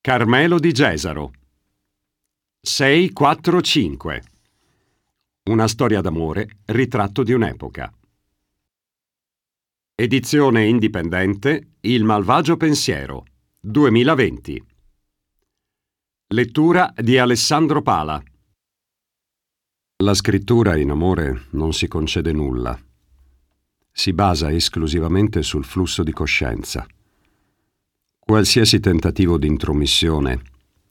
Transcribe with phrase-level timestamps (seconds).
[0.00, 1.32] Carmelo di Gesaro
[2.62, 4.22] 645
[5.50, 7.92] Una storia d'amore, ritratto di un'epoca.
[9.96, 13.24] Edizione indipendente Il malvagio pensiero
[13.58, 14.64] 2020
[16.28, 18.22] Lettura di Alessandro Pala
[19.96, 22.80] La scrittura in amore non si concede nulla.
[23.90, 26.86] Si basa esclusivamente sul flusso di coscienza.
[28.30, 30.42] Qualsiasi tentativo di intromissione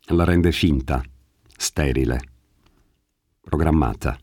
[0.07, 1.03] la rende finta,
[1.55, 2.19] sterile,
[3.41, 4.17] programmata.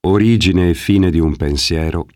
[0.00, 2.06] Origine e fine di un pensiero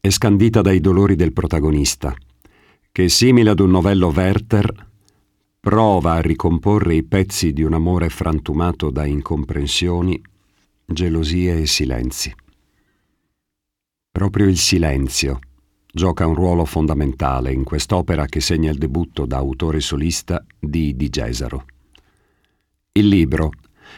[0.00, 2.12] è scandita dai dolori del protagonista,
[2.90, 4.88] che simile ad un novello Werther
[5.60, 10.20] prova a ricomporre i pezzi di un amore frantumato da incomprensioni,
[10.84, 12.34] gelosie e silenzi.
[14.10, 15.38] Proprio il silenzio
[15.92, 21.08] gioca un ruolo fondamentale in quest'opera che segna il debutto da autore solista di Di
[21.08, 21.64] Gesaro.
[22.92, 23.50] Il libro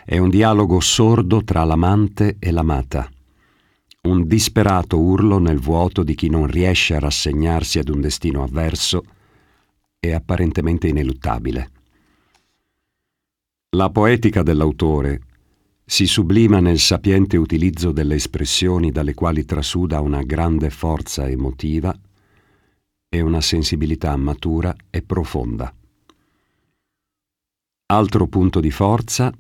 [0.05, 3.09] è un dialogo sordo tra l'amante e l'amata,
[4.03, 9.05] un disperato urlo nel vuoto di chi non riesce a rassegnarsi ad un destino avverso
[10.01, 11.71] e apparentemente ineluttabile.
[13.71, 15.21] La poetica dell'autore
[15.93, 21.95] si sublima nel sapiente utilizzo delle espressioni dalle quali trasuda una grande forza emotiva
[23.11, 25.71] e una sensibilità matura e profonda.
[27.89, 29.31] Altro punto di forza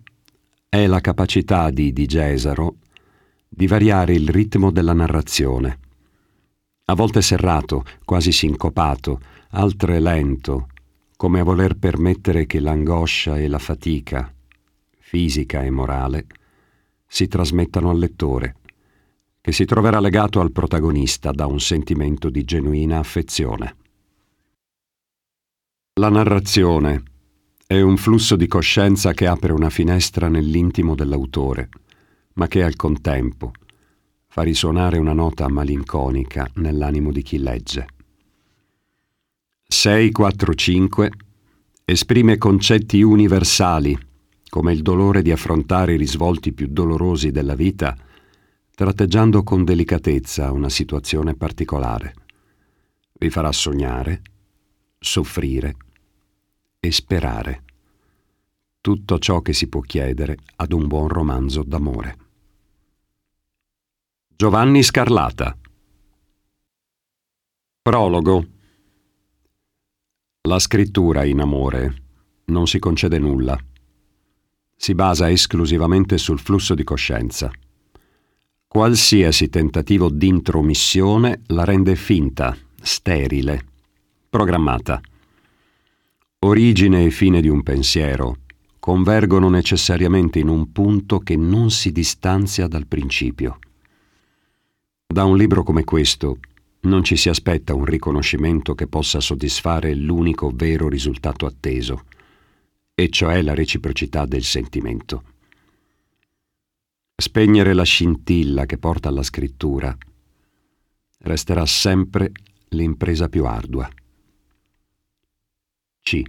[0.68, 2.76] è la capacità di Di Gesaro
[3.48, 5.78] di variare il ritmo della narrazione.
[6.84, 9.20] A volte serrato, quasi sincopato,
[9.52, 10.68] altre lento,
[11.16, 14.30] come a voler permettere che l'angoscia e la fatica,
[14.98, 16.26] fisica e morale,
[17.12, 18.56] si trasmettano al lettore,
[19.42, 23.76] che si troverà legato al protagonista da un sentimento di genuina affezione.
[26.00, 27.02] La narrazione
[27.66, 31.68] è un flusso di coscienza che apre una finestra nell'intimo dell'autore,
[32.36, 33.52] ma che al contempo
[34.26, 37.86] fa risuonare una nota malinconica nell'animo di chi legge.
[39.66, 41.10] 645
[41.84, 44.11] esprime concetti universali
[44.52, 47.96] come il dolore di affrontare i risvolti più dolorosi della vita,
[48.74, 52.14] tratteggiando con delicatezza una situazione particolare.
[53.14, 54.20] Vi farà sognare,
[54.98, 55.74] soffrire
[56.78, 57.62] e sperare.
[58.82, 62.16] Tutto ciò che si può chiedere ad un buon romanzo d'amore.
[64.36, 65.56] Giovanni Scarlata
[67.80, 68.46] Prologo
[70.42, 72.02] La scrittura in amore
[72.44, 73.58] non si concede nulla
[74.82, 77.48] si basa esclusivamente sul flusso di coscienza.
[78.66, 83.64] Qualsiasi tentativo di intromissione la rende finta, sterile,
[84.28, 85.00] programmata.
[86.40, 88.38] Origine e fine di un pensiero
[88.80, 93.60] convergono necessariamente in un punto che non si distanzia dal principio.
[95.06, 96.38] Da un libro come questo
[96.80, 102.02] non ci si aspetta un riconoscimento che possa soddisfare l'unico vero risultato atteso,
[103.02, 105.24] e cioè la reciprocità del sentimento.
[107.16, 109.96] Spegnere la scintilla che porta alla scrittura
[111.18, 112.30] resterà sempre
[112.68, 113.88] l'impresa più ardua.
[116.02, 116.22] C.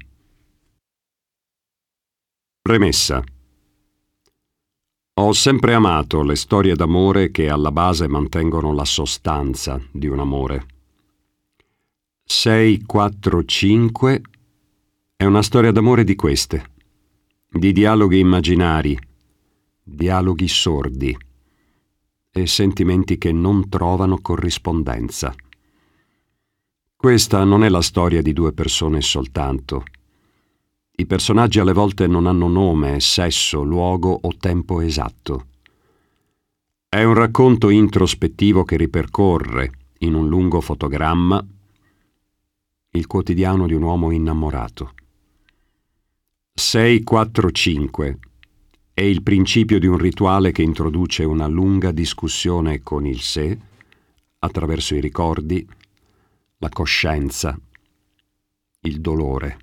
[2.61, 3.23] Premessa.
[5.15, 10.65] Ho sempre amato le storie d'amore che alla base mantengono la sostanza di un amore.
[12.23, 14.21] 6, 4, 5
[15.23, 16.71] è una storia d'amore di queste,
[17.49, 18.99] di dialoghi immaginari,
[19.81, 21.17] dialoghi sordi
[22.29, 25.33] e sentimenti che non trovano corrispondenza.
[26.93, 29.85] Questa non è la storia di due persone soltanto
[30.95, 35.45] i personaggi alle volte non hanno nome, sesso, luogo o tempo esatto.
[36.89, 41.43] È un racconto introspettivo che ripercorre, in un lungo fotogramma,
[42.91, 44.93] il quotidiano di un uomo innamorato.
[46.55, 48.19] 645
[48.93, 53.57] è il principio di un rituale che introduce una lunga discussione con il sé
[54.37, 55.67] attraverso i ricordi,
[56.57, 57.59] la coscienza,
[58.81, 59.57] il dolore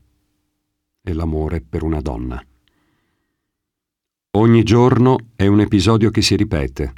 [1.00, 2.44] e l'amore per una donna.
[4.32, 6.92] Ogni giorno è un episodio che si ripete,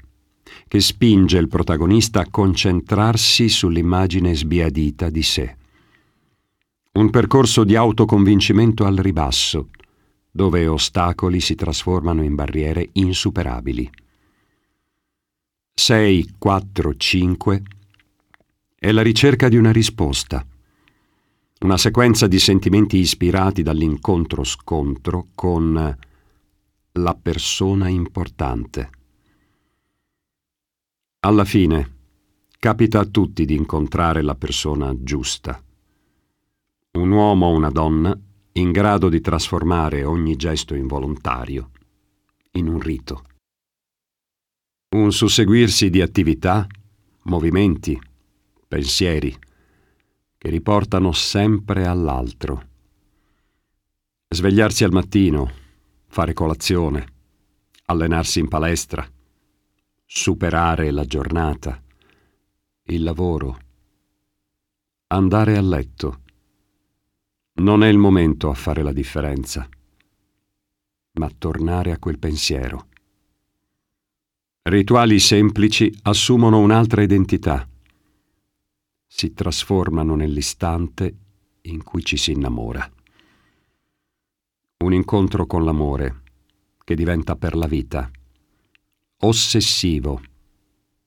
[0.68, 5.56] che spinge il protagonista a concentrarsi sull'immagine sbiadita di sé.
[6.92, 9.68] Un percorso di autoconvincimento al ribasso,
[10.32, 13.88] dove ostacoli si trasformano in barriere insuperabili.
[15.74, 17.62] 6, 4, 5
[18.74, 20.44] è la ricerca di una risposta
[21.62, 25.96] una sequenza di sentimenti ispirati dall'incontro-scontro con
[26.94, 28.90] la persona importante.
[31.20, 31.96] Alla fine,
[32.58, 35.62] capita a tutti di incontrare la persona giusta.
[36.98, 38.18] Un uomo o una donna
[38.52, 41.70] in grado di trasformare ogni gesto involontario
[42.52, 43.24] in un rito.
[44.90, 46.66] Un susseguirsi di attività,
[47.22, 47.98] movimenti,
[48.68, 49.34] pensieri,
[50.36, 52.68] che riportano sempre all'altro.
[54.28, 55.50] Svegliarsi al mattino,
[56.08, 57.06] fare colazione,
[57.86, 59.08] allenarsi in palestra,
[60.04, 61.82] superare la giornata,
[62.84, 63.58] il lavoro,
[65.06, 66.20] andare a letto.
[67.54, 69.68] Non è il momento a fare la differenza,
[71.12, 72.86] ma tornare a quel pensiero.
[74.62, 77.66] Rituali semplici assumono un'altra identità
[79.14, 81.16] si trasformano nell'istante
[81.62, 82.90] in cui ci si innamora.
[84.78, 86.22] Un incontro con l'amore
[86.82, 88.10] che diventa per la vita
[89.18, 90.22] ossessivo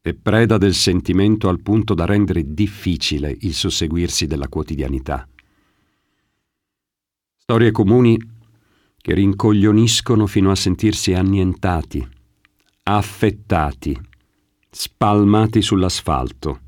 [0.02, 5.28] e preda del sentimento al punto da rendere difficile il susseguirsi della quotidianità.
[7.48, 8.20] Storie comuni
[8.98, 12.04] che rincoglioniscono fino a sentirsi annientati,
[12.82, 13.96] affettati,
[14.68, 16.62] spalmati sull'asfalto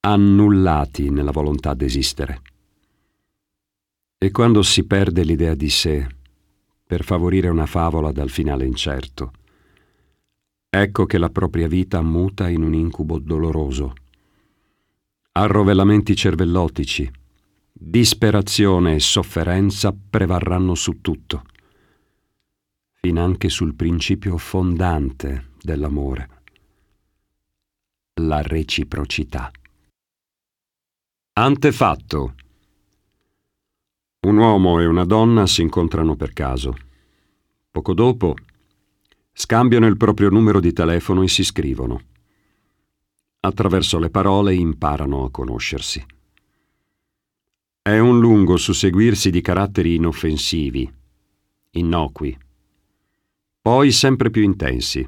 [0.00, 2.42] annullati nella volontà d'esistere.
[4.18, 6.04] E quando si perde l'idea di sé
[6.84, 9.30] per favorire una favola dal finale incerto,
[10.68, 13.92] ecco che la propria vita muta in un incubo doloroso.
[15.30, 17.08] Arrovellamenti cervellotici,
[17.82, 21.44] disperazione e sofferenza prevarranno su tutto,
[22.92, 26.42] finanche sul principio fondante dell'amore,
[28.20, 29.50] la reciprocità.
[31.32, 32.34] Antefatto.
[34.26, 36.76] Un uomo e una donna si incontrano per caso.
[37.70, 38.34] Poco dopo
[39.32, 42.02] scambiano il proprio numero di telefono e si scrivono.
[43.40, 46.18] Attraverso le parole imparano a conoscersi.
[47.82, 50.92] È un lungo susseguirsi di caratteri inoffensivi,
[51.70, 52.38] innocui,
[53.58, 55.04] poi sempre più intensi.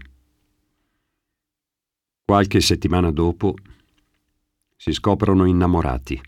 [2.24, 3.56] Qualche settimana dopo
[4.74, 6.18] si scoprono innamorati,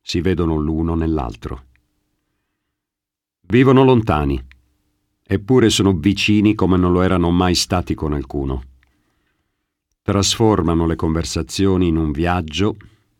[0.00, 1.66] si vedono l'uno nell'altro.
[3.42, 4.44] Vivono lontani,
[5.22, 8.64] eppure sono vicini come non lo erano mai stati con alcuno.
[10.02, 12.76] Trasformano le conversazioni in un viaggio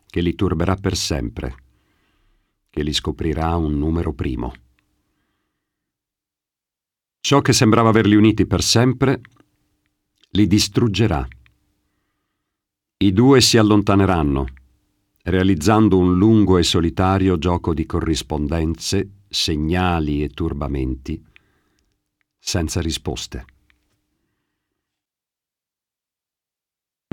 [0.09, 1.66] che li turberà per sempre,
[2.77, 4.53] che li scoprirà un numero primo.
[7.21, 9.23] Ciò che sembrava averli uniti per sempre
[10.33, 11.27] li distruggerà
[12.99, 14.45] i due si allontaneranno,
[15.23, 21.25] realizzando un lungo e solitario gioco di corrispondenze, segnali e turbamenti,
[22.39, 23.45] senza risposte.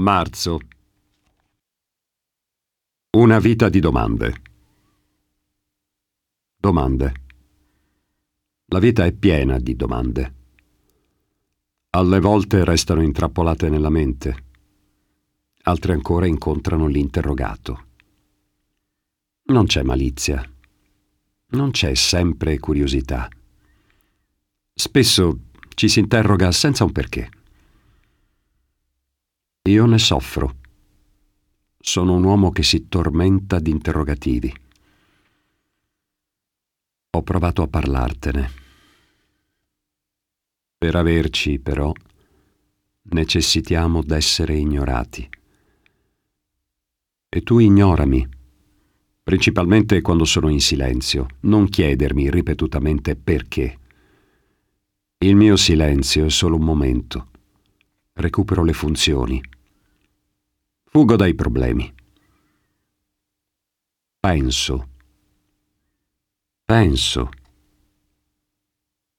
[0.02, 0.60] Marzo
[3.12, 4.52] Una vita di domande.
[6.64, 7.14] Domande.
[8.68, 10.34] La vita è piena di domande.
[11.90, 14.46] Alle volte restano intrappolate nella mente,
[15.64, 17.88] altre ancora incontrano l'interrogato.
[19.48, 20.42] Non c'è malizia,
[21.48, 23.28] non c'è sempre curiosità.
[24.74, 25.40] Spesso
[25.76, 27.30] ci si interroga senza un perché.
[29.64, 30.56] Io ne soffro.
[31.78, 34.62] Sono un uomo che si tormenta di interrogativi.
[37.16, 38.52] Ho provato a parlartene.
[40.80, 41.92] Per averci, però,
[43.04, 45.30] necessitiamo d'essere ignorati.
[47.30, 48.28] E tu ignorami,
[49.22, 53.78] principalmente quando sono in silenzio, non chiedermi ripetutamente perché.
[55.20, 57.28] Il mio silenzio è solo un momento.
[58.14, 59.40] Recupero le funzioni.
[60.86, 61.94] Fugo dai problemi.
[64.20, 64.93] Penso.
[66.74, 67.30] Penso.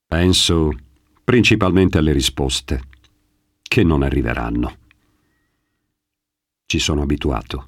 [0.05, 0.77] Penso
[1.23, 2.81] principalmente alle risposte,
[3.61, 4.77] che non arriveranno.
[6.65, 7.63] Ci sono abituato.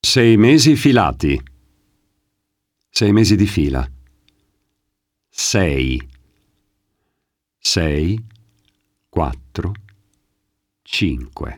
[0.00, 1.38] Sei mesi filati.
[2.88, 3.86] Sei mesi di fila.
[5.28, 6.08] Sei.
[7.58, 8.18] Sei.
[9.10, 9.72] Quattro.
[10.80, 11.56] Cinque.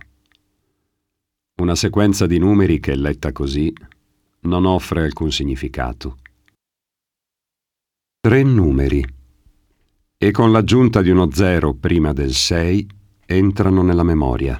[1.58, 3.72] Una sequenza di numeri che, letta così,
[4.44, 6.18] non offre alcun significato.
[8.20, 9.04] Tre numeri
[10.16, 12.86] e con l'aggiunta di uno zero prima del 6
[13.26, 14.56] entrano nella memoria,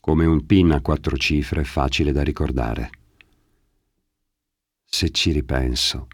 [0.00, 2.90] come un PIN a quattro cifre facile da ricordare.
[4.84, 6.08] Se ci ripenso,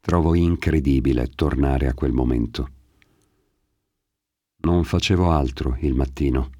[0.00, 2.70] trovo incredibile tornare a quel momento.
[4.58, 6.50] Non facevo altro il mattino.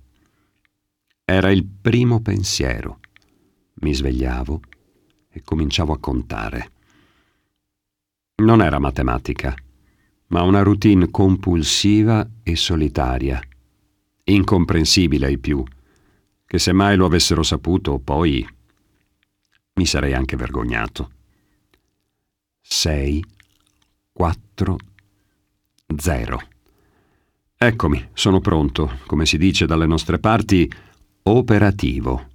[1.24, 3.00] Era il primo pensiero.
[3.80, 4.60] Mi svegliavo
[5.36, 6.70] e cominciavo a contare.
[8.36, 9.54] Non era matematica,
[10.28, 13.38] ma una routine compulsiva e solitaria,
[14.24, 15.62] incomprensibile ai più,
[16.46, 18.48] che se mai lo avessero saputo poi
[19.74, 21.10] mi sarei anche vergognato.
[22.62, 23.22] 6,
[24.12, 24.76] 4,
[25.94, 26.42] 0.
[27.58, 30.70] Eccomi, sono pronto, come si dice dalle nostre parti,
[31.24, 32.30] operativo.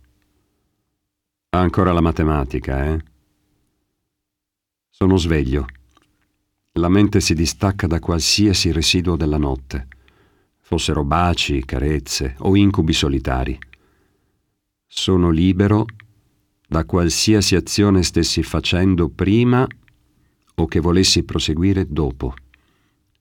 [1.54, 3.04] Ancora la matematica, eh?
[4.90, 5.66] Sono sveglio.
[6.74, 9.88] La mente si distacca da qualsiasi residuo della notte,
[10.62, 13.60] fossero baci, carezze o incubi solitari.
[14.88, 15.88] Sono libero
[16.66, 19.68] da qualsiasi azione stessi facendo prima
[20.56, 22.34] o che volessi proseguire dopo.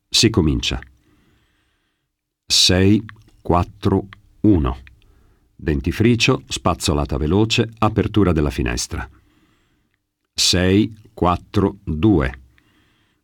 [0.08, 0.78] Si comincia.
[2.46, 3.04] 6,
[3.42, 4.08] 4,
[4.42, 4.78] 1.
[5.62, 9.06] Dentifricio, spazzolata veloce, apertura della finestra.
[10.32, 12.40] 6, 4, 2.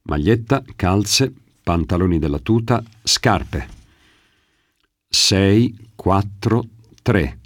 [0.03, 3.67] Maglietta, calze, pantaloni della tuta, scarpe.
[5.09, 6.69] 6, 4,
[7.01, 7.39] 3.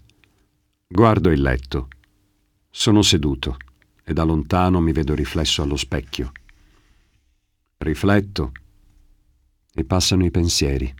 [0.88, 1.87] Guardo il letto.
[2.68, 3.59] Sono seduto
[4.02, 6.32] e da lontano mi vedo riflesso allo specchio.
[7.76, 8.52] Rifletto
[9.73, 10.92] e passano i pensieri.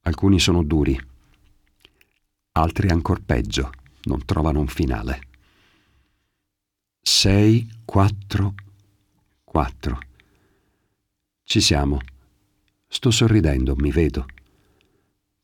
[0.00, 1.09] Alcuni sono duri
[2.52, 3.70] altri ancor peggio,
[4.04, 5.20] non trovano un finale.
[7.00, 8.54] 6, 4,
[9.44, 9.98] 4.
[11.42, 11.98] Ci siamo.
[12.86, 14.26] Sto sorridendo, mi vedo.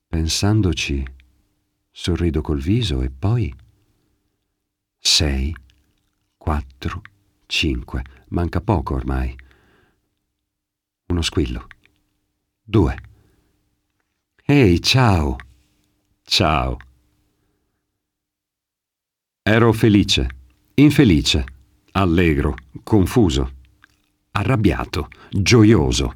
[0.08, 1.04] Pensandoci,
[1.90, 3.54] sorrido col viso e poi
[4.98, 5.54] 6,
[6.36, 7.02] 4,
[7.46, 8.04] 5.
[8.28, 9.34] Manca poco ormai.
[11.06, 11.66] Uno squillo.
[12.62, 12.96] Due.
[14.44, 15.36] Ehi, ciao.
[16.22, 16.85] Ciao.
[19.48, 20.28] Ero felice,
[20.74, 21.44] infelice,
[21.92, 23.52] allegro, confuso,
[24.32, 26.14] arrabbiato, gioioso,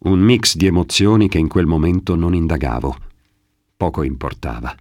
[0.00, 2.94] un mix di emozioni che in quel momento non indagavo.
[3.78, 4.76] Poco importava.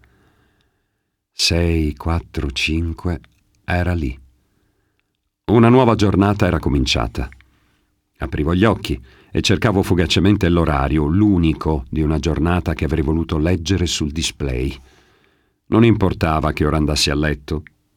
[1.32, 3.22] Sei, quattro, cinque,
[3.64, 4.20] era lì.
[5.46, 7.30] Una nuova giornata era cominciata.
[8.18, 13.86] Aprivo gli occhi e cercavo fugacemente l'orario, l'unico di una giornata che avrei voluto leggere
[13.86, 14.78] sul display.
[15.68, 17.64] Non importava che ora andassi a letto,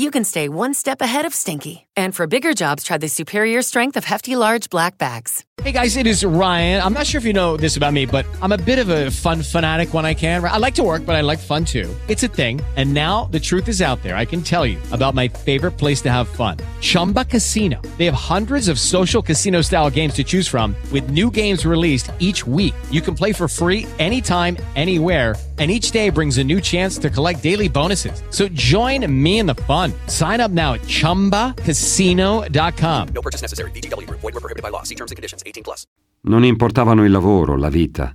[0.00, 1.86] you can stay one step ahead of Stinky.
[1.94, 5.44] And for bigger jobs, try the superior strength of hefty, large black bags.
[5.60, 6.80] Hey guys, it is Ryan.
[6.80, 9.10] I'm not sure if you know this about me, but I'm a bit of a
[9.10, 10.42] fun fanatic when I can.
[10.42, 11.94] I like to work, but I like fun too.
[12.08, 12.62] It's a thing.
[12.76, 14.16] And now the truth is out there.
[14.16, 17.82] I can tell you about my favorite place to have fun Chumba Casino.
[17.98, 22.10] They have hundreds of social casino style games to choose from, with new games released
[22.20, 22.74] each week.
[22.90, 25.36] You can play for free anytime, anywhere.
[25.58, 28.22] And each day brings a new chance to collect daily bonuses.
[28.30, 29.89] So join me in the fun.
[30.06, 33.08] Sign up now at chumbacasino.com.
[33.12, 33.72] No purchase necessary.
[33.72, 34.20] VGW Group.
[34.20, 34.84] Void were prohibited by law.
[34.84, 35.42] See terms and conditions.
[35.44, 35.84] 18 plus.
[36.22, 38.12] Non importavano il lavoro, la vita.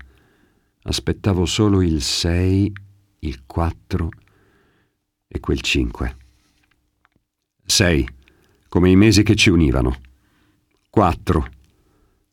[0.83, 2.71] Aspettavo solo il 6,
[3.19, 4.09] il 4
[5.27, 6.17] e quel 5.
[7.65, 8.09] 6,
[8.69, 9.99] come i mesi che ci univano.
[10.91, 11.49] 4,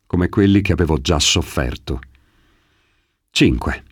[0.06, 2.00] come quelli che avevo già sofferto.
[3.30, 3.84] 5,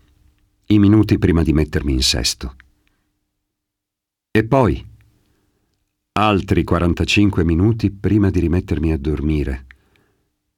[0.67, 2.55] i minuti prima di mettermi in sesto.
[4.31, 4.87] E poi
[6.23, 9.65] altri 45 minuti prima di rimettermi a dormire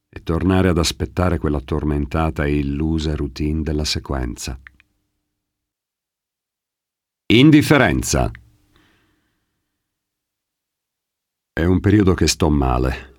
[0.09, 4.59] e tornare ad aspettare quella tormentata e illusa routine della sequenza.
[7.27, 8.29] Indifferenza.
[11.53, 13.15] È un periodo che sto male.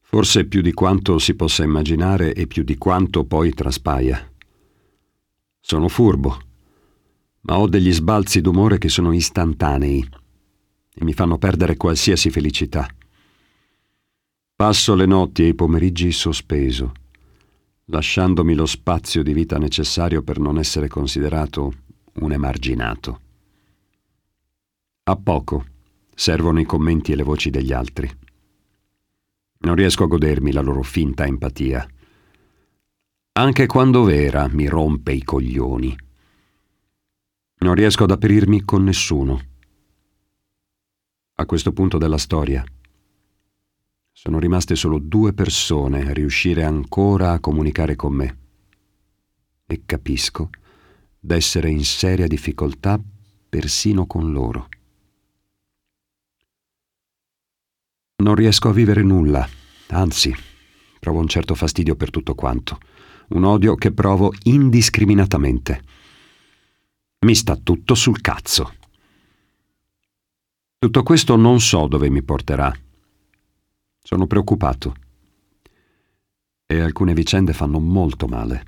[0.00, 4.26] Forse più di quanto si possa immaginare e più di quanto poi traspaia.
[5.60, 6.40] Sono furbo,
[7.42, 10.20] ma ho degli sbalzi d'umore che sono istantanei
[10.94, 12.86] e mi fanno perdere qualsiasi felicità.
[14.54, 16.92] Passo le notti e i pomeriggi sospeso,
[17.86, 21.72] lasciandomi lo spazio di vita necessario per non essere considerato
[22.14, 23.20] un emarginato.
[25.04, 25.66] A poco
[26.14, 28.08] servono i commenti e le voci degli altri.
[29.64, 31.86] Non riesco a godermi la loro finta empatia.
[33.32, 35.96] Anche quando vera mi rompe i coglioni.
[37.58, 39.51] Non riesco ad aprirmi con nessuno.
[41.42, 42.64] A questo punto della storia
[44.12, 48.38] sono rimaste solo due persone a riuscire ancora a comunicare con me.
[49.66, 50.50] E capisco
[51.18, 53.00] d'essere in seria difficoltà
[53.48, 54.68] persino con loro.
[58.22, 59.44] Non riesco a vivere nulla,
[59.88, 60.32] anzi,
[61.00, 62.78] provo un certo fastidio per tutto quanto,
[63.30, 65.82] un odio che provo indiscriminatamente.
[67.26, 68.74] Mi sta tutto sul cazzo.
[70.82, 72.74] Tutto questo non so dove mi porterà.
[74.02, 74.96] Sono preoccupato.
[76.66, 78.64] E alcune vicende fanno molto male.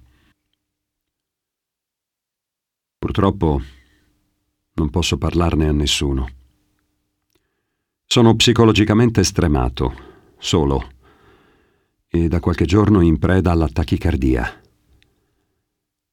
[2.97, 3.61] Purtroppo
[4.75, 6.29] non posso parlarne a nessuno.
[8.05, 9.95] Sono psicologicamente stremato,
[10.39, 10.93] solo,
[12.07, 14.63] e da qualche giorno in preda alla tachicardia.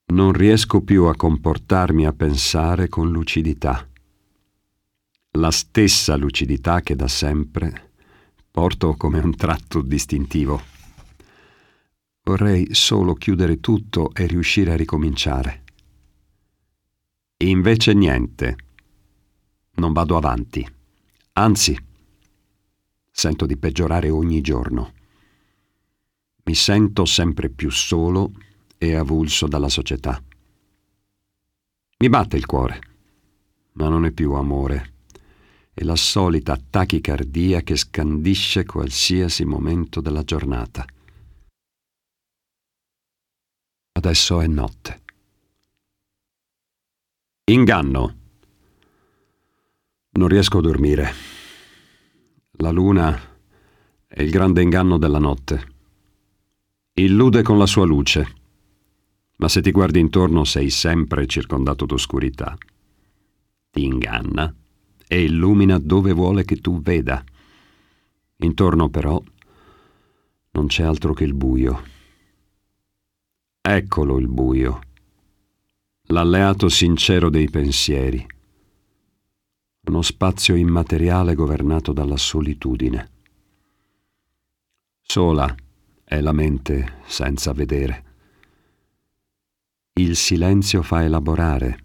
[0.06, 3.88] Non riesco più a comportarmi, a pensare con lucidità.
[5.36, 7.94] La stessa lucidità che da sempre
[8.52, 10.62] porto come un tratto distintivo.
[12.24, 15.64] Vorrei solo chiudere tutto e riuscire a ricominciare.
[17.38, 18.56] Invece niente.
[19.76, 20.70] Non vado avanti.
[21.34, 21.78] Anzi,
[23.10, 24.94] sento di peggiorare ogni giorno.
[26.44, 28.34] Mi sento sempre più solo
[28.78, 30.22] e avulso dalla società.
[32.00, 32.82] Mi batte il cuore,
[33.74, 34.91] ma non è più amore.
[35.74, 40.86] È la solita tachicardia che scandisce qualsiasi momento della giornata.
[43.94, 45.02] Adesso è notte.
[47.46, 48.16] Inganno.
[50.12, 51.14] Non riesco a dormire.
[52.58, 53.18] La luna
[54.08, 55.70] è il grande inganno della notte.
[56.96, 58.36] Illude con la sua luce,
[59.38, 62.58] ma se ti guardi intorno sei sempre circondato d'oscurità.
[63.70, 64.54] Ti inganna
[65.12, 67.22] e illumina dove vuole che tu veda.
[68.38, 69.22] Intorno però
[70.52, 71.84] non c'è altro che il buio.
[73.60, 74.80] Eccolo il buio,
[76.04, 78.26] l'alleato sincero dei pensieri,
[79.82, 83.12] uno spazio immateriale governato dalla solitudine.
[85.02, 85.54] Sola
[86.06, 88.04] è la mente senza vedere.
[89.92, 91.84] Il silenzio fa elaborare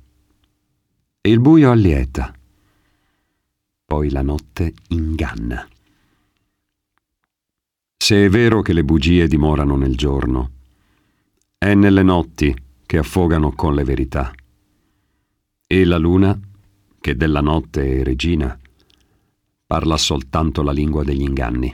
[1.20, 2.32] e il buio allieta
[3.86, 5.66] poi la notte inganna.
[7.96, 10.50] Se è vero che le bugie dimorano nel giorno,
[11.56, 14.32] è nelle notti che affogano con le verità.
[15.68, 16.38] E la luna,
[17.00, 18.58] che della notte è regina,
[19.64, 21.72] parla soltanto la lingua degli inganni.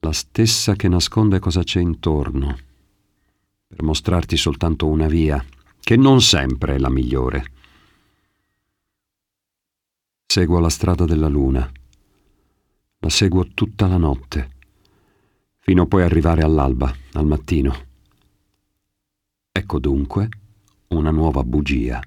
[0.00, 2.58] La stessa che nasconde cosa c'è intorno,
[3.68, 5.44] per mostrarti soltanto una via,
[5.78, 7.58] che non sempre è la migliore
[10.30, 11.68] Seguo la strada della luna.
[12.98, 14.50] La seguo tutta la notte,
[15.58, 17.74] fino a poi arrivare all'alba, al mattino.
[19.50, 20.28] Ecco dunque
[20.90, 22.00] una nuova bugia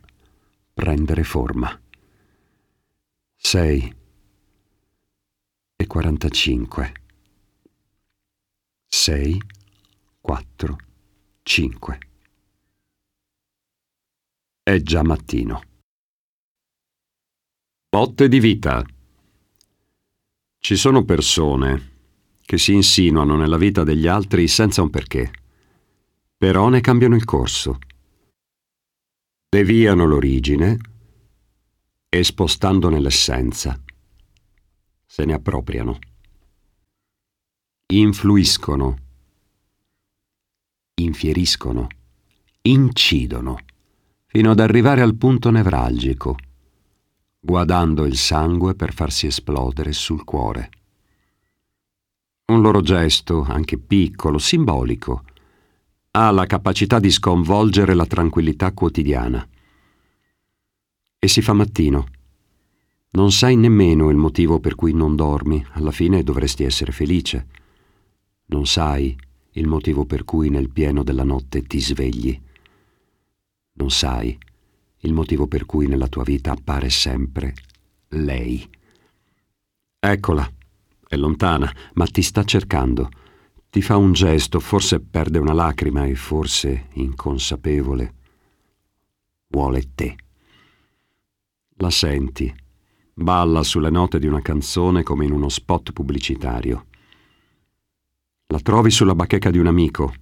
[0.74, 1.78] prendere forma.
[3.36, 3.96] 6
[5.76, 6.94] e 45.
[8.88, 9.42] 6,
[10.22, 10.78] 4,
[11.44, 12.00] 5.
[14.64, 15.72] È già mattino.
[17.94, 18.84] Botte di vita.
[20.58, 21.92] Ci sono persone
[22.44, 25.32] che si insinuano nella vita degli altri senza un perché,
[26.36, 27.78] però ne cambiano il corso.
[29.48, 30.80] Deviano l'origine
[32.10, 33.80] e spostandone l'essenza
[35.06, 36.00] se ne appropriano.
[37.94, 38.98] Influiscono,
[40.96, 41.88] infieriscono,
[42.64, 43.60] incidono,
[44.26, 46.36] fino ad arrivare al punto nevralgico,
[47.46, 50.70] guadando il sangue per farsi esplodere sul cuore.
[52.46, 55.26] Un loro gesto, anche piccolo, simbolico,
[56.12, 59.46] ha la capacità di sconvolgere la tranquillità quotidiana.
[61.20, 62.08] E si fa mattino.
[63.12, 67.48] Non sai nemmeno il motivo per cui non dormi, alla fine dovresti essere felice.
[68.46, 69.18] Non sai
[69.52, 72.42] il motivo per cui nel pieno della notte ti svegli.
[73.74, 74.38] Non sai
[75.04, 77.54] il motivo per cui nella tua vita appare sempre
[78.10, 78.68] lei.
[80.00, 80.50] Eccola,
[81.08, 83.10] è lontana, ma ti sta cercando.
[83.70, 88.14] Ti fa un gesto, forse perde una lacrima e forse, inconsapevole,
[89.48, 90.16] vuole te.
[91.78, 92.54] La senti,
[93.14, 96.86] balla sulle note di una canzone come in uno spot pubblicitario.
[98.48, 100.14] La trovi sulla bacheca di un amico,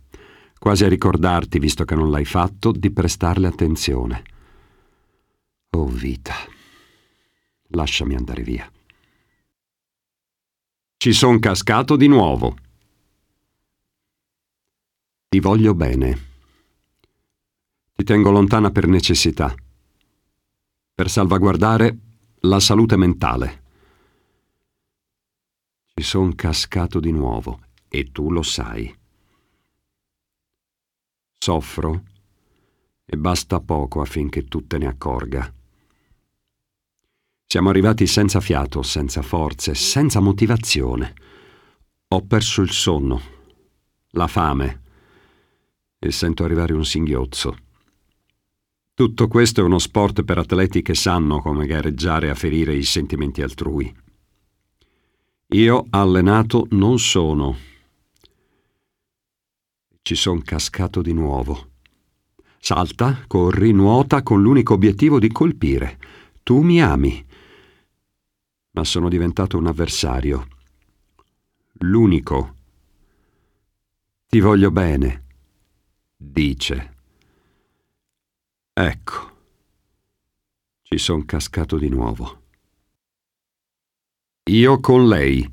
[0.58, 4.24] quasi a ricordarti, visto che non l'hai fatto, di prestarle attenzione.
[5.74, 6.36] Oh vita,
[7.68, 8.70] lasciami andare via.
[10.98, 12.58] Ci son cascato di nuovo.
[15.30, 16.30] Ti voglio bene.
[17.94, 19.56] Ti tengo lontana per necessità,
[20.94, 21.98] per salvaguardare
[22.42, 23.64] la salute mentale.
[25.94, 28.94] Ci son cascato di nuovo e tu lo sai.
[31.38, 32.04] Soffro
[33.06, 35.60] e basta poco affinché tu te ne accorga.
[37.52, 41.14] Siamo arrivati senza fiato, senza forze, senza motivazione.
[42.08, 43.22] Ho perso il sonno,
[44.12, 44.82] la fame
[46.00, 47.58] e sento arrivare un singhiozzo.
[48.94, 53.42] Tutto questo è uno sport per atleti che sanno come gareggiare a ferire i sentimenti
[53.42, 53.94] altrui.
[55.48, 57.58] Io allenato non sono.
[60.02, 61.72] Ci son cascato di nuovo.
[62.60, 66.00] Salta, corri, nuota con l'unico obiettivo di colpire.
[66.44, 67.28] Tu mi ami.
[68.72, 70.48] Ma sono diventato un avversario.
[71.80, 72.56] L'unico.
[74.28, 75.22] Ti voglio bene
[76.22, 76.96] dice.
[78.74, 79.32] Ecco,
[80.84, 82.40] ci son cascato di nuovo.
[84.50, 85.48] Io con lei.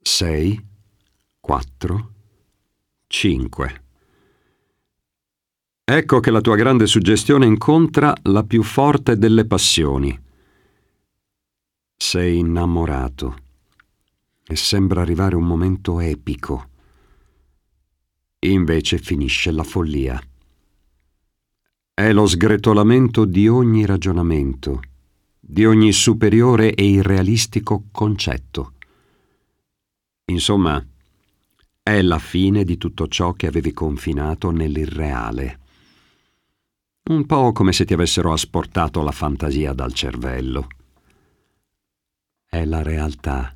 [0.00, 0.62] Sei,
[1.40, 2.12] quattro,
[3.06, 3.84] cinque.
[5.84, 10.26] Ecco che la tua grande suggestione incontra la più forte delle passioni.
[11.98, 13.36] Sei innamorato
[14.46, 16.70] e sembra arrivare un momento epico
[18.40, 20.22] Invece finisce la follia.
[21.92, 24.80] È lo sgretolamento di ogni ragionamento,
[25.40, 28.74] di ogni superiore e irrealistico concetto.
[30.26, 30.84] Insomma,
[31.82, 35.58] è la fine di tutto ciò che avevi confinato nell'irreale.
[37.10, 40.68] Un po' come se ti avessero asportato la fantasia dal cervello.
[42.50, 43.54] È la realtà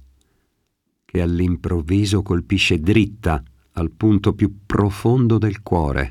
[1.07, 6.11] che all'improvviso colpisce dritta al punto più profondo del cuore,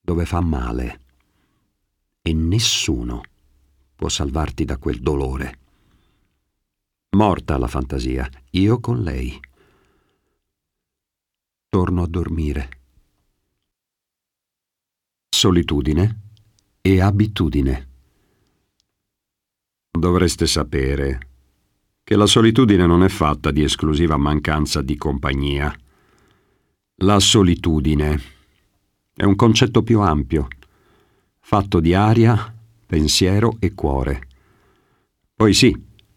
[0.00, 1.00] dove fa male
[2.22, 3.22] e nessuno
[3.96, 5.58] può salvarti da quel dolore.
[7.16, 9.36] Morta la fantasia, io con lei.
[11.68, 12.80] Torno a dormire.
[15.28, 16.20] Solitudine
[16.80, 17.93] e abitudine.
[19.96, 21.28] Dovreste sapere
[22.02, 25.72] che la solitudine non è fatta di esclusiva mancanza di compagnia.
[26.96, 28.20] La solitudine
[29.14, 30.48] è un concetto più ampio,
[31.38, 32.52] fatto di aria,
[32.84, 34.26] pensiero e cuore.
[35.32, 35.74] Poi sì,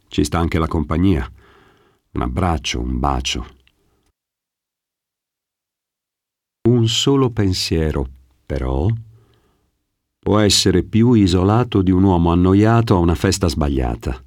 [0.07, 1.31] ci sta anche la compagnia,
[2.13, 3.47] un abbraccio, un bacio.
[6.67, 8.07] Un solo pensiero,
[8.43, 8.87] però,
[10.27, 14.21] può essere più isolato di un uomo annoiato a una festa sbagliata.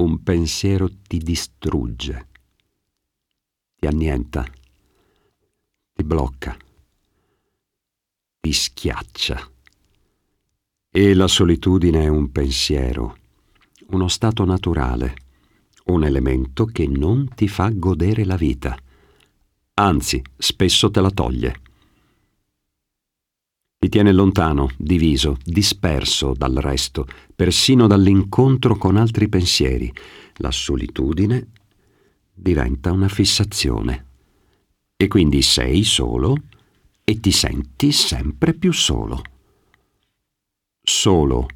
[0.00, 2.28] Un pensiero ti distrugge,
[3.76, 4.46] ti annienta,
[5.92, 6.56] ti blocca,
[8.40, 9.46] ti schiaccia.
[10.90, 13.18] E la solitudine è un pensiero,
[13.88, 15.16] uno stato naturale,
[15.88, 18.74] un elemento che non ti fa godere la vita.
[19.74, 21.60] Anzi, spesso te la toglie.
[23.86, 29.92] Ti tiene lontano, diviso, disperso dal resto, persino dall'incontro con altri pensieri.
[30.38, 31.50] La solitudine
[32.34, 34.06] diventa una fissazione.
[34.96, 36.34] E quindi sei solo
[37.04, 39.22] e ti senti sempre più solo.
[40.82, 41.46] Solo.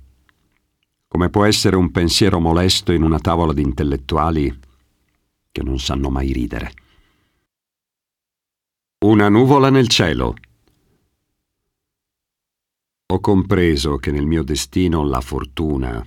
[1.09, 4.57] Come può essere un pensiero molesto in una tavola di intellettuali
[5.51, 6.73] che non sanno mai ridere.
[9.01, 10.37] Una nuvola nel cielo.
[13.13, 16.07] Ho compreso che nel mio destino la fortuna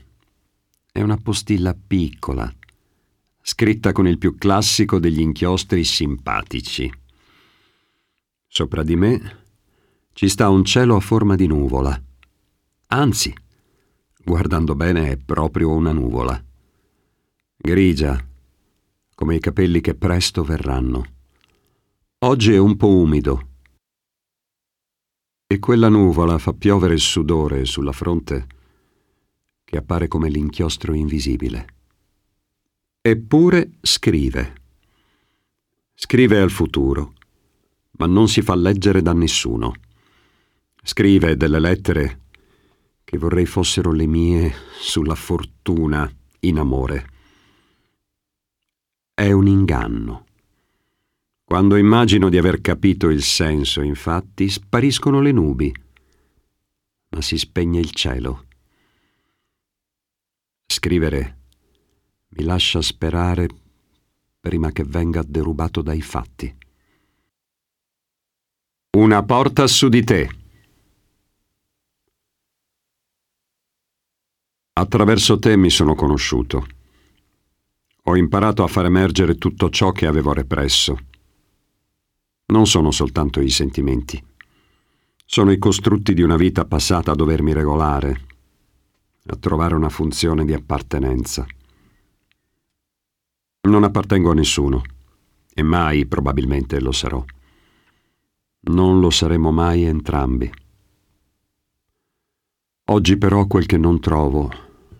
[0.90, 2.50] è una postilla piccola,
[3.42, 6.90] scritta con il più classico degli inchiostri simpatici.
[8.48, 9.44] Sopra di me
[10.14, 12.02] ci sta un cielo a forma di nuvola.
[12.88, 13.36] Anzi,
[14.24, 16.42] guardando bene è proprio una nuvola.
[17.58, 18.18] Grigia,
[19.14, 21.06] come i capelli che presto verranno.
[22.20, 23.53] Oggi è un po' umido
[25.54, 28.48] e quella nuvola fa piovere il sudore sulla fronte
[29.64, 31.68] che appare come l'inchiostro invisibile.
[33.00, 34.56] Eppure scrive.
[35.94, 37.14] Scrive al futuro,
[37.98, 39.74] ma non si fa leggere da nessuno.
[40.82, 42.22] Scrive delle lettere
[43.04, 47.10] che vorrei fossero le mie sulla fortuna in amore.
[49.14, 50.26] È un inganno.
[51.54, 55.72] Quando immagino di aver capito il senso, infatti, spariscono le nubi,
[57.10, 58.48] ma si spegne il cielo.
[60.66, 61.38] Scrivere
[62.30, 63.48] mi lascia sperare
[64.40, 66.58] prima che venga derubato dai fatti.
[68.98, 70.30] Una porta su di te.
[74.74, 76.66] Attraverso te mi sono conosciuto.
[78.06, 81.12] Ho imparato a far emergere tutto ciò che avevo represso
[82.46, 84.22] non sono soltanto i sentimenti.
[85.26, 88.26] Sono i costrutti di una vita passata a dovermi regolare,
[89.28, 91.46] a trovare una funzione di appartenenza.
[93.62, 94.82] Non appartengo a nessuno
[95.54, 97.24] e mai probabilmente lo sarò.
[98.66, 100.52] Non lo saremo mai entrambi.
[102.88, 104.52] Oggi però quel che non trovo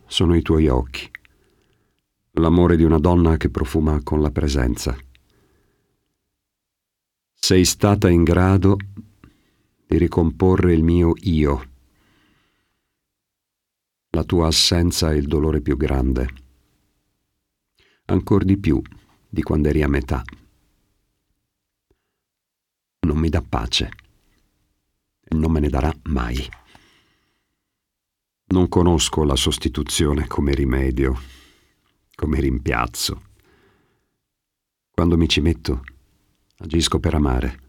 [0.08, 1.10] sono i tuoi occhi,
[2.32, 4.98] l'amore di una donna che profuma con la presenza
[7.46, 8.78] sei stata in grado
[9.86, 11.72] di ricomporre il mio io.
[14.12, 16.30] La tua assenza è il dolore più grande,
[18.06, 18.82] ancor di più
[19.28, 20.24] di quando eri a metà.
[23.02, 23.92] Non mi dà pace
[25.22, 26.50] e non me ne darà mai.
[28.46, 31.20] Non conosco la sostituzione come rimedio,
[32.16, 33.22] come rimpiazzo.
[34.92, 35.84] Quando mi ci metto,
[36.64, 37.60] Agisco per amare.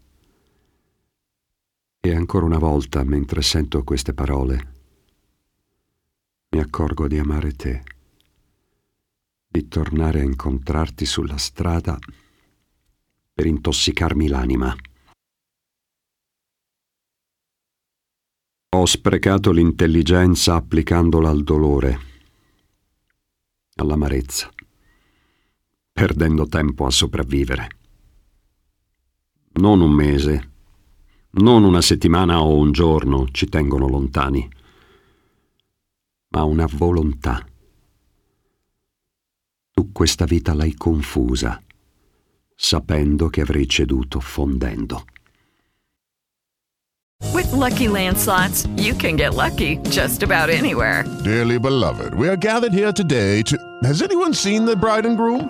[1.99, 4.73] E ancora una volta, mentre sento queste parole,
[6.51, 7.83] mi accorgo di amare te,
[9.45, 11.99] di tornare a incontrarti sulla strada
[13.33, 14.73] per intossicarmi l'anima.
[18.77, 21.99] Ho sprecato l'intelligenza applicandola al dolore,
[23.75, 24.49] all'amarezza,
[25.91, 27.83] perdendo tempo a sopravvivere
[29.55, 30.51] non un mese,
[31.31, 34.47] non una settimana o un giorno ci tengono lontani,
[36.29, 37.45] ma una volontà.
[39.71, 41.61] Tu questa vita l'hai confusa,
[42.55, 45.05] sapendo che avrei ceduto fondendo.
[47.33, 51.05] With lucky landslots, you can get lucky just about anywhere.
[51.23, 53.57] Dearly beloved, we are gathered here today to.
[53.83, 55.49] Has anyone seen the bride and groom?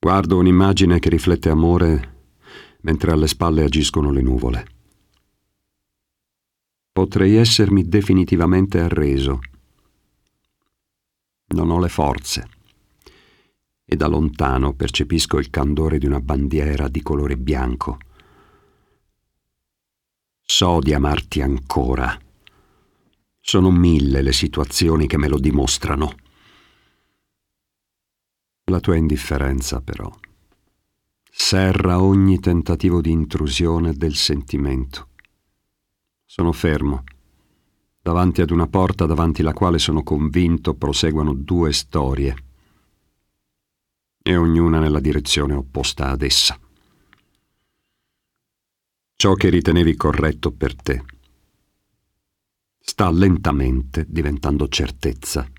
[0.00, 2.16] Guardo un'immagine che riflette amore
[2.82, 4.66] mentre alle spalle agiscono le nuvole.
[6.92, 9.40] Potrei essermi definitivamente arreso.
[11.48, 12.48] Non ho le forze
[13.84, 17.98] e da lontano percepisco il candore di una bandiera di colore bianco.
[20.42, 22.16] So di amarti ancora.
[23.40, 26.14] Sono mille le situazioni che me lo dimostrano.
[28.68, 30.12] La tua indifferenza, però,
[31.30, 35.08] serra ogni tentativo di intrusione del sentimento.
[36.26, 37.02] Sono fermo,
[38.02, 42.36] davanti ad una porta davanti la quale sono convinto proseguano due storie,
[44.22, 46.58] e ognuna nella direzione opposta ad essa.
[49.16, 51.02] Ciò che ritenevi corretto per te
[52.78, 55.50] sta lentamente diventando certezza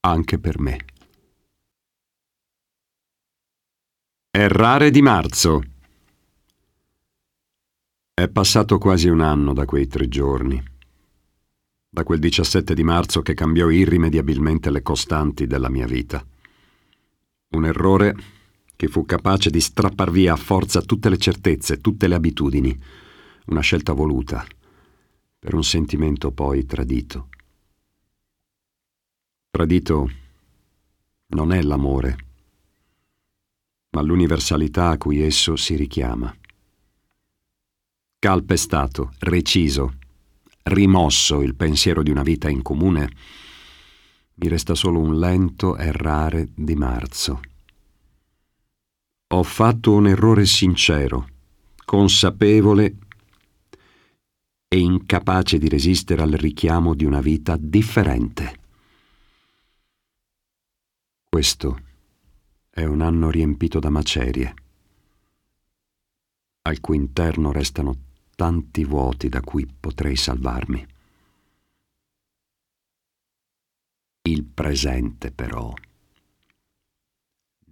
[0.00, 0.87] anche per me.
[4.30, 5.62] Errare di marzo.
[8.12, 10.62] È passato quasi un anno da quei tre giorni,
[11.88, 16.22] da quel 17 di marzo che cambiò irrimediabilmente le costanti della mia vita.
[17.52, 18.14] Un errore
[18.76, 22.78] che fu capace di strappar via a forza tutte le certezze, tutte le abitudini,
[23.46, 24.46] una scelta voluta,
[25.38, 27.30] per un sentimento poi tradito.
[29.50, 30.10] Tradito
[31.28, 32.27] non è l'amore,
[33.90, 36.34] ma l'universalità a cui esso si richiama.
[38.18, 39.94] Calpestato, reciso,
[40.64, 43.10] rimosso il pensiero di una vita in comune,
[44.34, 47.40] mi resta solo un lento errare di marzo.
[49.28, 51.28] Ho fatto un errore sincero,
[51.84, 52.96] consapevole
[54.68, 58.60] e incapace di resistere al richiamo di una vita differente.
[61.28, 61.86] Questo
[62.78, 64.54] è un anno riempito da macerie,
[66.62, 67.96] al cui interno restano
[68.36, 70.86] tanti vuoti da cui potrei salvarmi.
[74.28, 75.74] Il presente, però,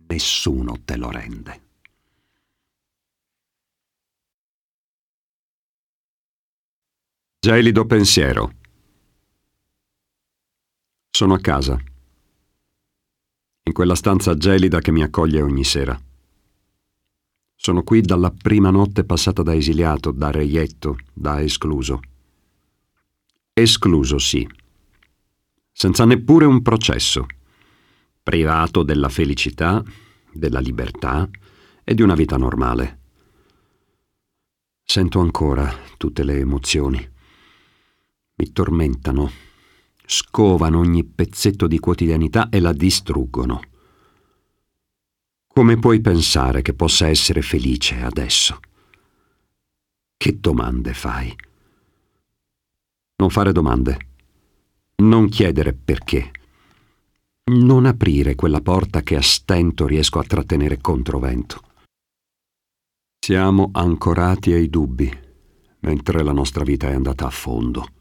[0.08, 1.60] nessuno te lo rende.
[7.38, 8.54] Gelido pensiero.
[11.10, 11.80] Sono a casa,
[13.66, 16.00] in quella stanza gelida che mi accoglie ogni sera.
[17.56, 22.00] Sono qui dalla prima notte passata da esiliato, da reietto, da escluso.
[23.52, 24.46] Escluso, sì,
[25.72, 27.26] senza neppure un processo,
[28.22, 29.82] privato della felicità,
[30.32, 31.28] della libertà
[31.82, 33.00] e di una vita normale.
[34.84, 37.10] Sento ancora tutte le emozioni.
[38.36, 39.30] Mi tormentano,
[40.06, 43.60] scovano ogni pezzetto di quotidianità e la distruggono.
[45.46, 48.60] Come puoi pensare che possa essere felice adesso?
[50.16, 51.34] Che domande fai?
[53.16, 53.98] Non fare domande.
[54.96, 56.30] Non chiedere perché.
[57.44, 61.62] Non aprire quella porta che a stento riesco a trattenere contro vento.
[63.18, 65.10] Siamo ancorati ai dubbi,
[65.80, 67.95] mentre la nostra vita è andata a fondo.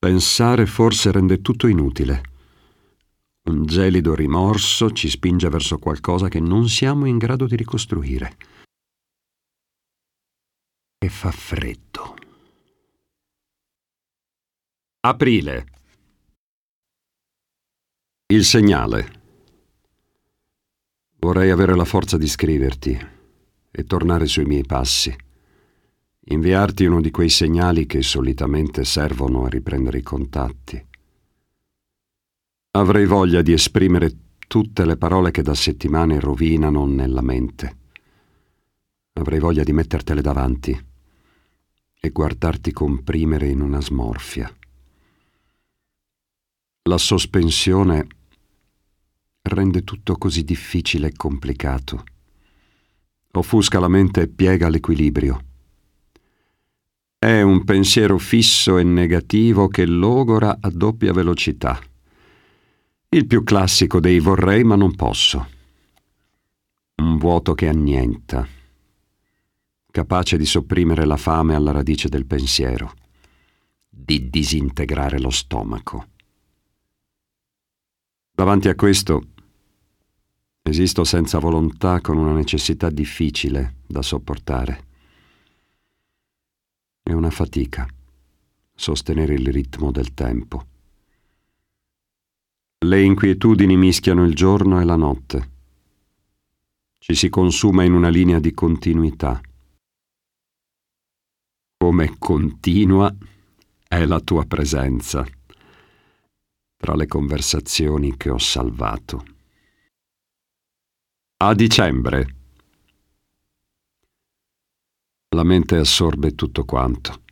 [0.00, 2.22] Pensare forse rende tutto inutile.
[3.50, 8.34] Un gelido rimorso ci spinge verso qualcosa che non siamo in grado di ricostruire.
[10.96, 12.14] E fa freddo.
[15.00, 15.66] Aprile.
[18.32, 19.22] Il segnale.
[21.18, 22.98] Vorrei avere la forza di scriverti
[23.70, 25.14] e tornare sui miei passi.
[26.30, 30.86] Inviarti uno di quei segnali che solitamente servono a riprendere i contatti.
[32.72, 34.16] Avrei voglia di esprimere
[34.46, 37.78] tutte le parole che da settimane rovinano nella mente.
[39.14, 40.86] Avrei voglia di mettertele davanti
[41.98, 44.56] e guardarti comprimere in una smorfia.
[46.88, 48.06] La sospensione
[49.42, 52.04] rende tutto così difficile e complicato.
[53.32, 55.48] Offusca la mente e piega l'equilibrio.
[57.22, 61.78] È un pensiero fisso e negativo che logora a doppia velocità.
[63.10, 65.46] Il più classico dei vorrei ma non posso.
[66.94, 68.48] Un vuoto che annienta,
[69.90, 72.94] capace di sopprimere la fame alla radice del pensiero,
[73.86, 76.06] di disintegrare lo stomaco.
[78.32, 79.26] Davanti a questo
[80.62, 84.88] esisto senza volontà con una necessità difficile da sopportare.
[87.10, 87.88] È una fatica
[88.72, 90.64] sostenere il ritmo del tempo.
[92.84, 95.50] Le inquietudini mischiano il giorno e la notte.
[96.98, 99.40] Ci si consuma in una linea di continuità.
[101.78, 103.12] Come continua
[103.88, 105.26] è la tua presenza
[106.76, 109.24] tra le conversazioni che ho salvato.
[111.38, 112.39] A dicembre.
[115.32, 117.22] La mente assorbe tutto quanto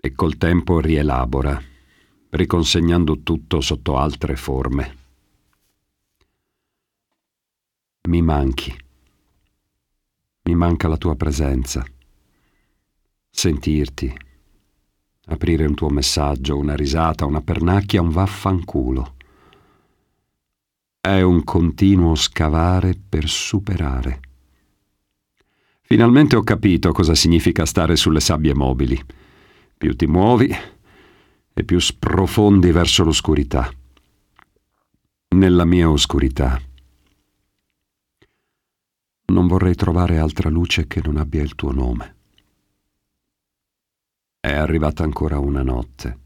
[0.00, 1.62] e col tempo rielabora,
[2.30, 4.96] riconsegnando tutto sotto altre forme.
[8.08, 8.76] Mi manchi.
[10.42, 11.86] Mi manca la tua presenza.
[13.30, 14.12] Sentirti.
[15.26, 19.14] Aprire un tuo messaggio, una risata, una pernacchia, un vaffanculo.
[20.98, 24.20] È un continuo scavare per superare.
[25.94, 29.00] Finalmente ho capito cosa significa stare sulle sabbie mobili.
[29.78, 30.52] Più ti muovi
[31.54, 33.72] e più sprofondi verso l'oscurità.
[35.36, 36.60] Nella mia oscurità.
[39.26, 42.16] Non vorrei trovare altra luce che non abbia il tuo nome.
[44.40, 46.18] È arrivata ancora una notte,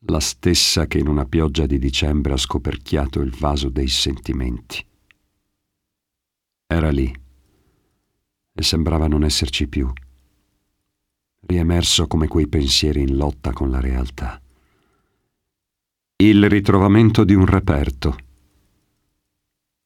[0.00, 4.84] la stessa che in una pioggia di dicembre ha scoperchiato il vaso dei sentimenti.
[6.66, 7.26] Era lì
[8.58, 9.88] e sembrava non esserci più
[11.42, 14.40] riemerso come quei pensieri in lotta con la realtà.
[16.16, 18.16] Il ritrovamento di un reperto,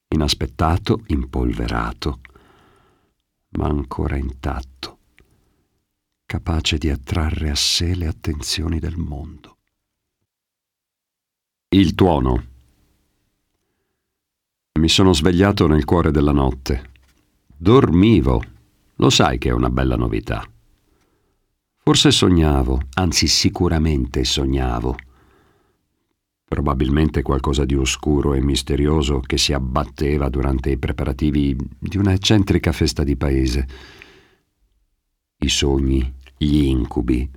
[0.09, 2.21] inaspettato, impolverato,
[3.51, 4.99] ma ancora intatto,
[6.25, 9.59] capace di attrarre a sé le attenzioni del mondo.
[11.69, 12.47] Il tuono.
[14.81, 16.91] Mi sono svegliato nel cuore della notte.
[17.55, 18.43] Dormivo.
[18.97, 20.47] Lo sai che è una bella novità.
[21.85, 24.97] Forse sognavo, anzi sicuramente sognavo.
[26.45, 32.71] Probabilmente qualcosa di oscuro e misterioso che si abbatteva durante i preparativi di una eccentrica
[32.73, 33.67] festa di paese.
[35.39, 37.29] I sogni, gli incubi,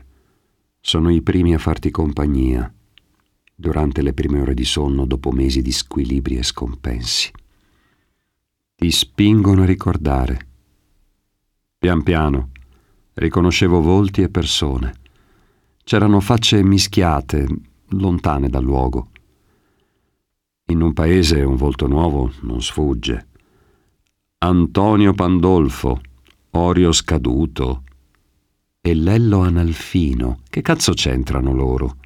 [0.79, 2.71] sono i primi a farti compagnia
[3.55, 7.31] durante le prime ore di sonno dopo mesi di squilibri e scompensi.
[8.75, 10.47] Ti spingono a ricordare.
[11.85, 12.49] Pian piano
[13.13, 14.95] Riconoscevo volti e persone.
[15.83, 17.47] C'erano facce mischiate,
[17.89, 19.11] lontane dal luogo.
[20.71, 23.27] In un paese un volto nuovo non sfugge.
[24.39, 26.01] Antonio Pandolfo,
[26.49, 27.83] Orio Scaduto
[28.81, 30.39] e Lello Analfino.
[30.49, 31.97] Che cazzo c'entrano loro?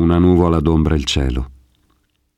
[0.00, 1.50] Una nuvola d'ombra il cielo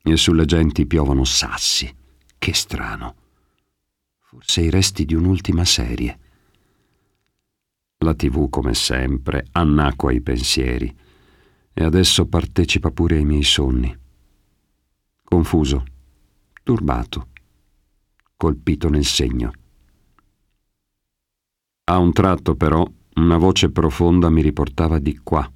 [0.03, 1.89] e sulle genti piovono sassi.
[2.37, 3.18] Che strano.
[4.31, 6.19] Forse i resti di un'ultima serie.
[7.97, 10.95] La tv, come sempre, annacqua i pensieri
[11.73, 13.91] e adesso partecipa pure ai miei sogni.
[15.23, 15.83] Confuso,
[16.61, 17.29] turbato,
[18.37, 19.51] colpito nel segno.
[21.85, 25.51] A un tratto, però, una voce profonda mi riportava di qua,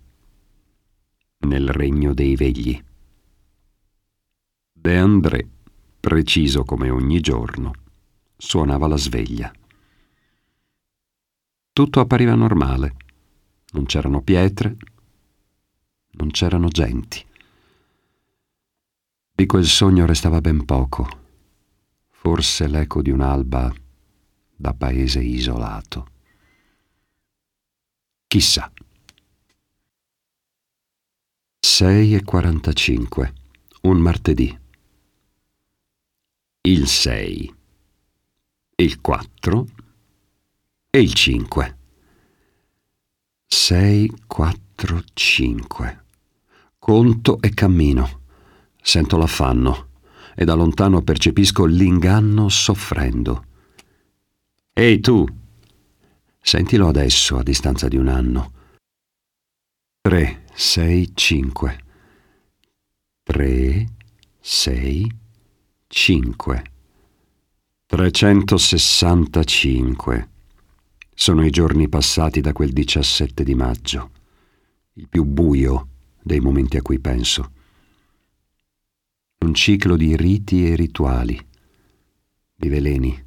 [1.41, 2.83] nel regno dei vegli.
[4.71, 5.47] De André,
[5.99, 7.81] preciso come ogni giorno,
[8.45, 9.51] suonava la sveglia.
[11.71, 12.95] Tutto appariva normale.
[13.71, 14.75] Non c'erano pietre,
[16.11, 17.25] non c'erano genti.
[19.35, 21.07] Di quel sogno restava ben poco,
[22.09, 23.73] forse l'eco di un'alba
[24.55, 26.07] da paese isolato.
[28.27, 28.71] Chissà.
[31.59, 33.33] 6 e 45,
[33.83, 34.59] un martedì.
[36.61, 37.61] Il 6,
[38.83, 39.67] il 4
[40.89, 41.77] e il 5.
[43.47, 46.03] 6, 4, 5.
[46.77, 48.21] Conto e cammino.
[48.81, 49.91] Sento l'affanno
[50.35, 53.45] e da lontano percepisco l'inganno soffrendo.
[54.73, 55.25] Ehi tu!
[56.41, 58.51] Sentilo adesso a distanza di un anno.
[60.01, 61.83] 3, 6, 5.
[63.23, 63.87] 3,
[64.41, 65.11] 6,
[65.87, 66.72] 5.
[67.93, 70.29] 365.
[71.13, 74.09] Sono i giorni passati da quel 17 di maggio,
[74.93, 75.89] il più buio
[76.19, 77.51] dei momenti a cui penso.
[79.41, 81.39] Un ciclo di riti e rituali,
[82.55, 83.23] di veleni,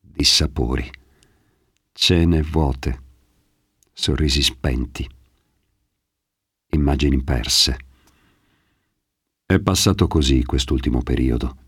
[0.00, 0.90] di sapori,
[1.92, 3.02] cene vuote,
[3.92, 5.06] sorrisi spenti,
[6.70, 7.76] immagini perse.
[9.44, 11.63] È passato così quest'ultimo periodo.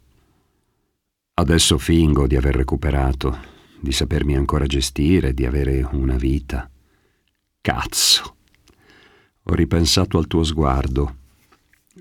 [1.39, 3.39] Adesso fingo di aver recuperato,
[3.79, 6.67] di sapermi ancora gestire, di avere una vita.
[7.61, 8.37] Cazzo!
[9.43, 11.17] Ho ripensato al tuo sguardo,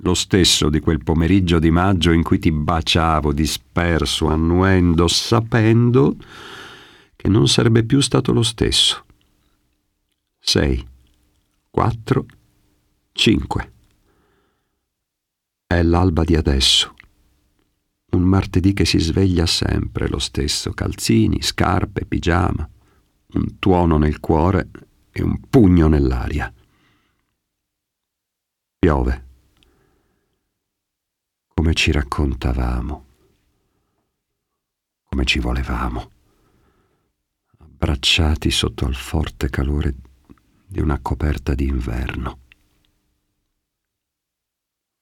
[0.03, 6.15] lo stesso di quel pomeriggio di maggio in cui ti baciavo disperso, annuendo, sapendo
[7.13, 9.03] che non sarebbe più stato lo stesso.
[10.39, 10.81] Sei,
[11.69, 12.25] quattro,
[13.11, 13.71] cinque.
[15.67, 16.94] È l'alba di adesso.
[18.11, 22.69] Un martedì che si sveglia sempre lo stesso, calzini, scarpe, pigiama,
[23.33, 24.69] un tuono nel cuore
[25.11, 26.53] e un pugno nell'aria.
[28.79, 29.23] Piove.
[31.53, 33.05] Come ci raccontavamo,
[35.05, 36.11] come ci volevamo,
[37.57, 39.95] abbracciati sotto al forte calore
[40.65, 42.39] di una coperta d'inverno.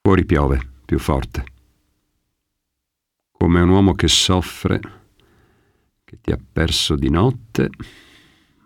[0.01, 1.45] Fuori piove, più forte
[3.36, 4.80] come un uomo che soffre,
[6.06, 7.70] che ti ha perso di notte,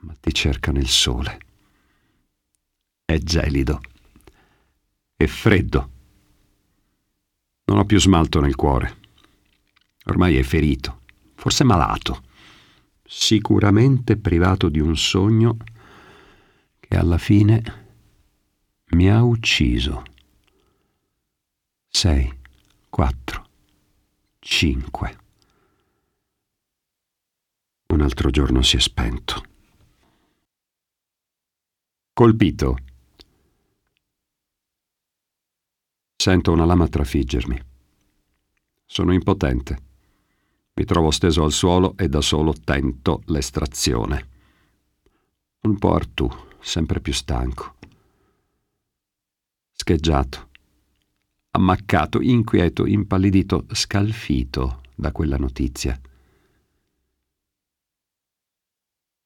[0.02, 1.40] ma ti cerca nel sole.
[3.04, 3.82] È gelido.
[5.16, 5.90] È freddo.
[7.66, 8.98] Non ho più smalto nel cuore.
[10.06, 11.02] Ormai è ferito,
[11.36, 12.24] forse malato,
[13.04, 15.58] sicuramente privato di un sogno
[16.80, 17.86] che alla fine
[18.92, 20.04] mi ha ucciso.
[21.90, 22.32] Sei,
[22.90, 23.47] quattro,
[24.50, 25.18] cinque.
[27.88, 29.44] Un altro giorno si è spento.
[32.14, 32.78] Colpito.
[36.16, 37.62] Sento una lama trafiggermi.
[38.86, 39.78] Sono impotente.
[40.74, 44.30] Mi trovo steso al suolo e da solo tento l'estrazione.
[45.62, 46.28] Un po' Artù,
[46.62, 47.76] sempre più stanco.
[49.74, 50.48] Scheggiato
[51.52, 56.00] ammaccato, inquieto, impallidito, scalfito da quella notizia.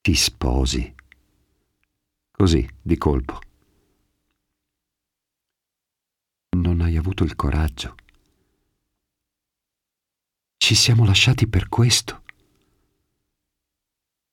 [0.01, 0.95] Ti sposi.
[2.32, 3.39] Così, di colpo.
[6.57, 7.95] Non hai avuto il coraggio.
[10.57, 12.24] Ci siamo lasciati per questo.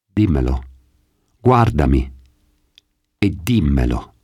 [0.05, 0.62] Dimmelo.
[1.39, 2.12] Guardami.
[3.18, 4.14] E dimmelo.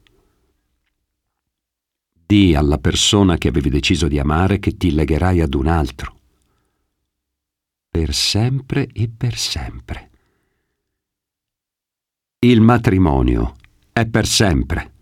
[2.35, 6.19] Di alla persona che avevi deciso di amare che ti legherai ad un altro.
[7.89, 10.11] Per sempre e per sempre.
[12.41, 13.55] Il matrimonio
[13.93, 14.95] è per sempre.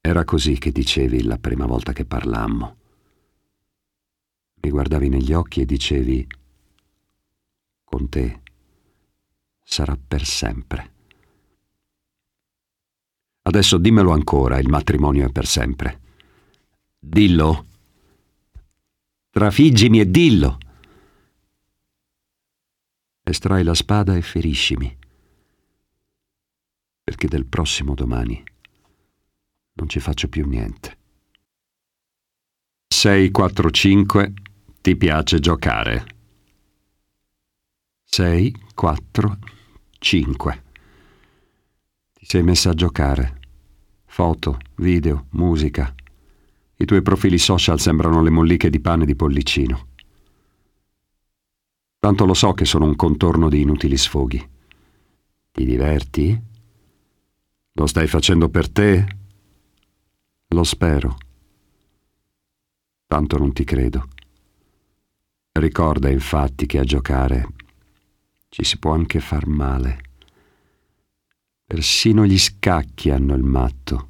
[0.00, 2.76] Era così che dicevi la prima volta che parlammo.
[4.62, 6.26] Mi guardavi negli occhi e dicevi,
[7.84, 8.40] con te
[9.62, 10.93] sarà per sempre.
[13.46, 16.00] Adesso dimmelo ancora, il matrimonio è per sempre.
[16.98, 17.66] Dillo.
[19.28, 20.58] Trafiggimi e dillo.
[23.22, 24.96] Estrai la spada e feriscimi.
[27.02, 28.42] Perché del prossimo domani
[29.74, 30.98] non ci faccio più niente.
[32.86, 34.32] 6, 4, 5.
[34.80, 36.06] Ti piace giocare.
[38.04, 39.38] 6, 4,
[39.98, 40.63] 5.
[42.24, 43.38] Ti sei messa a giocare.
[44.06, 45.94] Foto, video, musica.
[46.76, 49.88] I tuoi profili social sembrano le molliche di pane di pollicino.
[51.98, 54.42] Tanto lo so che sono un contorno di inutili sfoghi.
[55.52, 56.42] Ti diverti?
[57.72, 59.06] Lo stai facendo per te?
[60.48, 61.18] Lo spero.
[63.06, 64.08] Tanto non ti credo.
[65.52, 67.48] Ricorda infatti che a giocare
[68.48, 70.03] ci si può anche far male.
[71.66, 74.08] Persino gli scacchi hanno il matto.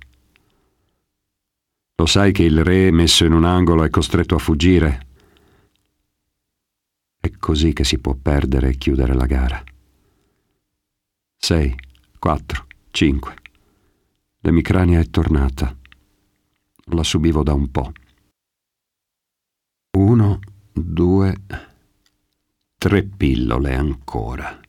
[1.96, 5.06] Lo sai che il re, messo in un angolo, è costretto a fuggire?
[7.20, 9.62] È così che si può perdere e chiudere la gara.
[11.36, 11.74] Sei,
[12.18, 13.36] quattro, cinque.
[14.40, 15.74] L'emicrania è tornata.
[16.86, 17.92] La subivo da un po'.
[19.96, 20.40] Uno,
[20.72, 21.34] due,
[22.76, 24.60] tre pillole ancora.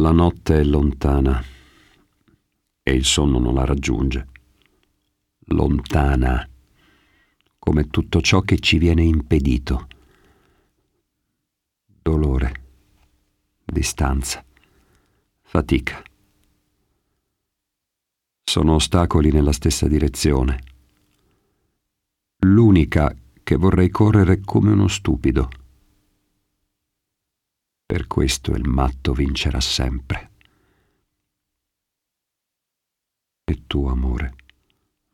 [0.00, 1.44] La notte è lontana
[2.82, 4.28] e il sonno non la raggiunge.
[5.48, 6.48] Lontana,
[7.58, 9.88] come tutto ciò che ci viene impedito.
[12.00, 12.62] Dolore,
[13.62, 14.42] distanza,
[15.42, 16.02] fatica.
[18.42, 20.62] Sono ostacoli nella stessa direzione.
[22.38, 25.59] L'unica che vorrei correre come uno stupido.
[27.90, 30.30] Per questo il matto vincerà sempre.
[33.42, 34.34] E tu, amore,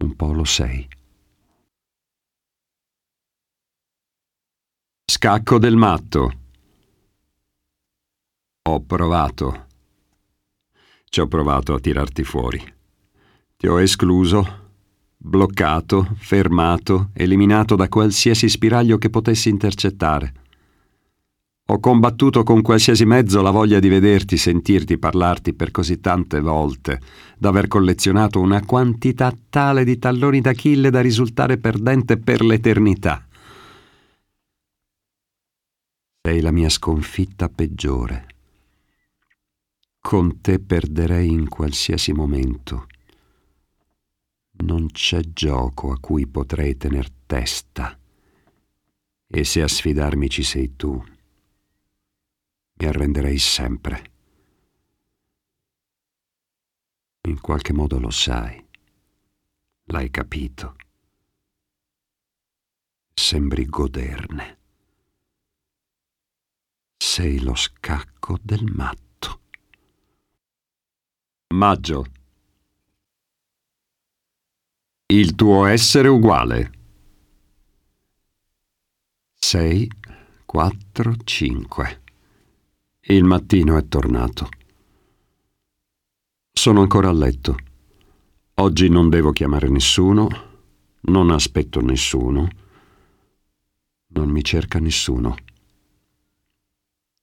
[0.05, 0.87] un po' lo sei.
[5.11, 6.41] Scacco del matto.
[8.69, 9.69] Ho provato.
[11.07, 12.63] Ci ho provato a tirarti fuori.
[13.57, 14.75] Ti ho escluso,
[15.17, 20.45] bloccato, fermato, eliminato da qualsiasi spiraglio che potessi intercettare.
[21.69, 27.01] Ho combattuto con qualsiasi mezzo la voglia di vederti, sentirti, parlarti per così tante volte,
[27.37, 33.27] d'aver collezionato una quantità tale di talloni d'Achille da risultare perdente per l'eternità.
[36.23, 38.27] Sei la mia sconfitta peggiore.
[39.99, 42.87] Con te perderei in qualsiasi momento.
[44.59, 47.99] Non c'è gioco a cui potrei tener testa.
[49.27, 51.03] E se a sfidarmi ci sei tu,
[52.77, 54.13] mi arrenderei sempre.
[57.29, 58.65] In qualche modo lo sai.
[59.85, 60.77] L'hai capito.
[63.15, 64.57] Sembri goderne
[67.17, 69.41] sei lo scacco del matto.
[71.55, 72.05] Maggio.
[75.07, 76.73] Il tuo essere uguale.
[79.33, 79.91] 6,
[80.45, 82.03] 4, 5.
[83.09, 84.49] Il mattino è tornato.
[86.51, 87.57] Sono ancora a letto.
[88.55, 90.29] Oggi non devo chiamare nessuno,
[91.03, 92.49] non aspetto nessuno,
[94.09, 95.37] non mi cerca nessuno.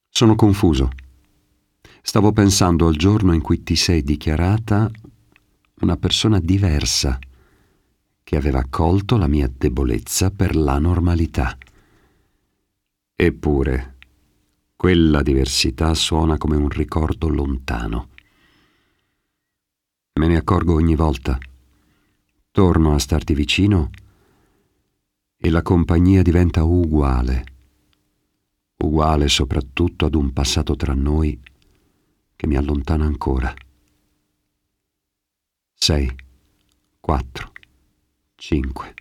[0.08, 0.90] Sono confuso.
[2.02, 4.90] Stavo pensando al giorno in cui ti sei dichiarata
[5.82, 7.20] una persona diversa,
[8.24, 11.58] che aveva accolto la mia debolezza per la normalità.
[13.18, 13.93] Eppure,
[14.84, 18.10] quella diversità suona come un ricordo lontano.
[20.20, 21.38] Me ne accorgo ogni volta.
[22.52, 23.92] Torno a starti vicino
[25.38, 27.46] e la compagnia diventa uguale
[28.80, 31.40] uguale soprattutto ad un passato tra noi
[32.36, 33.54] che mi allontana ancora.
[35.74, 36.14] Sei,
[37.00, 37.54] quattro,
[38.36, 38.94] cinque.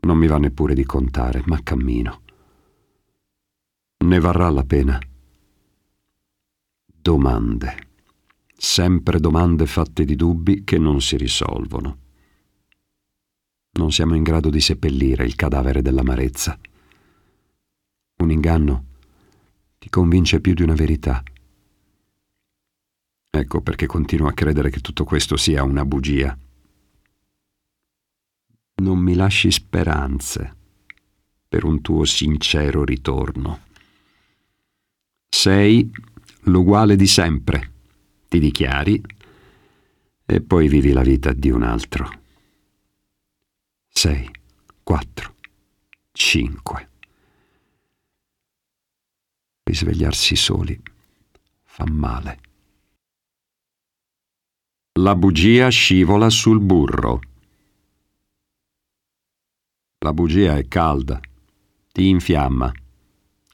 [0.00, 2.26] Non mi va neppure di contare, ma cammino.
[4.04, 4.98] Ne varrà la pena.
[6.86, 7.86] Domande.
[8.56, 11.98] Sempre domande fatte di dubbi che non si risolvono.
[13.72, 16.58] Non siamo in grado di seppellire il cadavere dell'amarezza.
[18.16, 18.84] Un inganno
[19.78, 21.22] ti convince più di una verità.
[23.30, 26.36] Ecco perché continuo a credere che tutto questo sia una bugia.
[28.76, 30.56] Non mi lasci speranze
[31.48, 33.66] per un tuo sincero ritorno.
[35.28, 35.90] Sei
[36.42, 37.72] l'uguale di sempre,
[38.28, 39.00] ti dichiari,
[40.26, 42.20] e poi vivi la vita di un altro.
[43.88, 44.28] Sei,
[44.82, 45.34] quattro,
[46.12, 46.88] cinque.
[49.64, 50.80] Risvegliarsi soli
[51.64, 52.40] fa male.
[55.00, 57.20] La bugia scivola sul burro.
[60.04, 61.20] La bugia è calda,
[61.92, 62.72] ti infiamma,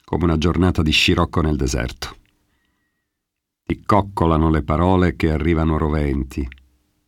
[0.05, 2.15] come una giornata di scirocco nel deserto.
[3.63, 6.47] Ti coccolano le parole che arrivano roventi,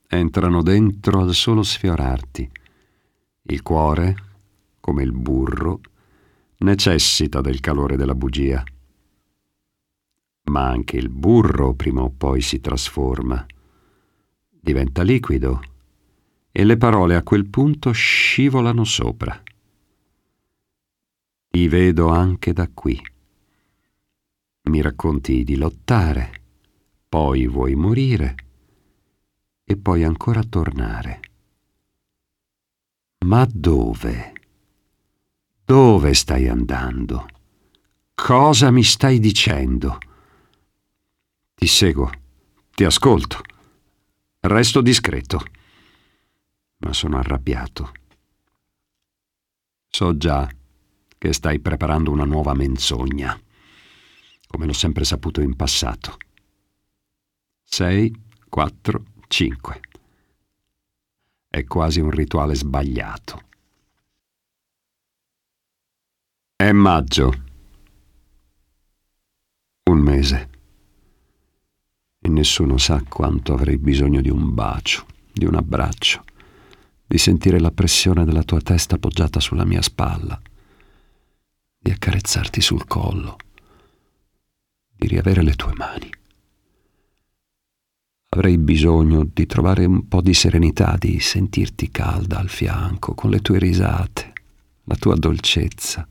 [0.07, 2.51] entrano dentro al solo sfiorarti.
[3.43, 4.15] Il cuore,
[4.81, 5.79] come il burro,
[6.57, 8.63] necessita del calore della bugia
[10.47, 13.45] ma anche il burro prima o poi si trasforma,
[14.49, 15.61] diventa liquido
[16.51, 19.41] e le parole a quel punto scivolano sopra.
[21.57, 23.01] Ti vedo anche da qui.
[24.69, 26.43] Mi racconti di lottare,
[27.09, 28.35] poi vuoi morire
[29.63, 31.19] e poi ancora tornare.
[33.25, 34.33] Ma dove?
[35.65, 37.25] Dove stai andando?
[38.13, 39.97] Cosa mi stai dicendo?
[41.55, 42.11] Ti seguo,
[42.69, 43.41] ti ascolto.
[44.41, 45.43] Resto discreto.
[46.77, 47.93] Ma sono arrabbiato.
[49.87, 50.47] So già
[51.17, 53.39] che stai preparando una nuova menzogna,
[54.47, 56.17] come l'ho sempre saputo in passato.
[57.63, 58.13] Sei,
[58.47, 59.81] quattro, cinque.
[61.47, 63.41] È quasi un rituale sbagliato.
[66.55, 67.43] È maggio.
[69.83, 70.49] Un mese
[72.19, 76.23] e nessuno sa quanto avrei bisogno di un bacio, di un abbraccio,
[77.05, 80.39] di sentire la pressione della tua testa appoggiata sulla mia spalla,
[81.87, 83.37] di accarezzarti sul collo,
[84.93, 86.09] di riavere le tue mani.
[88.29, 93.39] Avrei bisogno di trovare un po' di serenità, di sentirti calda al fianco, con le
[93.39, 94.33] tue risate,
[94.83, 96.05] la tua dolcezza,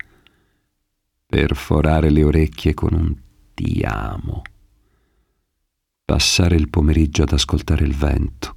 [1.26, 3.14] perforare le orecchie con un
[3.52, 4.40] ti amo,
[6.06, 8.56] passare il pomeriggio ad ascoltare il vento,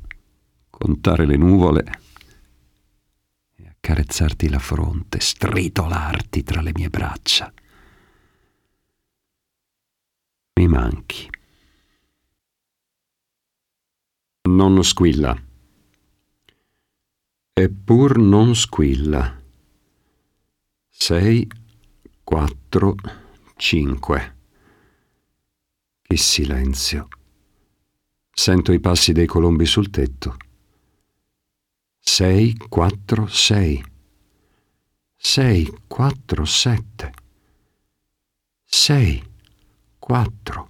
[0.70, 1.84] contare le nuvole
[3.80, 7.51] accarezzarti la fronte, stritolarti tra le mie braccia.
[10.55, 11.30] Mi manchi.
[14.49, 15.41] Non squilla.
[17.53, 19.41] Eppur non squilla.
[20.89, 21.47] Sei,
[22.23, 22.95] quattro,
[23.55, 24.38] cinque.
[26.01, 27.07] Che silenzio.
[28.32, 30.38] Sento i passi dei colombi sul tetto.
[32.12, 33.82] Sei, quattro, sei.
[35.16, 37.12] Sei, quattro, sette.
[38.66, 39.24] Sei,
[39.99, 40.68] quattro,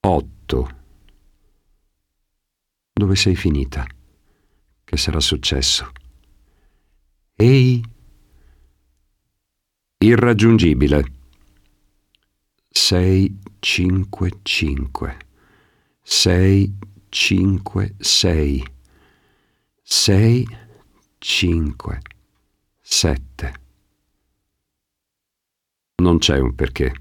[0.00, 0.68] otto.
[2.92, 3.84] Dove sei finita?
[4.84, 5.90] Che sarà successo?
[7.34, 7.82] Ehi!
[9.98, 11.12] Irraggiungibile.
[12.70, 15.16] 6, 5, 5.
[16.02, 18.74] 6, 5, 6.
[19.88, 20.44] 6,
[21.18, 22.00] 5,
[22.80, 23.54] 7.
[26.02, 26.92] Non c'è un perché.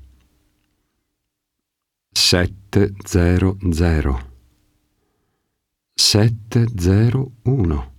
[2.11, 4.33] 7, 0, 0.
[5.95, 7.93] 701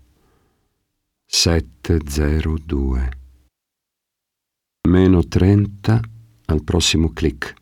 [1.26, 3.10] 702
[4.88, 6.00] meno 30
[6.44, 7.54] al prossimo clic.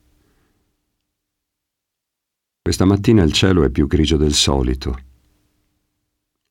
[2.61, 5.13] Questa mattina il cielo è più grigio del solito.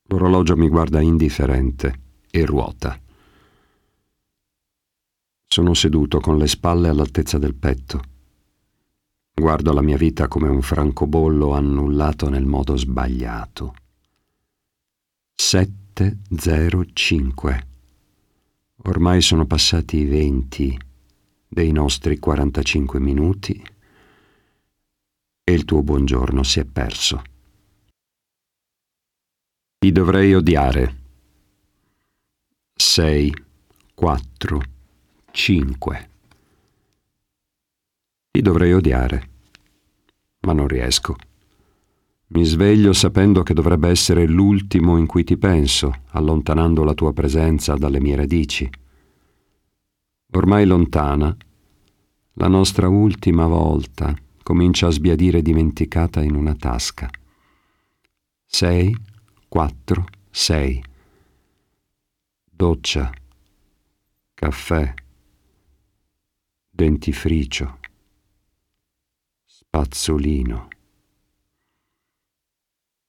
[0.07, 2.99] L'orologio mi guarda indifferente e ruota.
[5.47, 8.01] Sono seduto con le spalle all'altezza del petto.
[9.33, 13.73] Guardo la mia vita come un francobollo annullato nel modo sbagliato.
[15.35, 17.67] 705.
[18.85, 20.77] Ormai sono passati i 20
[21.47, 23.63] dei nostri 45 minuti
[25.43, 27.21] e il tuo buongiorno si è perso.
[29.83, 30.95] Ti dovrei odiare.
[32.73, 33.33] 6,
[33.93, 34.61] 4,
[35.29, 36.09] 5.
[38.31, 39.29] Ti dovrei odiare,
[40.39, 41.17] ma non riesco.
[42.27, 47.75] Mi sveglio sapendo che dovrebbe essere l'ultimo in cui ti penso, allontanando la tua presenza
[47.75, 48.69] dalle mie radici.
[50.31, 51.35] Ormai lontana,
[52.35, 57.09] la nostra ultima volta comincia a sbiadire dimenticata in una tasca.
[58.45, 59.11] Sei,
[59.53, 60.83] quattro, sei.
[62.43, 63.11] Doccia,
[64.33, 64.91] caffè,
[66.71, 67.77] dentifricio
[69.69, 70.67] Pazzolino.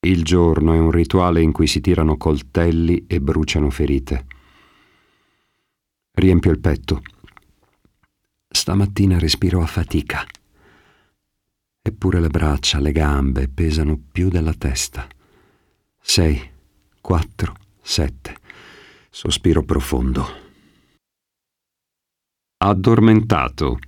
[0.00, 4.26] Il giorno è un rituale in cui si tirano coltelli e bruciano ferite.
[6.10, 7.00] Riempio il petto.
[8.50, 10.26] Stamattina respiro a fatica.
[11.80, 15.08] Eppure le braccia, le gambe pesano più della testa.
[16.06, 16.38] Sei,
[17.00, 18.36] quattro, sette.
[19.10, 20.24] Sospiro profondo.
[22.58, 23.78] Addormentato.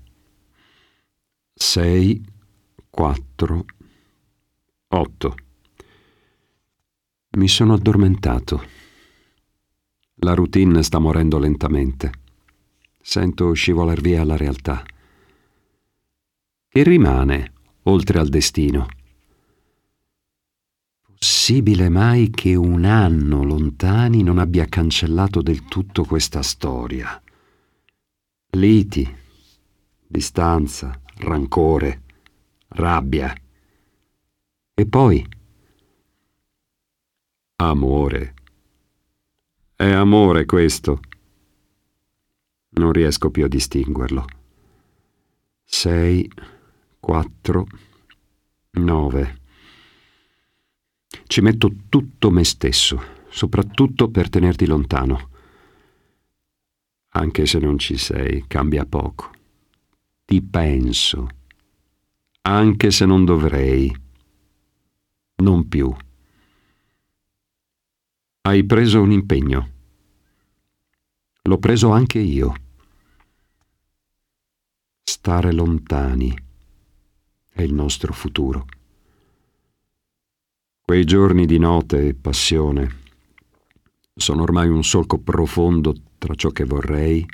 [1.53, 2.25] Sei,
[2.89, 3.65] 4,
[4.89, 5.35] 8.
[7.37, 8.67] Mi sono addormentato.
[10.17, 12.13] La routine sta morendo lentamente.
[12.99, 14.83] Sento scivolar via la realtà.
[16.67, 17.53] Che rimane
[17.83, 18.87] oltre al destino?
[21.19, 27.23] Possibile mai che un anno lontani non abbia cancellato del tutto questa storia?
[28.51, 29.17] Liti,
[30.07, 32.03] distanza, rancore
[32.69, 33.35] rabbia.
[34.75, 35.27] E poi?
[37.57, 38.35] Amore.
[39.75, 41.01] È amore questo.
[42.71, 44.25] Non riesco più a distinguerlo.
[45.65, 46.31] Sei,
[47.01, 47.67] quattro,
[48.73, 49.45] nove.
[51.27, 55.31] Ci metto tutto me stesso, soprattutto per tenerti lontano.
[57.11, 59.31] Anche se non ci sei, cambia poco.
[60.25, 61.29] Ti penso
[62.49, 63.95] anche se non dovrei.
[65.37, 65.95] Non più.
[68.43, 69.71] Hai preso un impegno.
[71.43, 72.55] L'ho preso anche io.
[75.03, 76.37] Stare lontani
[77.49, 78.67] è il nostro futuro.
[80.89, 83.03] Quei giorni di note e passione,
[84.15, 87.27] Sono ormai un solco profondo tra ciò che vorrei,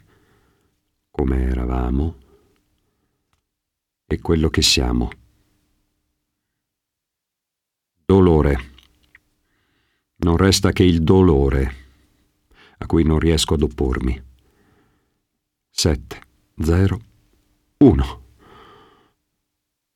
[1.10, 2.16] come eravamo,
[4.06, 5.10] e quello che siamo.
[8.06, 8.70] Dolore.
[10.16, 11.74] Non resta che il dolore
[12.78, 14.18] a cui non riesco ad oppormi.
[15.68, 16.20] 7,
[16.56, 17.00] 0,
[17.76, 18.22] 1.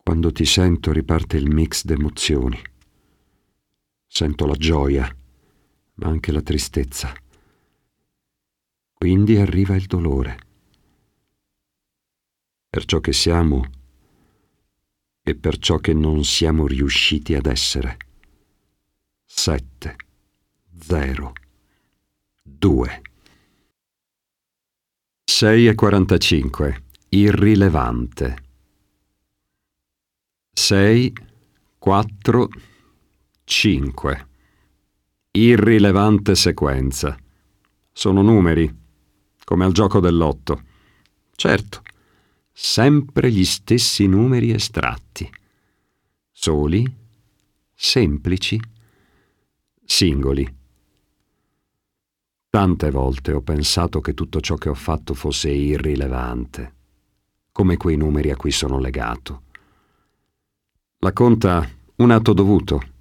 [0.02, 2.74] Quando ti sento riparte il mix d'emozioni.
[4.16, 5.14] Sento la gioia,
[5.96, 7.12] ma anche la tristezza.
[8.94, 10.38] Quindi arriva il dolore.
[12.66, 13.70] Per ciò che siamo
[15.22, 17.98] e per ciò che non siamo riusciti ad essere.
[19.26, 19.96] 7,
[20.80, 21.32] 0,
[22.42, 23.02] 2.
[25.24, 26.84] 6 e 45.
[27.10, 28.44] Irrilevante.
[30.52, 31.12] 6,
[31.76, 32.48] 4,
[33.48, 34.28] 5.
[35.30, 37.16] Irrilevante sequenza.
[37.92, 38.68] Sono numeri,
[39.44, 40.62] come al gioco dell'otto.
[41.32, 41.82] Certo,
[42.50, 45.30] sempre gli stessi numeri estratti.
[46.32, 46.92] Soli,
[47.72, 48.60] semplici,
[49.84, 50.56] singoli.
[52.50, 56.74] Tante volte ho pensato che tutto ciò che ho fatto fosse irrilevante,
[57.52, 59.42] come quei numeri a cui sono legato.
[60.98, 62.94] La conta un atto dovuto,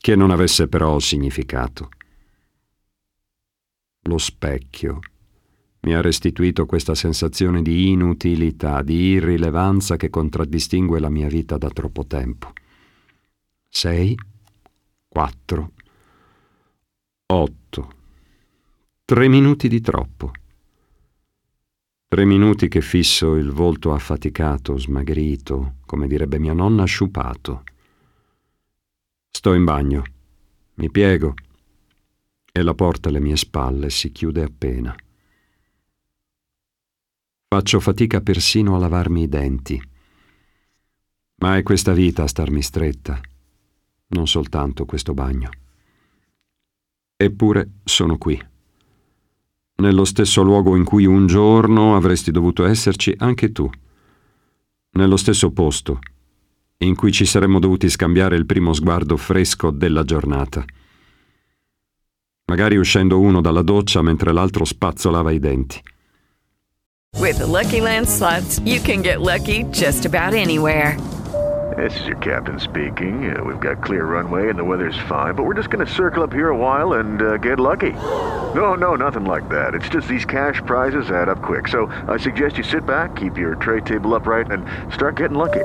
[0.00, 1.90] che non avesse però significato.
[4.04, 4.98] Lo specchio
[5.80, 11.68] mi ha restituito questa sensazione di inutilità, di irrilevanza che contraddistingue la mia vita da
[11.68, 12.52] troppo tempo.
[13.68, 14.16] Sei,
[15.06, 15.72] quattro,
[17.26, 17.92] otto.
[19.04, 20.30] Tre minuti di troppo.
[22.08, 27.64] Tre minuti che fisso il volto affaticato, smagrito, come direbbe mia nonna, sciupato.
[29.30, 30.02] Sto in bagno,
[30.74, 31.34] mi piego
[32.52, 34.94] e la porta alle mie spalle si chiude appena.
[37.48, 39.82] Faccio fatica persino a lavarmi i denti.
[41.36, 43.18] Ma è questa vita a starmi stretta,
[44.08, 45.48] non soltanto questo bagno.
[47.16, 48.48] Eppure sono qui
[49.80, 53.68] nello stesso luogo in cui un giorno avresti dovuto esserci anche tu,
[54.90, 55.98] nello stesso posto
[56.82, 60.64] in cui ci saremmo dovuti scambiare il primo sguardo fresco della giornata.
[62.46, 65.80] Magari uscendo uno dalla doccia mentre l'altro spazzolava i denti.
[67.18, 70.96] With the Lucky Land slots, you can get lucky just about anywhere.
[71.76, 73.30] This is your captain speaking.
[73.30, 76.22] Uh, we've got clear runway and the weather's fine, but we're just going to circle
[76.22, 77.92] up here a while and uh, get lucky.
[78.54, 79.74] No, no, nothing like that.
[79.74, 81.68] It's just these cash prizes add up quick.
[81.68, 85.64] So I suggest you sit back, keep your tray table upright, and start getting lucky.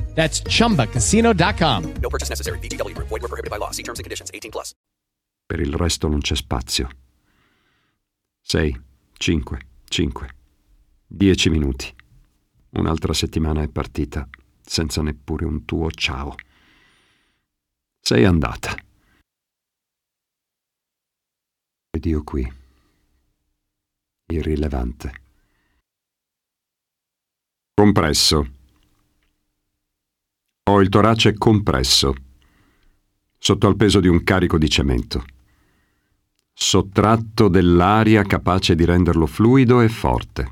[0.21, 1.93] That's chumbacasino.com.
[1.99, 2.59] No purchase necessary.
[2.59, 3.07] VGW Group.
[3.07, 3.71] Void were prohibited by law.
[3.71, 4.29] See terms and conditions.
[4.31, 4.73] 18 plus.
[5.47, 6.89] Per il resto non c'è spazio.
[8.43, 8.81] 6,
[9.17, 9.59] 5,
[9.89, 10.35] 5,
[11.07, 11.95] 10 minuti.
[12.73, 14.29] Un'altra settimana è partita,
[14.61, 16.35] senza neppure un tuo ciao.
[17.99, 18.75] Sei andata.
[21.89, 22.47] Ed io qui.
[24.27, 25.21] Irrilevante.
[27.73, 28.60] Compresso.
[30.69, 32.13] Ho il torace compresso,
[33.39, 35.25] sotto al peso di un carico di cemento,
[36.53, 40.47] sottratto dell'aria capace di renderlo fluido e forte.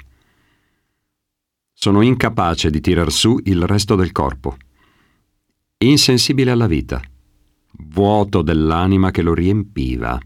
[1.72, 4.58] Sono incapace di tirar su il resto del corpo,
[5.78, 7.00] insensibile alla vita,
[7.74, 10.20] vuoto dell'anima che lo riempiva.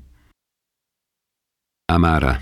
[1.91, 2.41] Amara,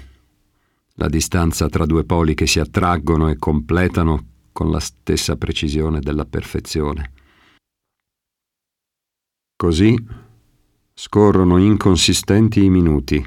[0.94, 6.26] la distanza tra due poli che si attraggono e completano con la stessa precisione della
[6.26, 7.14] perfezione.
[9.62, 9.96] Così
[10.92, 13.24] scorrono inconsistenti i minuti,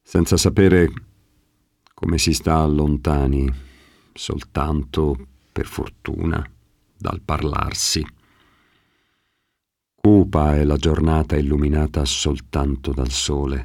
[0.00, 0.88] senza sapere
[1.92, 3.52] come si sta lontani,
[4.12, 6.40] soltanto per fortuna,
[6.96, 8.06] dal parlarsi.
[9.96, 13.64] Cupa è la giornata illuminata soltanto dal sole,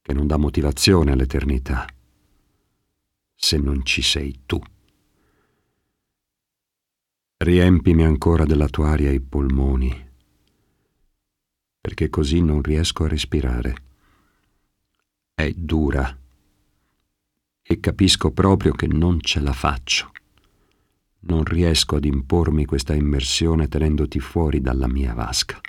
[0.00, 1.84] che non dà motivazione all'eternità,
[3.34, 4.58] se non ci sei tu.
[7.36, 10.06] Riempimi ancora della tua aria i polmoni,
[11.80, 13.76] perché così non riesco a respirare.
[15.34, 16.16] È dura
[17.62, 20.12] e capisco proprio che non ce la faccio.
[21.20, 25.60] Non riesco ad impormi questa immersione tenendoti fuori dalla mia vasca.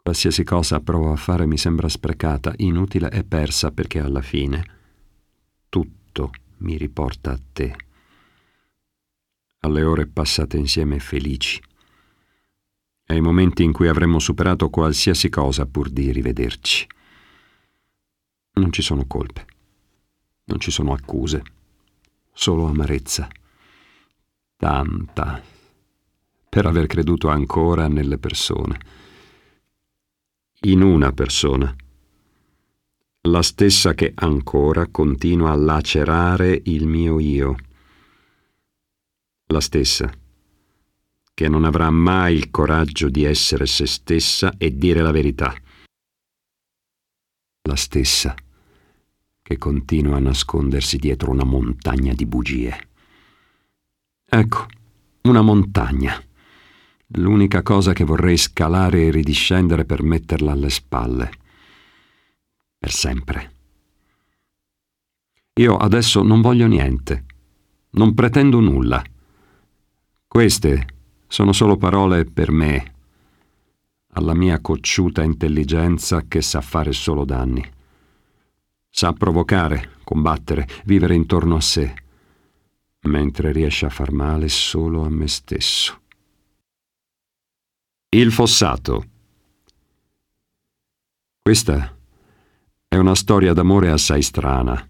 [0.00, 4.64] Qualsiasi cosa provo a fare mi sembra sprecata, inutile e persa perché alla fine
[5.68, 7.76] tutto mi riporta a te.
[9.60, 11.60] Alle ore passate insieme felici.
[13.10, 16.86] Ai momenti in cui avremmo superato qualsiasi cosa pur di rivederci.
[18.52, 19.46] Non ci sono colpe.
[20.44, 21.42] Non ci sono accuse.
[22.34, 23.26] Solo amarezza.
[24.56, 25.42] Tanta.
[26.50, 28.78] Per aver creduto ancora nelle persone.
[30.62, 31.74] In una persona.
[33.22, 37.56] La stessa che ancora continua a lacerare il mio io.
[39.46, 40.12] La stessa
[41.38, 45.54] che non avrà mai il coraggio di essere se stessa e dire la verità.
[47.62, 48.34] La stessa
[49.40, 52.88] che continua a nascondersi dietro una montagna di bugie.
[54.24, 54.66] Ecco,
[55.28, 56.20] una montagna.
[57.06, 61.30] L'unica cosa che vorrei scalare e ridiscendere per metterla alle spalle.
[62.76, 63.52] Per sempre.
[65.60, 67.26] Io adesso non voglio niente.
[67.90, 69.00] Non pretendo nulla.
[70.26, 70.96] Queste
[71.28, 72.94] sono solo parole per me,
[74.12, 77.64] alla mia cocciuta intelligenza che sa fare solo danni.
[78.90, 81.94] Sa provocare, combattere, vivere intorno a sé,
[83.02, 86.00] mentre riesce a far male solo a me stesso.
[88.08, 89.04] Il fossato.
[91.42, 91.96] Questa
[92.88, 94.86] è una storia d'amore assai strana,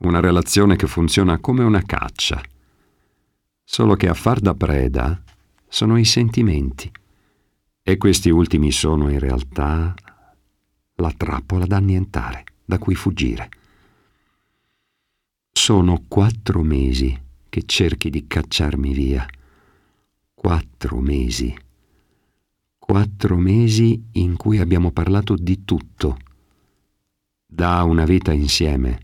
[0.00, 2.40] una relazione che funziona come una caccia
[3.70, 5.22] solo che a far da preda
[5.68, 6.90] sono i sentimenti
[7.82, 9.94] e questi ultimi sono in realtà
[10.96, 13.48] la trappola da annientare, da cui fuggire.
[15.52, 17.16] Sono quattro mesi
[17.48, 19.26] che cerchi di cacciarmi via.
[20.34, 21.54] Quattro mesi.
[22.78, 26.16] Quattro mesi in cui abbiamo parlato di tutto,
[27.46, 29.00] da una vita insieme,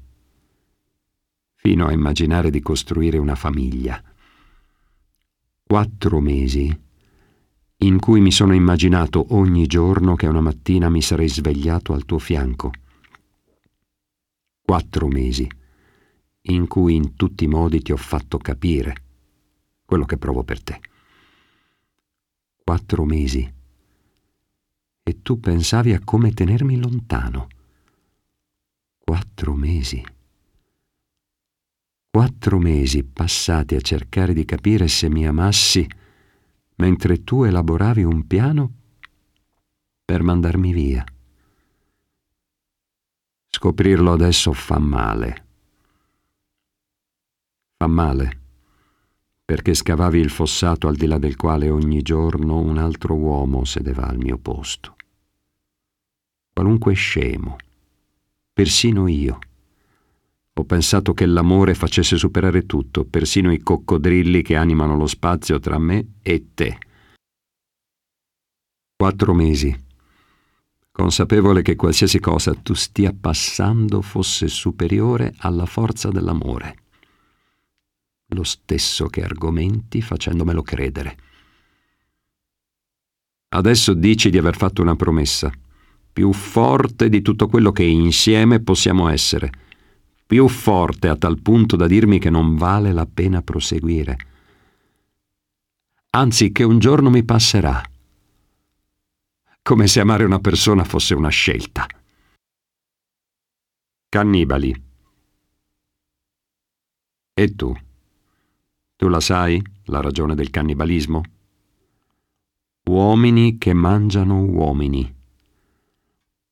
[1.54, 4.02] fino a immaginare di costruire una famiglia
[5.74, 6.82] quattro mesi
[7.78, 12.20] in cui mi sono immaginato ogni giorno che una mattina mi sarei svegliato al tuo
[12.20, 12.70] fianco.
[14.62, 15.50] Quattro mesi
[16.42, 18.94] in cui in tutti i modi ti ho fatto capire
[19.84, 20.78] quello che provo per te.
[22.62, 23.52] Quattro mesi.
[25.02, 27.48] E tu pensavi a come tenermi lontano.
[28.96, 30.13] Quattro mesi.
[32.14, 35.84] Quattro mesi passati a cercare di capire se mi amassi
[36.76, 38.72] mentre tu elaboravi un piano
[40.04, 41.04] per mandarmi via.
[43.50, 45.46] Scoprirlo adesso fa male.
[47.78, 48.40] Fa male
[49.44, 54.06] perché scavavi il fossato al di là del quale ogni giorno un altro uomo sedeva
[54.06, 54.94] al mio posto.
[56.52, 57.56] Qualunque scemo,
[58.52, 59.40] persino io
[60.56, 65.78] ho pensato che l'amore facesse superare tutto, persino i coccodrilli che animano lo spazio tra
[65.78, 66.78] me e te.
[68.96, 69.76] Quattro mesi,
[70.92, 76.76] consapevole che qualsiasi cosa tu stia passando fosse superiore alla forza dell'amore.
[78.28, 81.16] Lo stesso che argomenti facendomelo credere.
[83.48, 85.52] Adesso dici di aver fatto una promessa,
[86.12, 89.50] più forte di tutto quello che insieme possiamo essere
[90.26, 94.16] più forte a tal punto da dirmi che non vale la pena proseguire.
[96.10, 97.82] Anzi, che un giorno mi passerà.
[99.62, 101.86] Come se amare una persona fosse una scelta.
[104.08, 104.82] Cannibali.
[107.34, 107.74] E tu?
[108.96, 111.22] Tu la sai, la ragione del cannibalismo?
[112.84, 115.12] Uomini che mangiano uomini.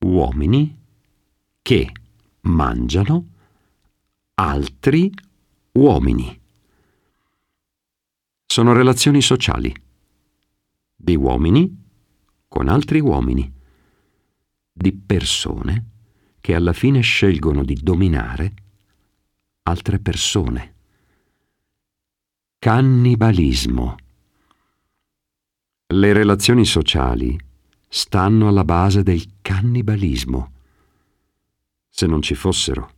[0.05, 0.79] Uomini
[1.63, 1.93] che
[2.41, 3.32] mangiano
[4.35, 5.13] altri
[5.73, 6.41] uomini.
[8.47, 9.75] Sono relazioni sociali
[10.95, 11.81] di uomini
[12.49, 13.51] con altri uomini,
[14.73, 15.87] di persone
[16.41, 18.55] che alla fine scelgono di dominare
[19.63, 20.75] altre persone.
[22.59, 23.97] Cannibalismo.
[25.87, 27.39] Le relazioni sociali
[27.89, 30.53] stanno alla base del cannibalismo.
[31.89, 32.91] Se non ci fossero,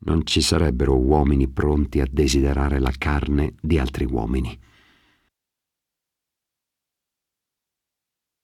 [0.00, 4.58] non ci sarebbero uomini pronti a desiderare la carne di altri uomini.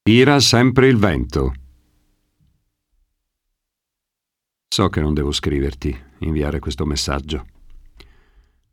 [0.03, 1.53] Tira sempre il vento.
[4.69, 7.47] So che non devo scriverti, inviare questo messaggio.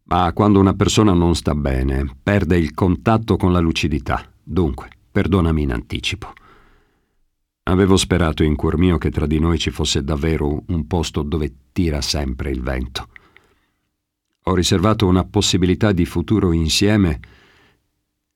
[0.03, 4.27] Ma quando una persona non sta bene, perde il contatto con la lucidità.
[4.41, 6.34] Dunque, perdonami in anticipo.
[7.70, 11.53] Avevo sperato in cuor mio che tra di noi ci fosse davvero un posto dove
[11.72, 13.09] tira sempre il vento.
[14.45, 17.20] Ho riservato una possibilità di futuro insieme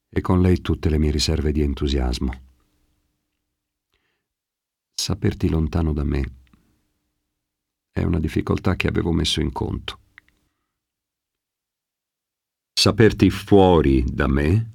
[0.07, 2.41] e con lei tutte le mie riserve di entusiasmo.
[4.93, 6.23] Saperti lontano da me
[7.91, 9.99] è una difficoltà che avevo messo in conto.
[12.71, 14.71] Saperti fuori da me?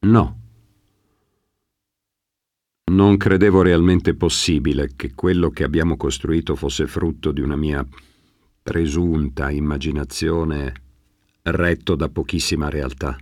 [0.00, 0.47] No.
[2.88, 7.86] Non credevo realmente possibile che quello che abbiamo costruito fosse frutto di una mia
[8.62, 10.72] presunta immaginazione
[11.42, 13.16] retto da pochissima realtà.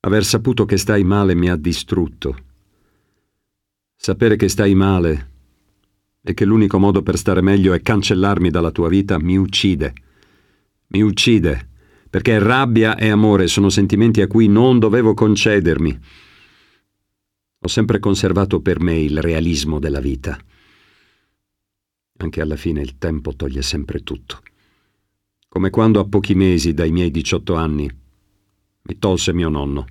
[0.00, 2.36] Aver saputo che stai male mi ha distrutto.
[3.96, 5.30] Sapere che stai male
[6.20, 9.94] e che l'unico modo per stare meglio è cancellarmi dalla tua vita mi uccide.
[10.88, 11.68] Mi uccide,
[12.10, 15.98] perché rabbia e amore sono sentimenti a cui non dovevo concedermi.
[17.64, 20.38] Ho sempre conservato per me il realismo della vita.
[22.18, 24.42] Anche alla fine il tempo toglie sempre tutto.
[25.48, 27.90] Come quando a pochi mesi dai miei 18 anni
[28.82, 29.86] mi tolse mio nonno.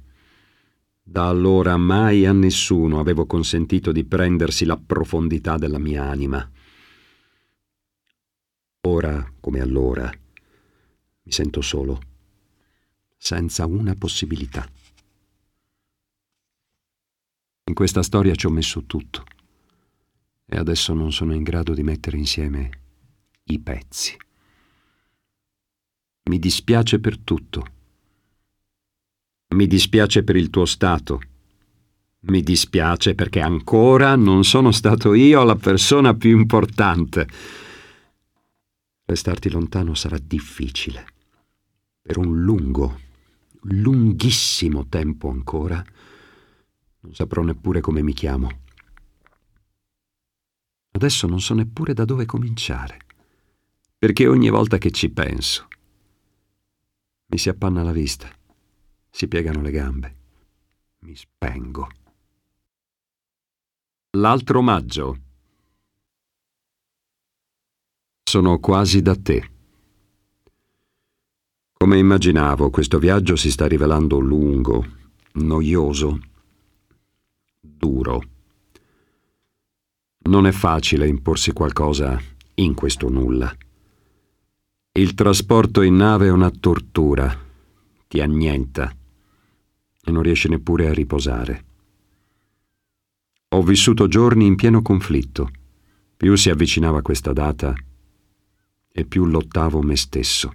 [1.02, 6.48] Da allora mai a nessuno avevo consentito di prendersi la profondità della mia anima.
[8.82, 10.12] Ora, come allora,
[11.24, 12.00] mi sento solo,
[13.18, 14.64] senza una possibilità.
[17.66, 19.24] In questa storia ci ho messo tutto
[20.46, 22.70] e adesso non sono in grado di mettere insieme
[23.46, 24.18] i pezzi.
[26.30, 27.66] Mi dispiace per tutto.
[29.56, 31.22] Mi dispiace per il tuo stato.
[32.26, 37.28] Mi dispiace perché ancora non sono stato io la persona più importante.
[39.06, 41.06] Restarti lontano sarà difficile.
[42.02, 43.00] Per un lungo,
[43.62, 45.84] lunghissimo tempo ancora
[47.04, 48.50] non saprò neppure come mi chiamo.
[50.92, 53.00] Adesso non so neppure da dove cominciare,
[53.98, 55.68] perché ogni volta che ci penso
[57.28, 58.30] mi si appanna la vista,
[59.10, 60.16] si piegano le gambe,
[61.00, 61.90] mi spengo.
[64.12, 65.18] L'altro maggio.
[68.24, 69.52] Sono quasi da te.
[71.74, 74.86] Come immaginavo, questo viaggio si sta rivelando lungo,
[75.34, 76.32] noioso
[77.84, 78.24] duro.
[80.30, 82.18] Non è facile imporsi qualcosa
[82.56, 83.54] in questo nulla.
[84.94, 87.38] Il trasporto in nave è una tortura,
[88.08, 88.96] ti annienta
[90.06, 91.66] e non riesci neppure a riposare.
[93.50, 95.52] Ho vissuto giorni in pieno conflitto.
[96.16, 97.74] Più si avvicinava questa data
[98.94, 100.54] e più lottavo me stesso.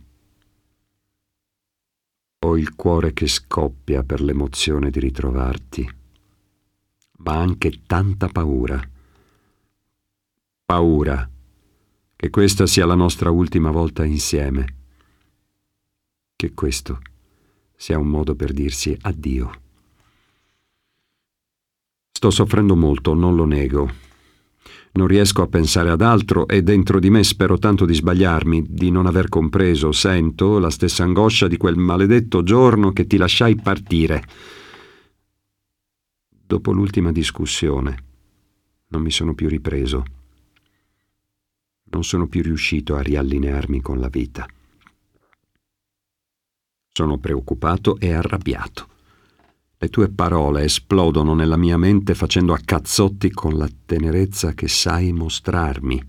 [2.39, 5.97] Ho il cuore che scoppia per l'emozione di ritrovarti
[7.19, 8.81] ma anche tanta paura.
[10.65, 11.29] Paura
[12.17, 14.77] che questa sia la nostra ultima volta insieme,
[16.35, 16.99] che questo
[17.77, 19.51] sia un modo per dirsi addio.
[22.11, 24.07] Sto soffrendo molto, non lo nego.
[24.93, 28.91] Non riesco a pensare ad altro e dentro di me spero tanto di sbagliarmi, di
[28.91, 34.25] non aver compreso, sento la stessa angoscia di quel maledetto giorno che ti lasciai partire
[36.49, 38.05] Dopo l'ultima discussione
[38.87, 40.03] non mi sono più ripreso.
[41.91, 44.47] Non sono più riuscito a riallinearmi con la vita.
[46.91, 48.89] Sono preoccupato e arrabbiato.
[49.77, 55.13] Le tue parole esplodono nella mia mente facendo a cazzotti con la tenerezza che sai
[55.13, 56.03] mostrarmi.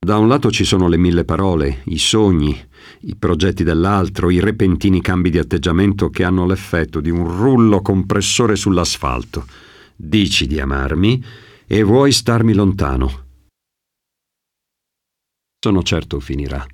[0.00, 2.60] Da un lato ci sono le mille parole, i sogni,
[3.02, 8.56] i progetti dell'altro, i repentini cambi di atteggiamento che hanno l'effetto di un rullo compressore
[8.56, 9.46] sull'asfalto.
[9.96, 11.24] Dici di amarmi
[11.66, 13.26] e vuoi starmi lontano.
[15.58, 16.64] Sono certo finirà,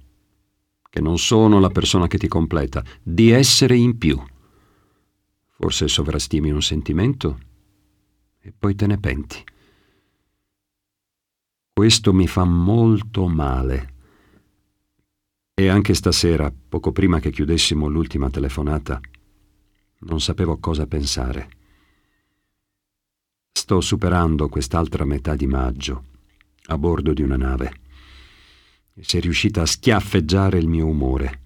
[0.89, 4.21] che non sono la persona che ti completa, di essere in più.
[5.59, 7.39] Forse sovrastimi un sentimento
[8.41, 9.43] e poi te ne penti.
[11.73, 13.96] Questo mi fa molto male.
[15.59, 19.01] E anche stasera, poco prima che chiudessimo l'ultima telefonata,
[20.01, 21.49] non sapevo cosa pensare.
[23.53, 26.05] Sto superando quest'altra metà di maggio,
[26.67, 27.73] a bordo di una nave.
[28.93, 31.41] e sei riuscita a schiaffeggiare il mio umore.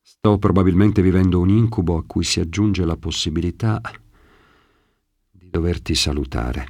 [0.00, 3.82] Sto probabilmente vivendo un incubo a cui si aggiunge la possibilità
[5.30, 6.68] di doverti salutare.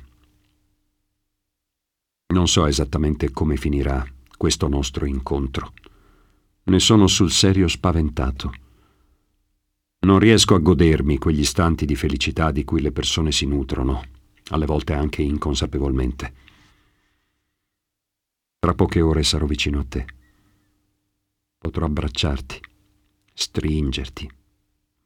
[2.34, 4.04] Non so esattamente come finirà
[4.36, 5.72] questo nostro incontro.
[6.64, 8.52] Ne sono sul serio spaventato.
[10.00, 14.04] Non riesco a godermi quegli istanti di felicità di cui le persone si nutrono,
[14.50, 16.34] alle volte anche inconsapevolmente.
[18.58, 20.04] Tra poche ore sarò vicino a te.
[21.58, 22.60] Potrò abbracciarti,
[23.32, 24.30] stringerti,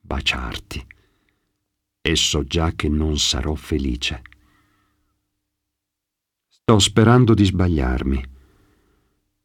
[0.01, 0.87] baciarti.
[2.03, 4.23] E so già che non sarò felice.
[6.49, 8.30] Sto sperando di sbagliarmi,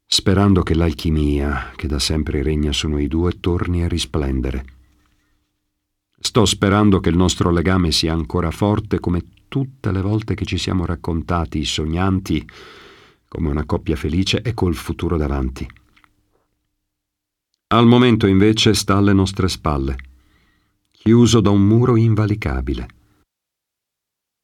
[0.05, 4.65] sperando che l'alchimia che da sempre regna su noi due torni a risplendere.
[6.17, 10.57] Sto sperando che il nostro legame sia ancora forte come tutte le volte che ci
[10.57, 12.47] siamo raccontati, sognanti,
[13.27, 15.67] come una coppia felice e col futuro davanti.
[17.67, 19.97] Al momento invece sta alle nostre spalle,
[20.91, 22.87] chiuso da un muro invalicabile.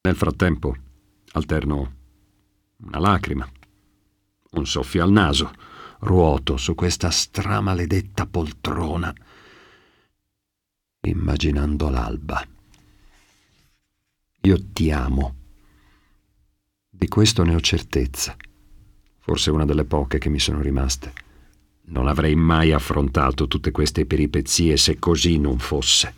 [0.01, 0.75] Nel frattempo
[1.33, 1.93] alterno
[2.83, 3.49] una lacrima,
[4.51, 5.51] un soffio al naso,
[5.99, 9.13] ruoto su questa stramaledetta poltrona,
[11.01, 12.45] immaginando l'alba.
[14.41, 15.35] Io ti amo.
[16.89, 18.35] Di questo ne ho certezza
[19.21, 21.13] forse una delle poche che mi sono rimaste.
[21.83, 26.13] Non avrei mai affrontato tutte queste peripezie se così non fosse.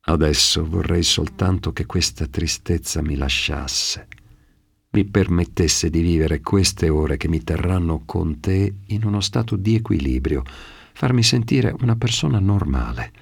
[0.00, 4.06] Adesso vorrei soltanto che questa tristezza mi lasciasse,
[4.90, 9.74] mi permettesse di vivere queste ore che mi terranno con te in uno stato di
[9.74, 10.42] equilibrio,
[10.92, 13.12] farmi sentire una persona normale.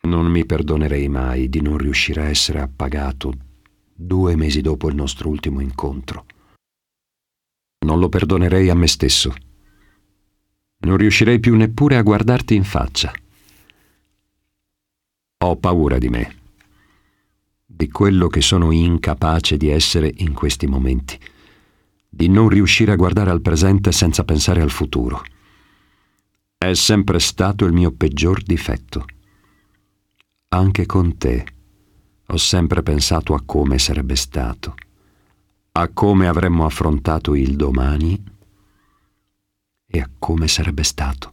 [0.00, 3.32] Non mi perdonerei mai di non riuscire a essere appagato
[3.94, 6.26] due mesi dopo il nostro ultimo incontro.
[7.80, 9.34] Non lo perdonerei a me stesso.
[10.80, 13.12] Non riuscirei più neppure a guardarti in faccia.
[15.44, 16.37] Ho paura di me,
[17.70, 21.18] di quello che sono incapace di essere in questi momenti,
[22.08, 25.22] di non riuscire a guardare al presente senza pensare al futuro.
[26.56, 29.04] È sempre stato il mio peggior difetto.
[30.48, 31.46] Anche con te
[32.26, 34.74] ho sempre pensato a come sarebbe stato
[35.80, 38.20] a come avremmo affrontato il domani
[39.86, 41.32] e a come sarebbe stato.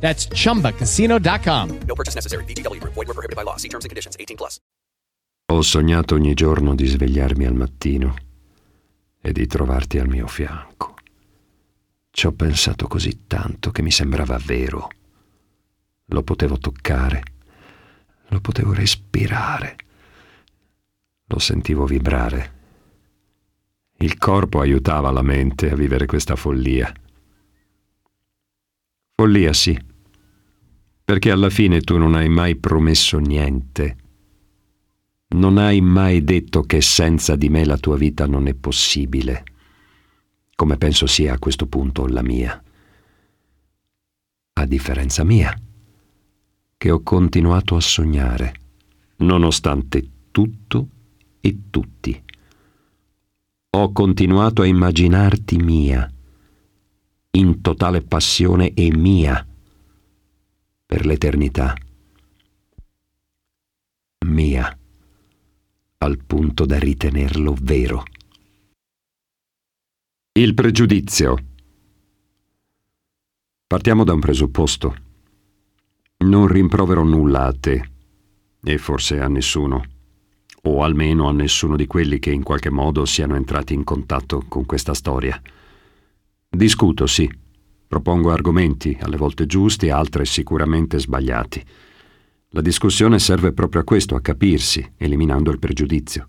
[0.00, 1.78] That's chumbacasino.com.
[1.86, 2.44] No purchase necessary.
[2.44, 2.94] VGW Group.
[2.94, 3.56] Void were prohibited by law.
[3.56, 4.16] See terms and conditions.
[4.18, 4.60] 18 plus.
[5.52, 8.14] Ho sognato ogni giorno di svegliarmi al mattino
[9.20, 10.94] e di trovarti al mio fianco.
[12.10, 14.88] Ci ho pensato così tanto che mi sembrava vero.
[16.06, 17.22] Lo potevo toccare,
[18.28, 19.76] lo potevo respirare,
[21.26, 22.52] lo sentivo vibrare.
[23.98, 26.92] Il corpo aiutava la mente a vivere questa follia.
[29.16, 29.78] Follia sì,
[31.04, 33.96] perché alla fine tu non hai mai promesso niente.
[35.28, 39.44] Non hai mai detto che senza di me la tua vita non è possibile,
[40.56, 42.60] come penso sia a questo punto la mia.
[44.54, 45.56] A differenza mia,
[46.76, 48.54] che ho continuato a sognare,
[49.18, 50.88] nonostante tutto
[51.40, 52.22] e tutti.
[53.70, 56.08] Ho continuato a immaginarti mia,
[57.36, 59.44] in totale passione e mia,
[60.86, 61.74] per l'eternità.
[64.26, 64.78] Mia,
[65.98, 68.04] al punto da ritenerlo vero.
[70.32, 71.36] Il pregiudizio.
[73.66, 74.96] Partiamo da un presupposto.
[76.18, 77.90] Non rimprovero nulla a te,
[78.62, 79.84] e forse a nessuno,
[80.62, 84.64] o almeno a nessuno di quelli che in qualche modo siano entrati in contatto con
[84.66, 85.40] questa storia.
[86.54, 87.28] Discuto, sì,
[87.94, 91.64] Propongo argomenti, alle volte giusti, altre sicuramente sbagliati.
[92.48, 96.28] La discussione serve proprio a questo, a capirsi, eliminando il pregiudizio.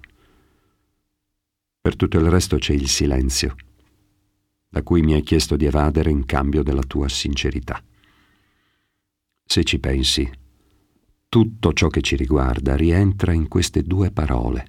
[1.81, 3.56] Per tutto il resto c'è il silenzio,
[4.69, 7.81] da cui mi hai chiesto di evadere in cambio della tua sincerità.
[9.43, 10.30] Se ci pensi,
[11.27, 14.68] tutto ciò che ci riguarda rientra in queste due parole,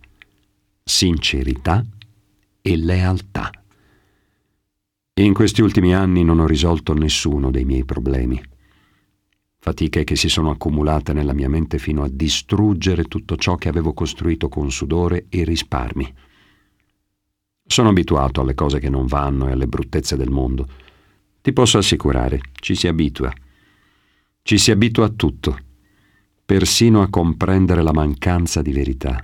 [0.83, 1.85] sincerità
[2.63, 3.51] e lealtà.
[5.19, 8.39] In questi ultimi anni non ho risolto nessuno dei miei problemi.
[9.57, 13.95] Fatiche che si sono accumulate nella mia mente fino a distruggere tutto ciò che avevo
[13.95, 16.15] costruito con sudore e risparmi.
[17.67, 20.69] Sono abituato alle cose che non vanno e alle bruttezze del mondo.
[21.41, 23.33] Ti posso assicurare, ci si abitua.
[24.43, 25.59] Ci si abitua a tutto,
[26.45, 29.19] persino a comprendere la mancanza di verità.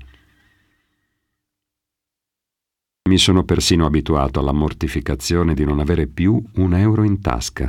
[3.08, 7.68] Mi sono persino abituato alla mortificazione di non avere più un euro in tasca.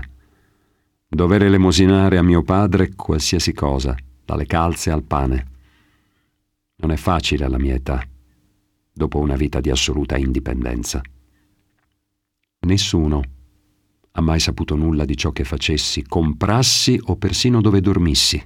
[1.07, 5.47] Dover elemosinare a mio padre qualsiasi cosa, dalle calze al pane.
[6.75, 8.07] Non è facile alla mia età,
[8.93, 11.01] dopo una vita di assoluta indipendenza.
[12.59, 13.21] Nessuno
[14.11, 18.41] ha mai saputo nulla di ciò che facessi, comprassi o persino dove dormissi.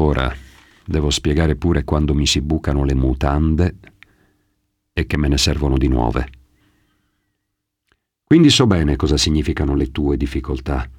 [0.00, 0.34] Ora
[0.86, 3.76] devo spiegare pure quando mi si bucano le mutande
[4.98, 6.28] e che me ne servono di nuove.
[8.24, 10.90] Quindi so bene cosa significano le tue difficoltà.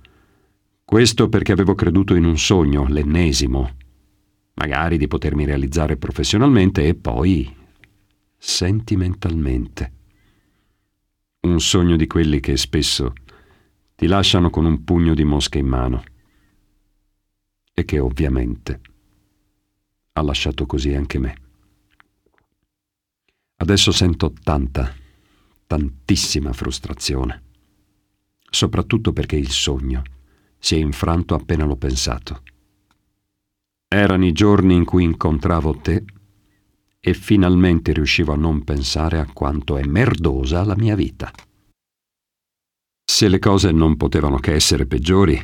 [0.85, 3.75] Questo perché avevo creduto in un sogno, l'ennesimo,
[4.53, 7.53] magari di potermi realizzare professionalmente e poi
[8.37, 9.93] sentimentalmente.
[11.41, 13.13] Un sogno di quelli che spesso
[13.95, 16.03] ti lasciano con un pugno di mosche in mano
[17.73, 18.79] e che ovviamente
[20.13, 21.47] ha lasciato così anche me.
[23.61, 24.89] Adesso sento tanta,
[25.67, 27.43] tantissima frustrazione,
[28.49, 30.01] soprattutto perché il sogno
[30.57, 32.41] si è infranto appena l'ho pensato.
[33.85, 36.05] Erano i giorni in cui incontravo te
[37.01, 41.29] e finalmente riuscivo a non pensare a quanto è merdosa la mia vita.
[43.03, 45.37] Se le cose non potevano che essere peggiori,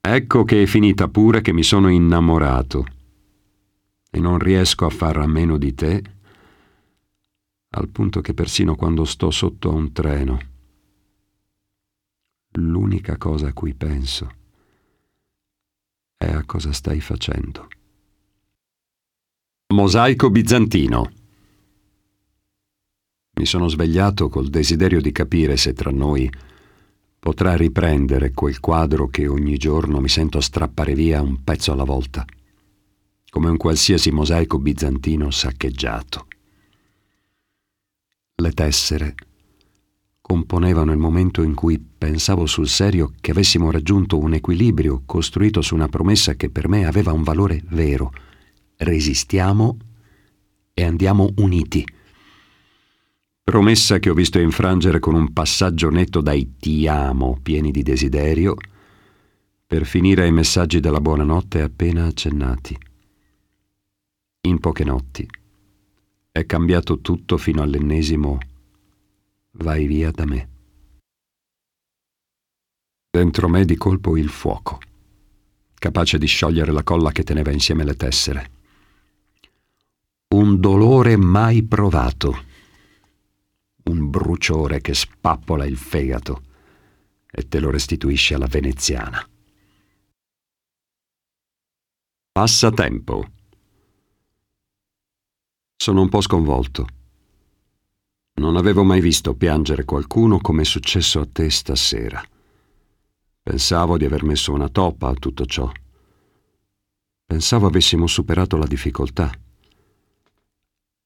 [0.00, 2.86] ecco che è finita pure che mi sono innamorato
[4.10, 6.02] e non riesco a far a meno di te
[7.74, 10.40] al punto che persino quando sto sotto a un treno,
[12.52, 14.40] l'unica cosa a cui penso
[16.18, 17.68] è a cosa stai facendo.
[19.74, 21.10] Mosaico bizantino.
[23.34, 26.30] Mi sono svegliato col desiderio di capire se tra noi
[27.18, 32.24] potrà riprendere quel quadro che ogni giorno mi sento strappare via un pezzo alla volta,
[33.30, 36.26] come un qualsiasi mosaico bizantino saccheggiato.
[38.42, 39.14] Le tessere
[40.20, 45.76] componevano il momento in cui pensavo sul serio che avessimo raggiunto un equilibrio costruito su
[45.76, 48.12] una promessa che per me aveva un valore vero.
[48.78, 49.76] Resistiamo
[50.74, 51.86] e andiamo uniti.
[53.44, 58.56] Promessa che ho visto infrangere con un passaggio netto dai ti amo pieni di desiderio
[59.64, 62.76] per finire ai messaggi della buonanotte appena accennati.
[64.48, 65.28] In poche notti
[66.32, 68.38] è cambiato tutto fino all'ennesimo
[69.56, 70.48] vai via da me.
[73.10, 74.78] Dentro me di colpo il fuoco,
[75.74, 78.50] capace di sciogliere la colla che teneva insieme le tessere.
[80.28, 82.44] Un dolore mai provato,
[83.84, 86.44] un bruciore che spappola il fegato
[87.30, 89.28] e te lo restituisce alla veneziana.
[92.32, 93.40] Passatempo.
[95.82, 96.86] Sono un po' sconvolto.
[98.34, 102.22] Non avevo mai visto piangere qualcuno come è successo a te stasera.
[103.42, 105.68] Pensavo di aver messo una toppa a tutto ciò.
[107.26, 109.28] Pensavo avessimo superato la difficoltà.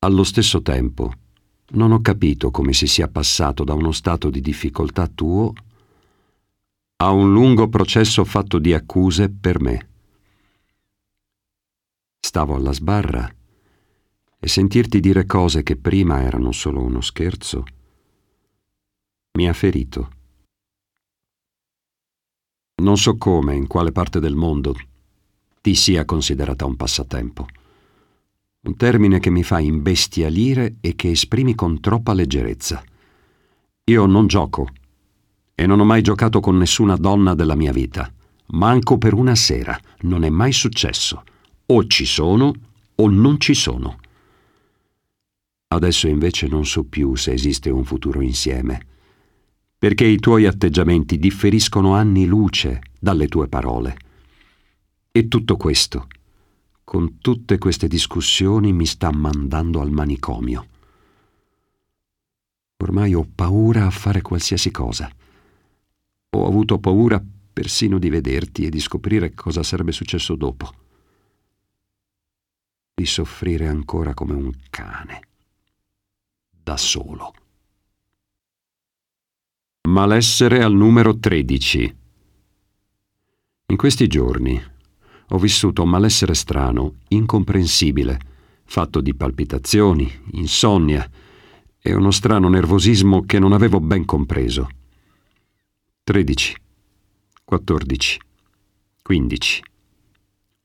[0.00, 1.10] Allo stesso tempo,
[1.68, 5.54] non ho capito come si sia passato da uno stato di difficoltà tuo
[6.96, 9.88] a un lungo processo fatto di accuse per me.
[12.20, 13.35] Stavo alla sbarra
[14.47, 17.64] e sentirti dire cose che prima erano solo uno scherzo
[19.36, 20.10] mi ha ferito.
[22.81, 24.77] Non so come, in quale parte del mondo,
[25.60, 27.48] ti sia considerata un passatempo.
[28.60, 32.85] Un termine che mi fa imbestialire e che esprimi con troppa leggerezza.
[33.82, 34.68] Io non gioco
[35.56, 38.09] e non ho mai giocato con nessuna donna della mia vita.
[38.51, 39.77] Manco per una sera.
[40.02, 41.24] Non è mai successo.
[41.66, 42.52] O ci sono
[42.94, 43.98] o non ci sono.
[45.68, 48.86] Adesso invece non so più se esiste un futuro insieme,
[49.78, 53.97] perché i tuoi atteggiamenti differiscono anni luce dalle tue parole.
[55.10, 56.06] E tutto questo,
[56.84, 60.66] con tutte queste discussioni, mi sta mandando al manicomio.
[62.78, 65.10] Ormai ho paura a fare qualsiasi cosa.
[66.30, 67.22] Ho avuto paura
[67.52, 70.70] persino di vederti e di scoprire cosa sarebbe successo dopo.
[72.94, 75.20] Di soffrire ancora come un cane.
[76.66, 77.32] Da solo.
[79.88, 81.97] Malessere al numero 13.
[83.66, 84.60] In questi giorni
[85.28, 88.18] ho vissuto un malessere strano, incomprensibile,
[88.64, 91.09] fatto di palpitazioni, insonnia
[91.78, 94.68] e uno strano nervosismo che non avevo ben compreso.
[96.02, 96.56] 13,
[97.44, 98.20] 14,
[99.02, 99.62] 15,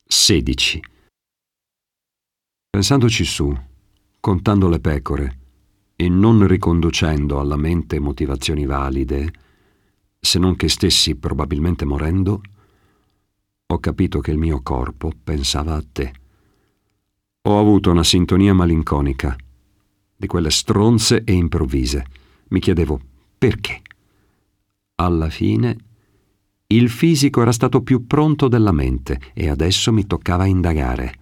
[0.08, 0.84] 16.
[2.72, 3.56] Pensandoci su,
[4.20, 5.36] contando le pecore
[6.02, 9.32] e non riconducendo alla mente motivazioni valide,
[10.20, 12.42] se non che stessi probabilmente morendo,
[13.68, 16.12] ho capito che il mio corpo pensava a te.
[17.44, 19.36] Ho avuto una sintonia malinconica,
[20.16, 22.04] di quelle stronze e improvvise.
[22.48, 23.00] Mi chiedevo
[23.38, 23.84] perché.
[24.96, 25.78] Alla fine
[26.66, 31.14] il fisico era stato più pronto della mente e adesso mi toccava indagare.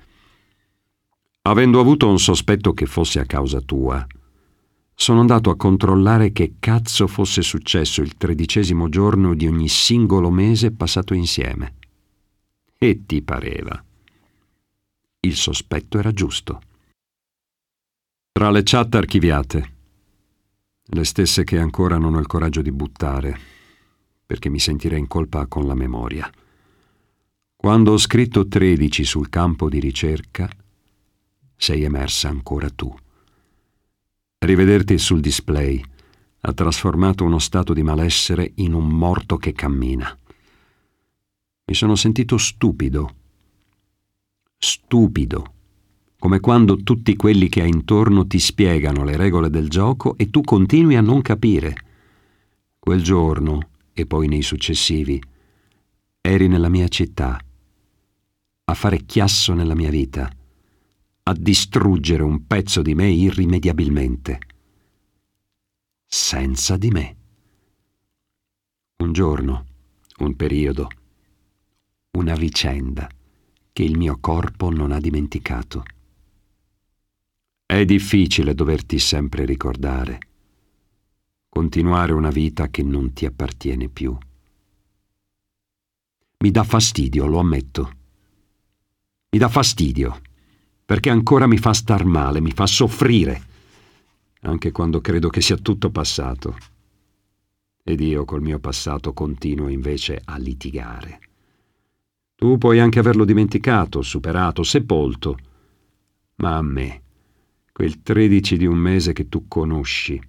[1.41, 4.07] Avendo avuto un sospetto che fosse a causa tua,
[5.01, 10.71] sono andato a controllare che cazzo fosse successo il tredicesimo giorno di ogni singolo mese
[10.71, 11.75] passato insieme.
[12.77, 13.81] E ti pareva.
[15.21, 16.61] Il sospetto era giusto.
[18.33, 19.73] Tra le chat archiviate,
[20.83, 23.39] le stesse che ancora non ho il coraggio di buttare,
[24.25, 26.29] perché mi sentirei in colpa con la memoria.
[27.55, 30.49] Quando ho scritto 13 sul campo di ricerca,
[31.55, 32.93] sei emersa ancora tu.
[34.41, 35.83] Rivederti sul display
[36.41, 40.17] ha trasformato uno stato di malessere in un morto che cammina.
[41.65, 43.15] Mi sono sentito stupido.
[44.57, 45.53] Stupido.
[46.17, 50.39] Come quando tutti quelli che hai intorno ti spiegano le regole del gioco e tu
[50.39, 51.75] continui a non capire.
[52.79, 53.59] Quel giorno,
[53.91, 55.21] e poi nei successivi,
[56.21, 57.37] eri nella mia città,
[58.63, 60.33] a fare chiasso nella mia vita
[61.23, 64.39] a distruggere un pezzo di me irrimediabilmente.
[66.05, 67.15] Senza di me.
[68.97, 69.65] Un giorno,
[70.19, 70.87] un periodo,
[72.11, 73.07] una vicenda
[73.71, 75.83] che il mio corpo non ha dimenticato.
[77.65, 80.17] È difficile doverti sempre ricordare,
[81.47, 84.17] continuare una vita che non ti appartiene più.
[86.39, 87.91] Mi dà fastidio, lo ammetto.
[89.29, 90.21] Mi dà fastidio
[90.89, 93.43] perché ancora mi fa star male, mi fa soffrire,
[94.41, 96.57] anche quando credo che sia tutto passato.
[97.83, 101.19] Ed io col mio passato continuo invece a litigare.
[102.33, 105.37] Tu puoi anche averlo dimenticato, superato, sepolto,
[106.37, 107.03] ma a me,
[107.71, 110.19] quel 13 di un mese che tu conosci,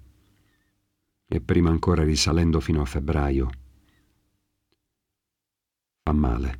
[1.27, 3.49] e prima ancora risalendo fino a febbraio,
[6.03, 6.59] fa male.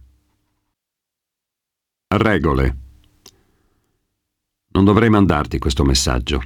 [2.07, 2.89] Regole.
[4.73, 6.41] Non dovrei mandarti questo messaggio.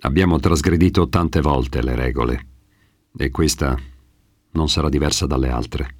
[0.00, 2.46] Abbiamo trasgredito tante volte le regole
[3.16, 3.76] e questa
[4.52, 5.96] non sarà diversa dalle altre.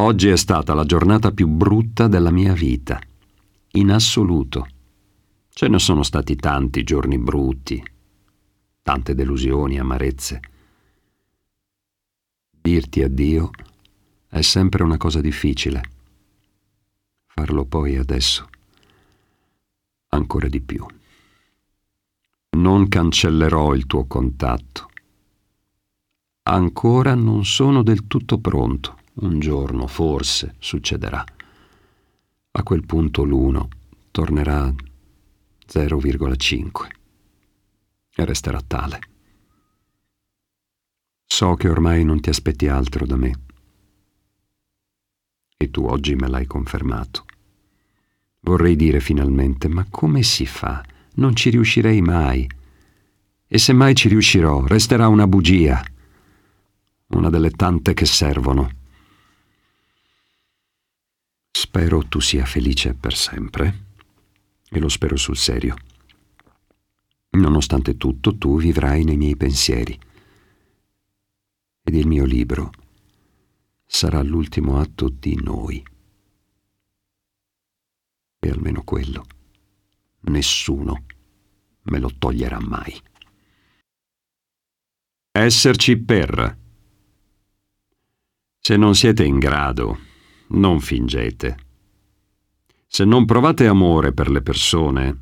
[0.00, 3.00] Oggi è stata la giornata più brutta della mia vita,
[3.72, 4.66] in assoluto.
[5.48, 7.82] Ce ne sono stati tanti giorni brutti,
[8.82, 10.40] tante delusioni, amarezze.
[12.60, 13.50] Dirti addio
[14.28, 15.82] è sempre una cosa difficile.
[17.26, 18.48] Farlo poi adesso
[20.08, 20.84] ancora di più.
[22.50, 24.88] Non cancellerò il tuo contatto.
[26.44, 28.96] Ancora non sono del tutto pronto.
[29.20, 31.24] Un giorno, forse, succederà.
[32.52, 33.68] A quel punto l'uno
[34.10, 34.72] tornerà
[35.66, 36.86] 0,5
[38.14, 39.00] e resterà tale.
[41.26, 43.40] So che ormai non ti aspetti altro da me.
[45.56, 47.26] E tu oggi me l'hai confermato.
[48.48, 50.82] Vorrei dire finalmente, ma come si fa?
[51.16, 52.48] Non ci riuscirei mai.
[53.46, 55.84] E se mai ci riuscirò, resterà una bugia.
[57.08, 58.70] Una delle tante che servono.
[61.50, 63.84] Spero tu sia felice per sempre.
[64.70, 65.76] E lo spero sul serio.
[67.32, 69.98] Nonostante tutto, tu vivrai nei miei pensieri.
[71.82, 72.70] Ed il mio libro
[73.84, 75.84] sarà l'ultimo atto di noi.
[78.40, 79.24] E almeno quello
[80.28, 81.04] nessuno
[81.82, 82.94] me lo toglierà mai.
[85.30, 86.58] Esserci per.
[88.58, 89.98] Se non siete in grado,
[90.48, 91.66] non fingete.
[92.86, 95.20] Se non provate amore per le persone,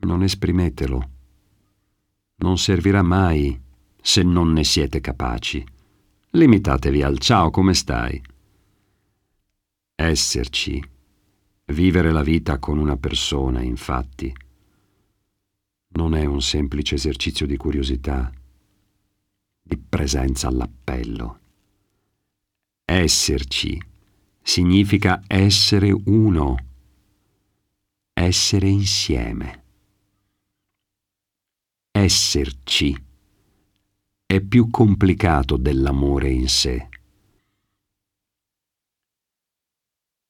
[0.00, 1.10] non esprimetelo.
[2.36, 3.60] Non servirà mai
[4.00, 5.64] se non ne siete capaci.
[6.30, 8.20] Limitatevi al ciao, come stai?
[9.94, 10.82] Esserci,
[11.72, 14.32] vivere la vita con una persona, infatti,
[15.94, 18.32] non è un semplice esercizio di curiosità,
[19.62, 21.40] di presenza all'appello.
[22.84, 23.80] Esserci
[24.40, 26.56] significa essere uno,
[28.12, 29.62] essere insieme.
[31.90, 33.04] Esserci
[34.26, 36.88] è più complicato dell'amore in sé.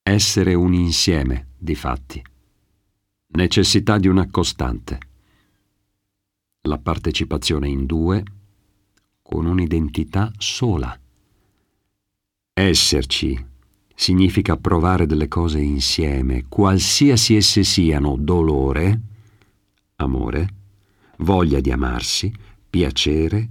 [0.04, 2.20] Essere un insieme, difatti.
[3.34, 4.98] Necessità di una costante.
[6.62, 8.24] La partecipazione in due
[9.22, 10.98] con un'identità sola.
[12.52, 13.46] Esserci
[13.94, 19.00] significa provare delle cose insieme, qualsiasi esse siano dolore,
[19.96, 20.54] amore,
[21.18, 22.34] voglia di amarsi,
[22.68, 23.50] piacere,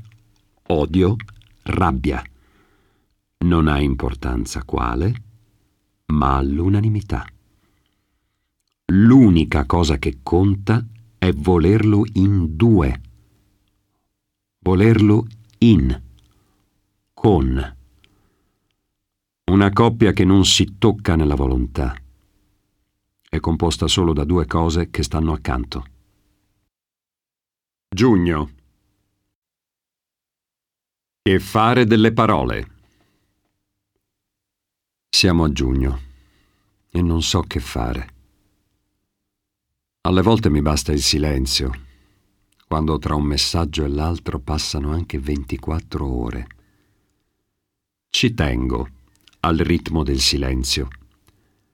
[0.68, 1.16] odio,
[1.64, 2.22] rabbia.
[3.46, 5.30] Non ha importanza quale,
[6.12, 7.26] ma all'unanimità.
[8.94, 10.86] L'unica cosa che conta
[11.18, 13.02] è volerlo in due,
[14.60, 15.26] volerlo
[15.60, 16.02] in,
[17.14, 17.76] con.
[19.52, 21.96] Una coppia che non si tocca nella volontà
[23.34, 25.86] è composta solo da due cose che stanno accanto.
[27.88, 28.50] Giugno.
[31.22, 32.81] E fare delle parole.
[35.14, 36.00] Siamo a giugno
[36.90, 38.14] e non so che fare.
[40.04, 41.72] Alle volte mi basta il silenzio,
[42.66, 46.48] quando tra un messaggio e l'altro passano anche 24 ore.
[48.10, 48.88] Ci tengo
[49.42, 50.88] al ritmo del silenzio.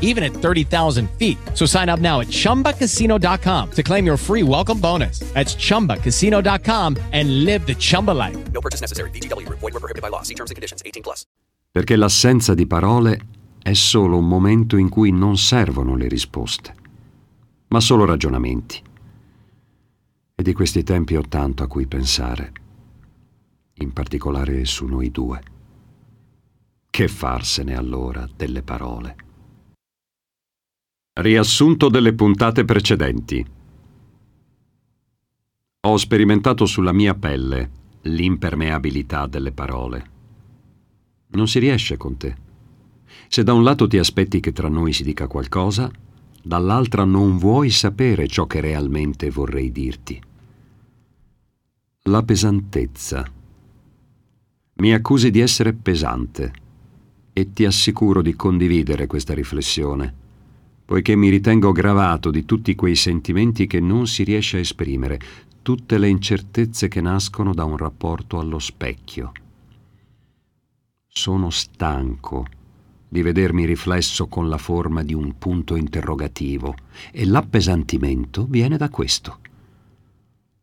[0.00, 1.38] even at 30,000 feet.
[1.54, 5.20] So sign up now at chumbacasino.com to claim your free welcome bonus.
[5.34, 8.36] That's chumbacasino.com and live the Chumba life.
[8.52, 9.10] No purchase necessary.
[9.10, 9.60] VGW Group.
[9.60, 10.22] Void were prohibited by law.
[10.22, 10.82] See terms and conditions.
[10.84, 11.24] 18 plus.
[11.70, 13.20] Perché l'assenza di parole
[13.62, 16.74] è solo un momento in cui non servono le risposte,
[17.68, 18.82] ma solo ragionamenti.
[20.34, 22.52] E di questi tempi ho tanto a cui pensare,
[23.74, 25.42] in particolare su noi due.
[26.88, 29.16] Che farsene allora delle parole?
[31.20, 33.44] Riassunto delle puntate precedenti.
[35.80, 37.70] Ho sperimentato sulla mia pelle
[38.02, 40.10] l'impermeabilità delle parole.
[41.30, 42.36] Non si riesce con te.
[43.26, 45.90] Se da un lato ti aspetti che tra noi si dica qualcosa,
[46.40, 50.22] dall'altra non vuoi sapere ciò che realmente vorrei dirti.
[52.02, 53.28] La pesantezza.
[54.74, 56.52] Mi accusi di essere pesante
[57.32, 60.26] e ti assicuro di condividere questa riflessione
[60.88, 65.20] poiché mi ritengo gravato di tutti quei sentimenti che non si riesce a esprimere,
[65.60, 69.32] tutte le incertezze che nascono da un rapporto allo specchio.
[71.06, 72.46] Sono stanco
[73.06, 76.74] di vedermi riflesso con la forma di un punto interrogativo
[77.12, 79.40] e l'appesantimento viene da questo.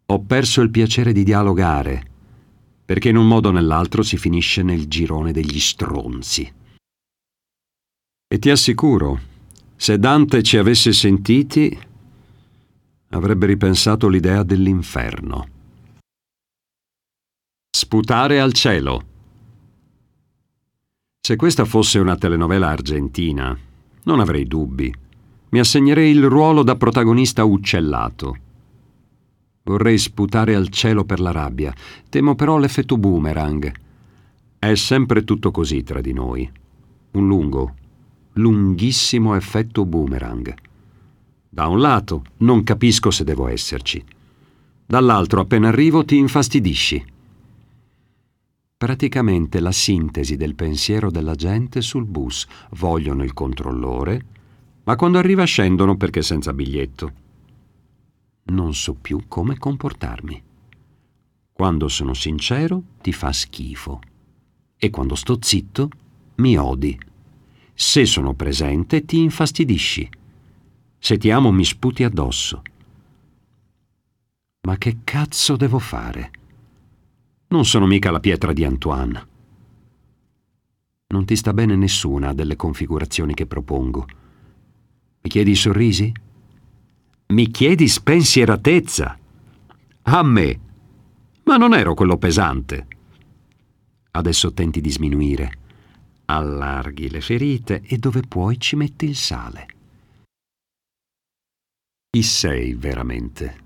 [0.07, 2.03] Ho perso il piacere di dialogare,
[2.83, 6.51] perché in un modo o nell'altro si finisce nel girone degli stronzi.
[8.27, 9.33] E ti assicuro,
[9.75, 11.77] se Dante ci avesse sentiti,
[13.09, 15.47] avrebbe ripensato l'idea dell'inferno.
[17.69, 19.03] Sputare al cielo.
[21.19, 23.57] Se questa fosse una telenovela argentina,
[24.03, 24.93] non avrei dubbi.
[25.49, 28.37] Mi assegnerei il ruolo da protagonista uccellato.
[29.63, 31.73] Vorrei sputare al cielo per la rabbia.
[32.09, 33.71] Temo però l'effetto boomerang.
[34.57, 36.49] È sempre tutto così tra di noi.
[37.11, 37.75] Un lungo,
[38.35, 40.53] lunghissimo effetto boomerang.
[41.49, 44.03] Da un lato, non capisco se devo esserci.
[44.85, 47.13] Dall'altro, appena arrivo, ti infastidisci.
[48.77, 52.45] Praticamente la sintesi del pensiero della gente sul bus.
[52.71, 54.25] Vogliono il controllore,
[54.83, 57.23] ma quando arriva scendono perché senza biglietto.
[58.47, 60.43] Non so più come comportarmi.
[61.53, 64.01] Quando sono sincero, ti fa schifo.
[64.77, 65.89] E quando sto zitto,
[66.35, 66.99] mi odi.
[67.77, 70.09] Se sono presente ti infastidisci.
[70.97, 72.61] Se ti amo mi sputi addosso.
[74.61, 76.31] Ma che cazzo devo fare?
[77.47, 79.27] Non sono mica la pietra di Antoine.
[81.07, 84.07] Non ti sta bene nessuna delle configurazioni che propongo.
[85.21, 86.13] Mi chiedi sorrisi?
[87.27, 89.19] Mi chiedi spensieratezza.
[90.03, 90.59] A me.
[91.43, 92.87] Ma non ero quello pesante.
[94.11, 95.63] Adesso tenti di sminuire.
[96.25, 99.67] Allarghi le ferite e dove puoi ci metti il sale.
[102.09, 103.63] Chi sei veramente?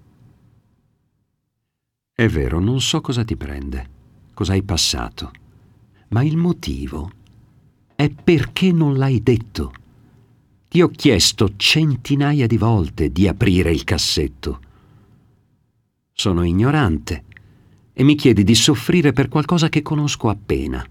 [2.13, 3.89] È vero, non so cosa ti prende,
[4.33, 5.31] cosa hai passato,
[6.09, 7.11] ma il motivo
[7.95, 9.73] è perché non l'hai detto.
[10.67, 14.59] Ti ho chiesto centinaia di volte di aprire il cassetto.
[16.11, 17.23] Sono ignorante
[17.93, 20.85] e mi chiedi di soffrire per qualcosa che conosco appena.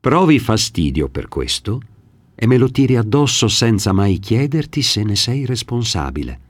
[0.00, 1.80] Provi fastidio per questo
[2.36, 6.40] e me lo tiri addosso senza mai chiederti se ne sei responsabile.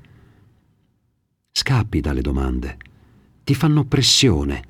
[1.50, 2.76] Scappi dalle domande
[3.44, 4.62] ti fanno pressione.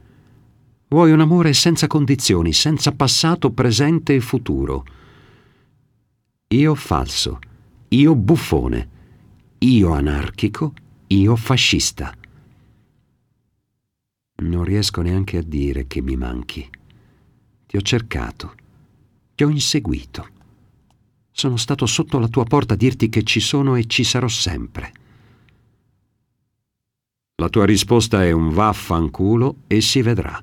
[0.87, 4.85] Vuoi un amore senza condizioni, senza passato, presente e futuro.
[6.47, 7.41] Io falso,
[7.89, 8.89] io buffone,
[9.59, 10.73] io anarchico,
[11.09, 12.15] io fascista.
[14.37, 16.71] Non riesco neanche a dire che mi manchi.
[17.67, 18.55] Ti ho cercato,
[19.39, 20.27] ti ho inseguito.
[21.31, 24.93] Sono stato sotto la tua porta a dirti che ci sono e ci sarò sempre.
[27.37, 30.41] La tua risposta è un vaffanculo e si vedrà.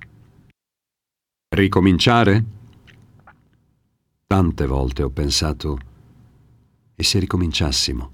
[1.49, 2.45] Ricominciare?
[4.25, 5.77] Tante volte ho pensato,
[6.95, 8.11] e se ricominciassimo?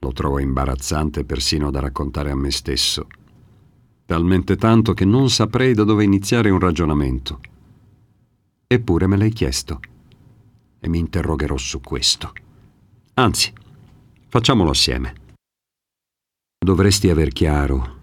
[0.00, 3.06] Lo trovo imbarazzante persino da raccontare a me stesso,
[4.04, 7.40] talmente tanto che non saprei da dove iniziare un ragionamento.
[8.72, 9.80] Eppure me l'hai chiesto
[10.80, 12.32] e mi interrogherò su questo.
[13.12, 13.52] Anzi,
[14.28, 15.12] facciamolo assieme.
[16.58, 17.96] Dovresti aver chiaro,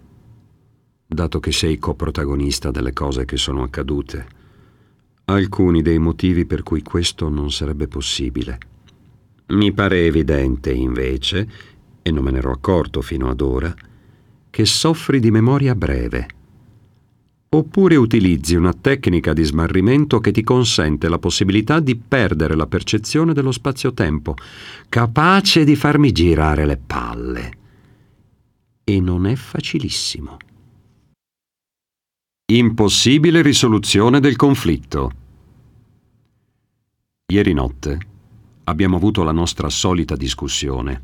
[1.04, 4.28] dato che sei coprotagonista delle cose che sono accadute,
[5.24, 8.58] alcuni dei motivi per cui questo non sarebbe possibile.
[9.48, 11.50] Mi pare evidente, invece,
[12.00, 13.74] e non me ne ero accorto fino ad ora,
[14.48, 16.38] che soffri di memoria breve.
[17.52, 23.32] Oppure utilizzi una tecnica di smarrimento che ti consente la possibilità di perdere la percezione
[23.32, 24.36] dello spazio-tempo,
[24.88, 27.58] capace di farmi girare le palle
[28.84, 30.36] e non è facilissimo.
[32.52, 35.12] Impossibile risoluzione del conflitto.
[37.32, 37.98] Ieri notte
[38.64, 41.00] abbiamo avuto la nostra solita discussione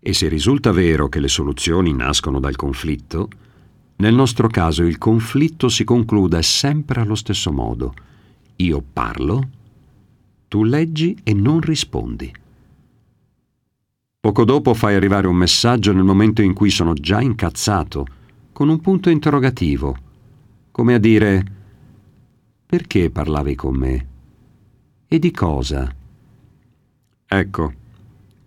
[0.00, 3.28] e se risulta vero che le soluzioni nascono dal conflitto,
[3.96, 7.94] nel nostro caso il conflitto si conclude sempre allo stesso modo.
[8.56, 9.48] Io parlo,
[10.48, 12.32] tu leggi e non rispondi.
[14.20, 18.06] Poco dopo fai arrivare un messaggio nel momento in cui sono già incazzato,
[18.52, 19.96] con un punto interrogativo,
[20.70, 21.54] come a dire
[22.66, 24.06] perché parlavi con me?
[25.06, 25.94] E di cosa?
[27.28, 27.72] Ecco,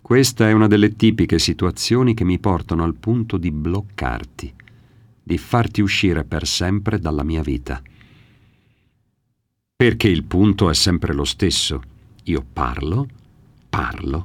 [0.02, 4.52] questa è una delle tipiche situazioni che mi portano al punto di bloccarti,
[5.30, 7.80] di farti uscire per sempre dalla mia vita.
[9.76, 11.80] Perché il punto è sempre lo stesso.
[12.24, 13.06] Io parlo,
[13.68, 14.24] parlo,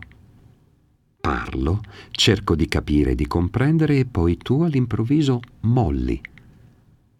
[1.26, 6.22] Parlo, cerco di capire di comprendere e poi tu all'improvviso molli.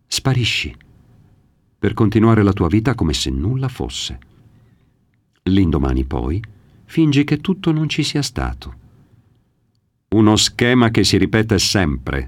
[0.06, 0.76] Sparisci.
[1.80, 4.20] Per continuare la tua vita come se nulla fosse.
[5.44, 6.40] L'indomani poi
[6.86, 8.74] fingi che tutto non ci sia stato.
[10.10, 12.28] Uno schema che si ripete sempre.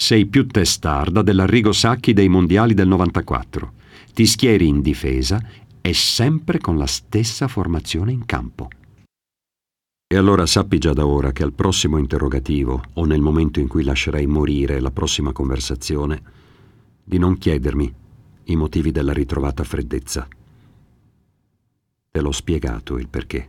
[0.00, 3.72] Sei più testarda dell'Arrigo Sacchi dei mondiali del 94.
[4.14, 5.42] Ti schieri in difesa
[5.80, 8.68] e sempre con la stessa formazione in campo.
[10.06, 13.82] E allora sappi già da ora che al prossimo interrogativo o nel momento in cui
[13.82, 16.22] lascerai morire la prossima conversazione,
[17.02, 17.92] di non chiedermi
[18.44, 20.28] i motivi della ritrovata freddezza.
[22.08, 23.46] Te l'ho spiegato il perché.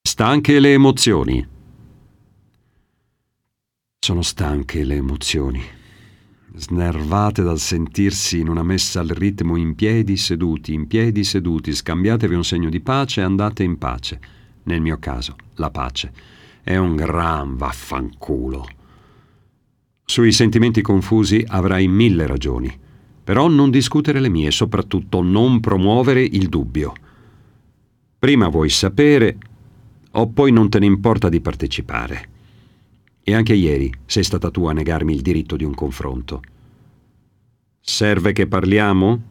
[0.00, 1.46] Stanche le emozioni.
[4.04, 5.62] Sono stanche le emozioni,
[6.56, 12.34] snervate dal sentirsi in una messa al ritmo in piedi seduti, in piedi seduti, scambiatevi
[12.34, 14.18] un segno di pace e andate in pace
[14.64, 16.12] nel mio caso, la pace,
[16.64, 18.66] è un gran vaffanculo.
[20.04, 22.76] Sui sentimenti confusi avrai mille ragioni,
[23.22, 26.92] però non discutere le mie, soprattutto non promuovere il dubbio.
[28.18, 29.38] Prima vuoi sapere
[30.10, 32.30] o poi non te ne importa di partecipare.
[33.22, 36.42] E anche ieri sei stata tu a negarmi il diritto di un confronto.
[37.80, 39.22] Serve che parliamo?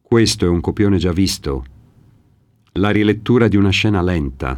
[0.00, 1.76] Questo è un copione già visto
[2.78, 4.56] la rilettura di una scena lenta,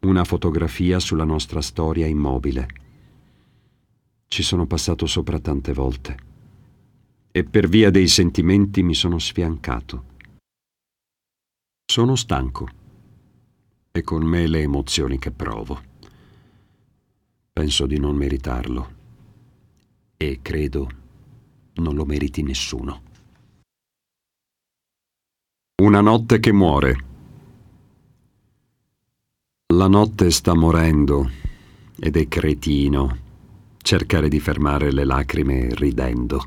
[0.00, 2.68] una fotografia sulla nostra storia immobile.
[4.28, 6.16] ci sono passato sopra tante volte
[7.30, 10.04] e per via dei sentimenti mi sono sfiancato.
[11.84, 12.68] Sono stanco
[13.92, 15.95] e con me le emozioni che provo.
[17.56, 18.94] Penso di non meritarlo
[20.18, 20.90] e credo
[21.76, 23.00] non lo meriti nessuno.
[25.82, 27.04] Una notte che muore.
[29.74, 31.30] La notte sta morendo
[31.98, 33.18] ed è cretino
[33.78, 36.44] cercare di fermare le lacrime ridendo.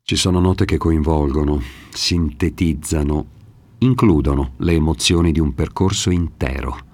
[0.00, 3.26] Ci sono note che coinvolgono, sintetizzano,
[3.78, 6.86] includono le emozioni di un percorso intero.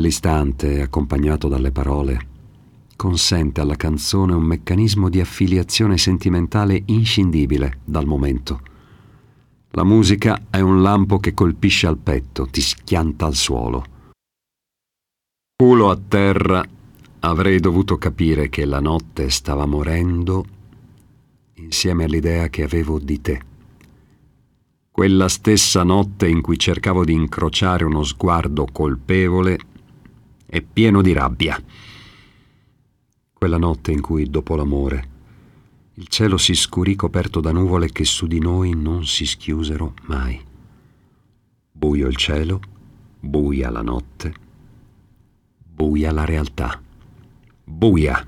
[0.00, 2.28] L'istante, accompagnato dalle parole,
[2.96, 8.62] consente alla canzone un meccanismo di affiliazione sentimentale inscindibile dal momento.
[9.72, 13.84] La musica è un lampo che colpisce al petto, ti schianta al suolo.
[15.54, 16.64] Culo a terra,
[17.20, 20.46] avrei dovuto capire che la notte stava morendo
[21.56, 23.40] insieme all'idea che avevo di te.
[24.90, 29.58] Quella stessa notte in cui cercavo di incrociare uno sguardo colpevole
[30.50, 31.62] e pieno di rabbia.
[33.32, 35.08] Quella notte in cui, dopo l'amore,
[35.94, 40.40] il cielo si scurì coperto da nuvole che su di noi non si schiusero mai.
[41.70, 42.60] Buio il cielo,
[43.20, 44.34] buia la notte,
[45.62, 46.82] buia la realtà,
[47.64, 48.26] buia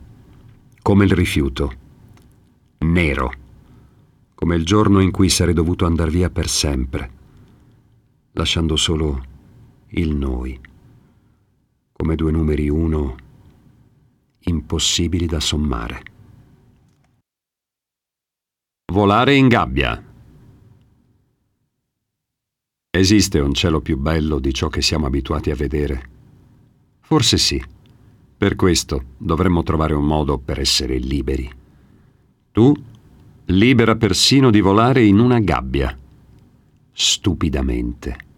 [0.80, 1.72] come il rifiuto,
[2.78, 3.40] nero
[4.34, 7.10] come il giorno in cui sarei dovuto andar via per sempre,
[8.32, 9.24] lasciando solo
[9.90, 10.58] il noi,
[12.02, 13.14] come due numeri uno
[14.40, 16.02] impossibili da sommare.
[18.92, 20.04] Volare in gabbia.
[22.90, 26.10] Esiste un cielo più bello di ciò che siamo abituati a vedere?
[26.98, 27.64] Forse sì.
[28.36, 31.48] Per questo dovremmo trovare un modo per essere liberi.
[32.50, 32.74] Tu,
[33.44, 35.96] libera persino di volare in una gabbia.
[36.90, 38.30] Stupidamente.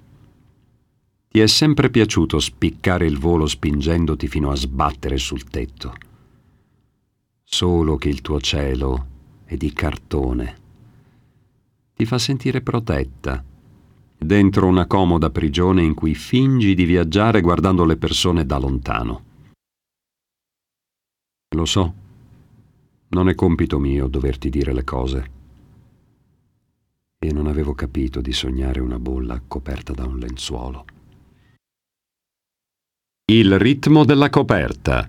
[1.35, 5.93] Ti è sempre piaciuto spiccare il volo spingendoti fino a sbattere sul tetto.
[7.43, 9.07] Solo che il tuo cielo
[9.45, 10.57] è di cartone.
[11.93, 13.45] Ti fa sentire protetta,
[14.17, 19.25] dentro una comoda prigione in cui fingi di viaggiare guardando le persone da lontano.
[21.49, 21.95] Lo so,
[23.09, 25.31] non è compito mio doverti dire le cose.
[27.19, 30.85] E non avevo capito di sognare una bolla coperta da un lenzuolo.
[33.27, 35.09] Il ritmo della coperta.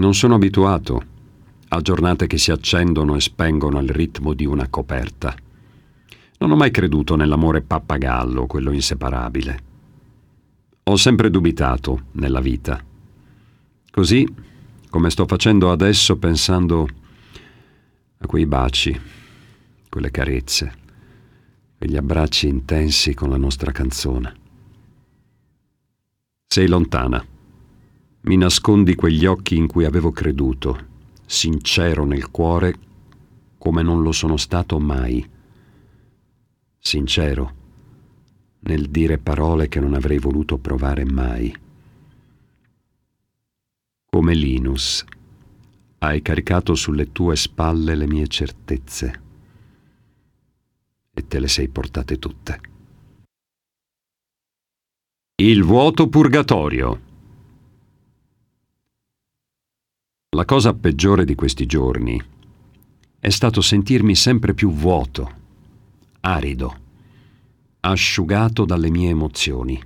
[0.00, 1.02] Non sono abituato
[1.70, 5.34] a giornate che si accendono e spengono al ritmo di una coperta.
[6.38, 9.62] Non ho mai creduto nell'amore pappagallo, quello inseparabile.
[10.84, 12.80] Ho sempre dubitato nella vita.
[13.90, 14.24] Così,
[14.88, 16.86] come sto facendo adesso pensando
[18.18, 18.96] a quei baci,
[19.88, 20.72] quelle carezze,
[21.76, 24.46] quegli abbracci intensi con la nostra canzone.
[26.50, 27.22] Sei lontana.
[28.22, 30.86] Mi nascondi quegli occhi in cui avevo creduto,
[31.26, 32.74] sincero nel cuore
[33.58, 35.28] come non lo sono stato mai.
[36.78, 37.54] Sincero
[38.60, 41.54] nel dire parole che non avrei voluto provare mai.
[44.08, 45.04] Come Linus,
[45.98, 49.22] hai caricato sulle tue spalle le mie certezze
[51.12, 52.60] e te le sei portate tutte.
[55.40, 57.00] Il vuoto purgatorio.
[60.30, 62.20] La cosa peggiore di questi giorni
[63.20, 65.32] è stato sentirmi sempre più vuoto,
[66.22, 66.76] arido,
[67.78, 69.80] asciugato dalle mie emozioni.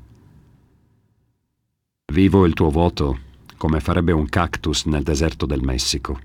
[2.15, 3.19] Vivo il tuo vuoto
[3.59, 6.19] come farebbe un cactus nel deserto del Messico.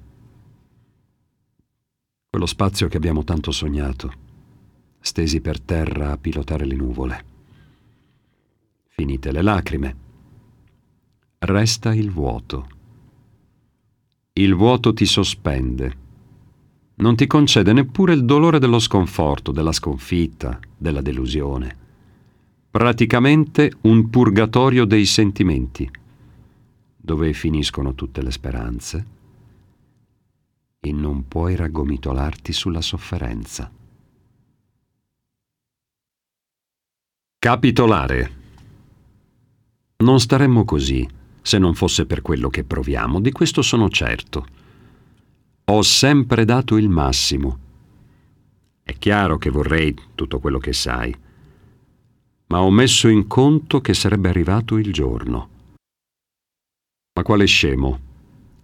[2.30, 4.14] Quello spazio che abbiamo tanto sognato,
[5.02, 7.36] stesi per terra a pilotare le nuvole.
[9.00, 9.96] Finite le lacrime.
[11.38, 12.68] Resta il vuoto.
[14.34, 15.98] Il vuoto ti sospende.
[16.96, 21.78] Non ti concede neppure il dolore dello sconforto, della sconfitta, della delusione.
[22.72, 25.88] Praticamente un purgatorio dei sentimenti,
[26.96, 29.08] dove finiscono tutte le speranze
[30.80, 33.72] e non puoi raggomitolarti sulla sofferenza.
[37.38, 38.46] Capitolare
[40.04, 41.08] non staremmo così
[41.42, 44.46] se non fosse per quello che proviamo, di questo sono certo.
[45.66, 47.60] Ho sempre dato il massimo.
[48.84, 51.16] È chiaro che vorrei tutto quello che sai,
[52.48, 55.50] ma ho messo in conto che sarebbe arrivato il giorno.
[57.14, 58.00] Ma quale scemo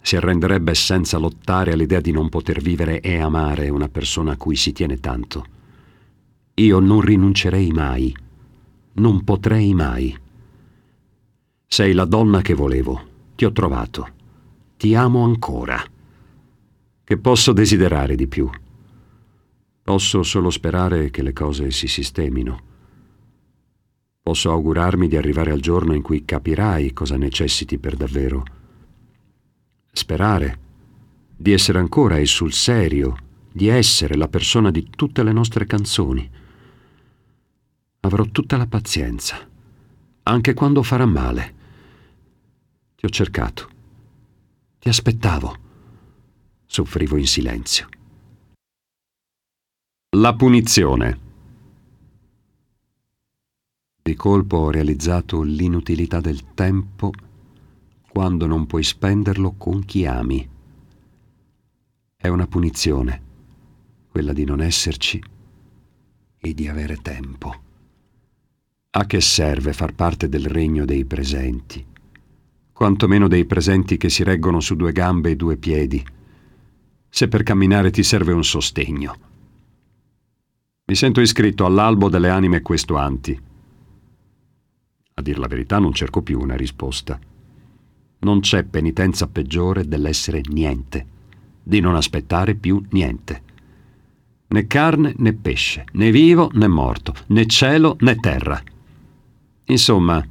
[0.02, 4.56] si arrenderebbe senza lottare all'idea di non poter vivere e amare una persona a cui
[4.56, 5.46] si tiene tanto?
[6.56, 8.16] Io non rinuncerei mai,
[8.94, 10.22] non potrei mai.
[11.74, 13.02] Sei la donna che volevo,
[13.34, 14.08] ti ho trovato,
[14.78, 15.84] ti amo ancora.
[17.04, 18.48] Che posso desiderare di più?
[19.82, 22.62] Posso solo sperare che le cose si sistemino.
[24.22, 28.44] Posso augurarmi di arrivare al giorno in cui capirai cosa necessiti per davvero.
[29.92, 30.60] Sperare
[31.36, 33.16] di essere ancora e sul serio,
[33.52, 36.30] di essere la persona di tutte le nostre canzoni.
[38.02, 39.40] Avrò tutta la pazienza,
[40.22, 41.53] anche quando farà male.
[43.04, 43.70] Ti ho cercato,
[44.80, 45.58] ti aspettavo,
[46.66, 47.90] soffrivo in silenzio.
[50.16, 51.20] La punizione.
[54.02, 57.12] Di colpo ho realizzato l'inutilità del tempo
[58.08, 60.50] quando non puoi spenderlo con chi ami.
[62.16, 63.22] È una punizione,
[64.12, 65.22] quella di non esserci
[66.38, 67.64] e di avere tempo.
[68.92, 71.92] A che serve far parte del regno dei presenti?
[72.74, 76.04] Quantomeno dei presenti che si reggono su due gambe e due piedi,
[77.08, 79.16] se per camminare ti serve un sostegno.
[80.86, 83.52] Mi sento iscritto all'albo delle anime questuanti
[85.16, 87.20] a dir la verità non cerco più una risposta.
[88.20, 91.06] Non c'è penitenza peggiore dell'essere niente,
[91.62, 93.42] di non aspettare più niente.
[94.48, 98.62] Né carne né pesce, né vivo né morto, né cielo né terra.
[99.66, 100.26] Insomma,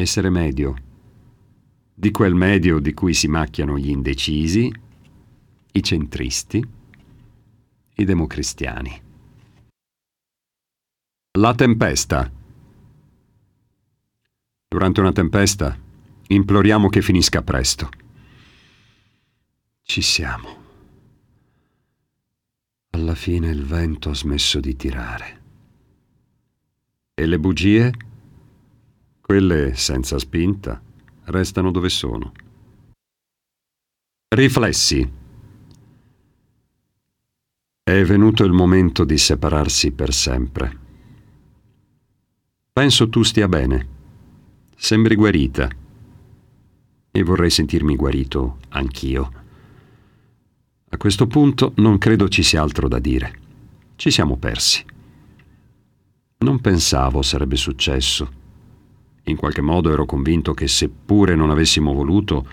[0.00, 0.74] essere medio,
[1.94, 4.72] di quel medio di cui si macchiano gli indecisi,
[5.72, 6.66] i centristi,
[7.94, 9.02] i democristiani.
[11.38, 12.30] La tempesta.
[14.66, 15.78] Durante una tempesta
[16.28, 17.88] imploriamo che finisca presto.
[19.82, 20.58] Ci siamo.
[22.90, 25.42] Alla fine il vento ha smesso di tirare.
[27.14, 27.92] E le bugie?
[29.30, 30.82] Quelle senza spinta
[31.26, 32.32] restano dove sono.
[34.26, 35.08] Riflessi.
[37.80, 40.78] È venuto il momento di separarsi per sempre.
[42.72, 43.86] Penso tu stia bene.
[44.74, 45.70] Sembri guarita.
[47.12, 49.32] E vorrei sentirmi guarito anch'io.
[50.88, 53.38] A questo punto non credo ci sia altro da dire.
[53.94, 54.84] Ci siamo persi.
[56.38, 58.38] Non pensavo sarebbe successo.
[59.30, 62.44] In qualche modo ero convinto che seppure non avessimo voluto,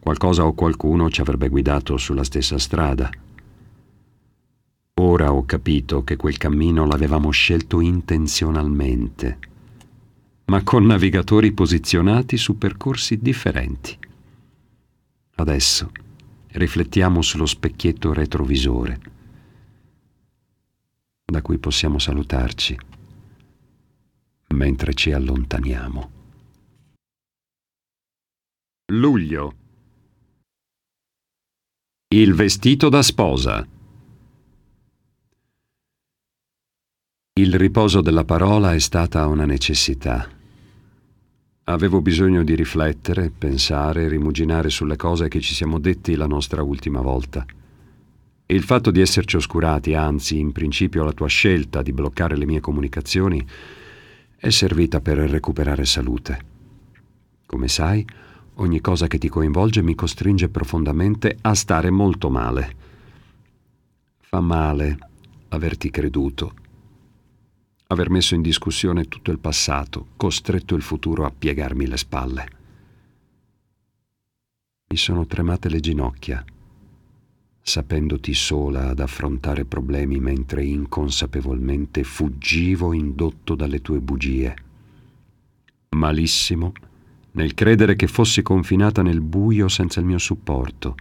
[0.00, 3.08] qualcosa o qualcuno ci avrebbe guidato sulla stessa strada.
[4.94, 9.38] Ora ho capito che quel cammino l'avevamo scelto intenzionalmente
[10.46, 13.96] ma con navigatori posizionati su percorsi differenti.
[15.34, 15.90] Adesso
[16.52, 18.98] riflettiamo sullo specchietto retrovisore,
[21.22, 22.87] da cui possiamo salutarci
[24.54, 26.10] mentre ci allontaniamo.
[28.92, 29.54] Luglio.
[32.08, 33.66] Il vestito da sposa.
[37.34, 40.36] Il riposo della parola è stata una necessità
[41.70, 47.02] Avevo bisogno di riflettere, pensare, rimuginare sulle cose che ci siamo detti la nostra ultima
[47.02, 47.44] volta.
[48.46, 52.60] Il fatto di esserci oscurati, anzi, in principio la tua scelta di bloccare le mie
[52.60, 53.46] comunicazioni,
[54.38, 56.56] è servita per recuperare salute.
[57.44, 58.06] Come sai,
[58.54, 62.76] ogni cosa che ti coinvolge mi costringe profondamente a stare molto male.
[64.20, 64.98] Fa male
[65.48, 66.66] averti creduto
[67.90, 72.48] aver messo in discussione tutto il passato, costretto il futuro a piegarmi le spalle.
[74.88, 76.44] Mi sono tremate le ginocchia,
[77.68, 84.56] sapendoti sola ad affrontare problemi mentre inconsapevolmente fuggivo indotto dalle tue bugie.
[85.90, 86.72] Malissimo
[87.32, 90.96] nel credere che fossi confinata nel buio senza il mio supporto.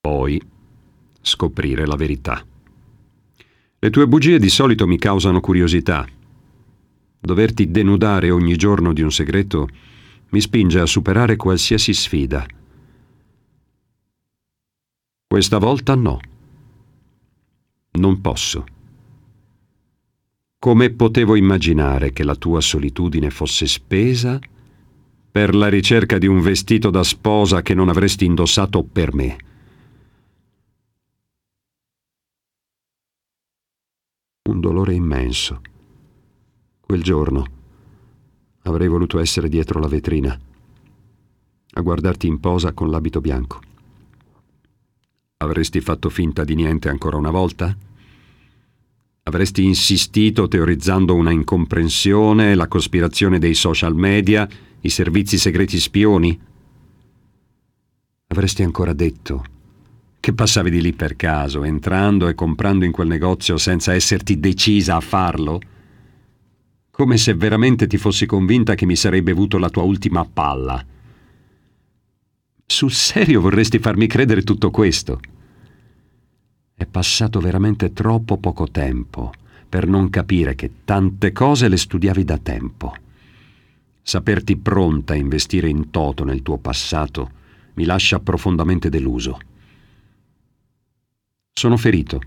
[0.00, 0.40] Poi
[1.20, 2.46] scoprire la verità.
[3.78, 6.06] Le tue bugie di solito mi causano curiosità.
[7.18, 9.68] Doverti denudare ogni giorno di un segreto
[10.28, 12.46] mi spinge a superare qualsiasi sfida.
[15.32, 16.20] Questa volta no.
[17.92, 18.66] Non posso.
[20.58, 24.38] Come potevo immaginare che la tua solitudine fosse spesa
[25.30, 29.36] per la ricerca di un vestito da sposa che non avresti indossato per me?
[34.50, 35.62] un dolore immenso.
[36.78, 37.46] Quel giorno,
[38.64, 40.38] Avrei voluto essere dietro la vetrina,
[41.70, 43.71] a guardarti in posa con l'abito bianco.
[45.42, 47.76] Avresti fatto finta di niente ancora una volta?
[49.24, 54.48] Avresti insistito teorizzando una incomprensione, la cospirazione dei social media,
[54.82, 56.40] i servizi segreti spioni?
[58.28, 59.44] Avresti ancora detto
[60.20, 64.94] che passavi di lì per caso, entrando e comprando in quel negozio senza esserti decisa
[64.94, 65.60] a farlo?
[66.88, 70.86] Come se veramente ti fossi convinta che mi sarei bevuto la tua ultima palla.
[72.66, 75.20] Sul serio vorresti farmi credere tutto questo?
[76.74, 79.32] È passato veramente troppo poco tempo
[79.68, 82.94] per non capire che tante cose le studiavi da tempo.
[84.02, 87.30] Saperti pronta a investire in toto nel tuo passato
[87.74, 89.38] mi lascia profondamente deluso.
[91.52, 92.20] Sono ferito,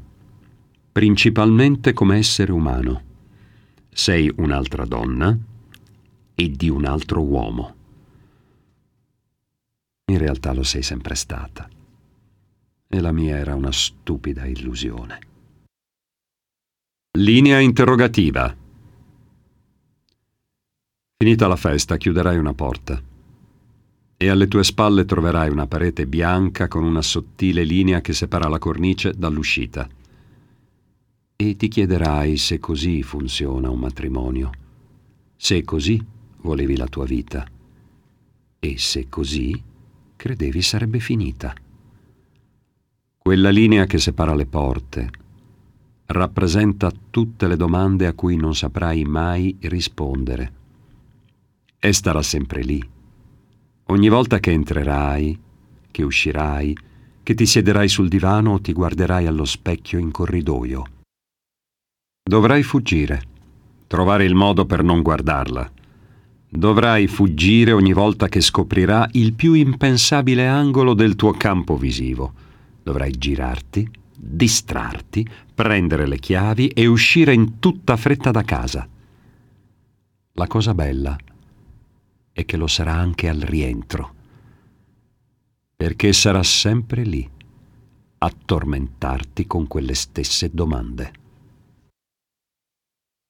[0.92, 3.02] principalmente come essere umano.
[3.90, 5.38] Sei un'altra donna
[6.34, 7.75] e di un altro uomo.
[10.12, 11.70] In realtà lo sei sempre stata.
[12.88, 15.20] E la mia era una stupida illusione.
[17.18, 18.56] Linea interrogativa.
[21.18, 23.02] Finita la festa, chiuderai una porta
[24.18, 28.60] e alle tue spalle troverai una parete bianca con una sottile linea che separa la
[28.60, 29.88] cornice dall'uscita.
[31.36, 34.52] E ti chiederai se così funziona un matrimonio,
[35.36, 36.02] se così
[36.38, 37.46] volevi la tua vita
[38.58, 39.62] e se così
[40.26, 41.54] credevi sarebbe finita.
[43.16, 45.10] Quella linea che separa le porte
[46.08, 50.54] rappresenta tutte le domande a cui non saprai mai rispondere.
[51.78, 52.84] E starà sempre lì
[53.90, 55.40] Ogni volta che entrerai,
[55.92, 56.76] che uscirai,
[57.22, 60.86] che ti siederai sul divano o ti guarderai allo specchio in corridoio.
[62.28, 63.22] Dovrai fuggire,
[63.86, 65.72] trovare il modo per non guardarla.
[66.56, 72.34] Dovrai fuggire ogni volta che scoprirà il più impensabile angolo del tuo campo visivo.
[72.82, 78.88] Dovrai girarti, distrarti, prendere le chiavi e uscire in tutta fretta da casa.
[80.32, 81.18] La cosa bella
[82.32, 84.14] e che lo sarà anche al rientro,
[85.76, 87.30] perché sarà sempre lì
[88.18, 91.12] a tormentarti con quelle stesse domande.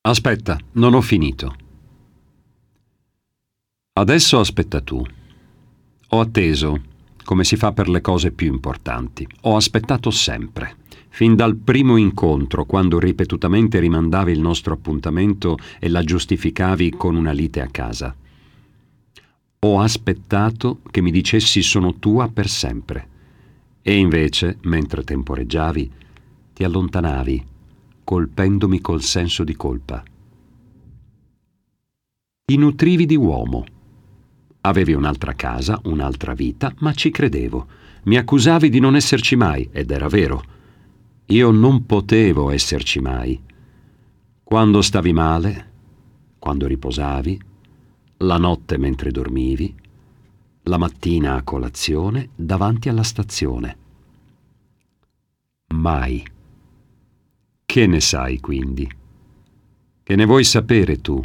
[0.01, 1.63] Aspetta, non ho finito.
[3.97, 5.01] Adesso aspetta tu.
[6.09, 6.81] Ho atteso,
[7.23, 9.25] come si fa per le cose più importanti.
[9.43, 10.75] Ho aspettato sempre,
[11.07, 17.31] fin dal primo incontro, quando ripetutamente rimandavi il nostro appuntamento e la giustificavi con una
[17.31, 18.13] lite a casa.
[19.59, 23.07] Ho aspettato che mi dicessi sono tua per sempre.
[23.81, 25.91] E invece, mentre temporeggiavi,
[26.51, 27.45] ti allontanavi,
[28.03, 30.03] colpendomi col senso di colpa.
[32.43, 33.65] Ti nutrivi di uomo.
[34.65, 37.67] Avevi un'altra casa, un'altra vita, ma ci credevo.
[38.05, 40.43] Mi accusavi di non esserci mai, ed era vero.
[41.27, 43.39] Io non potevo esserci mai.
[44.43, 45.71] Quando stavi male,
[46.39, 47.39] quando riposavi,
[48.17, 49.71] la notte mentre dormivi,
[50.63, 53.77] la mattina a colazione davanti alla stazione.
[55.75, 56.25] Mai.
[57.63, 58.89] Che ne sai quindi?
[60.01, 61.21] Che ne vuoi sapere tu?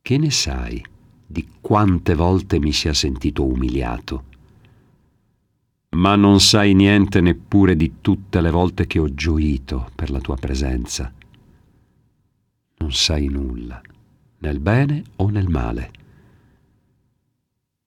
[0.00, 0.92] Che ne sai
[1.34, 4.24] di quante volte mi sia sentito umiliato?
[5.96, 10.36] Ma non sai niente neppure di tutte le volte che ho gioito per la tua
[10.36, 11.12] presenza.
[12.76, 13.82] Non sai nulla
[14.38, 15.90] nel bene o nel male.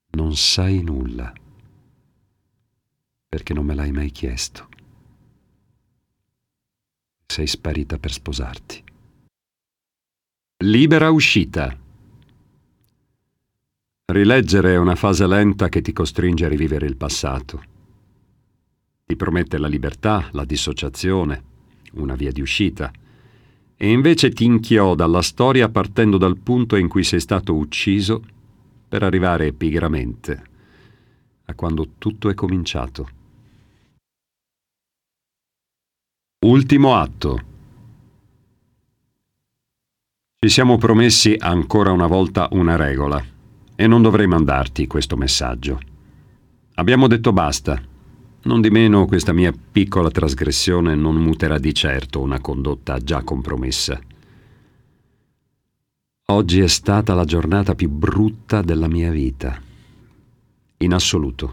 [0.09, 1.31] Non sai nulla,
[3.29, 4.67] perché non me l'hai mai chiesto.
[7.25, 8.83] Sei sparita per sposarti.
[10.63, 11.85] Libera uscita.
[14.09, 17.61] Rileggere è una fase lenta che ti costringe a rivivere il passato.
[19.05, 21.43] Ti promette la libertà, la dissociazione,
[21.95, 22.89] una via di uscita
[23.75, 28.23] e invece ti inchioda alla storia partendo dal punto in cui sei stato ucciso
[28.87, 30.43] per arrivare pigramente
[31.43, 33.09] a quando tutto è cominciato.
[36.45, 37.41] Ultimo atto.
[40.39, 43.35] Ci siamo promessi ancora una volta una regola
[43.77, 45.79] e non dovrei mandarti questo messaggio.
[46.73, 47.81] Abbiamo detto basta
[48.47, 53.99] non di meno questa mia piccola trasgressione non muterà di certo una condotta già compromessa.
[56.29, 59.61] Oggi è stata la giornata più brutta della mia vita.
[60.77, 61.51] In assoluto.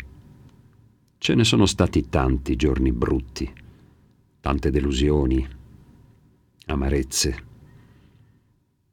[1.19, 3.51] Ce ne sono stati tanti giorni brutti,
[4.41, 5.45] tante delusioni,
[6.67, 7.45] amarezze.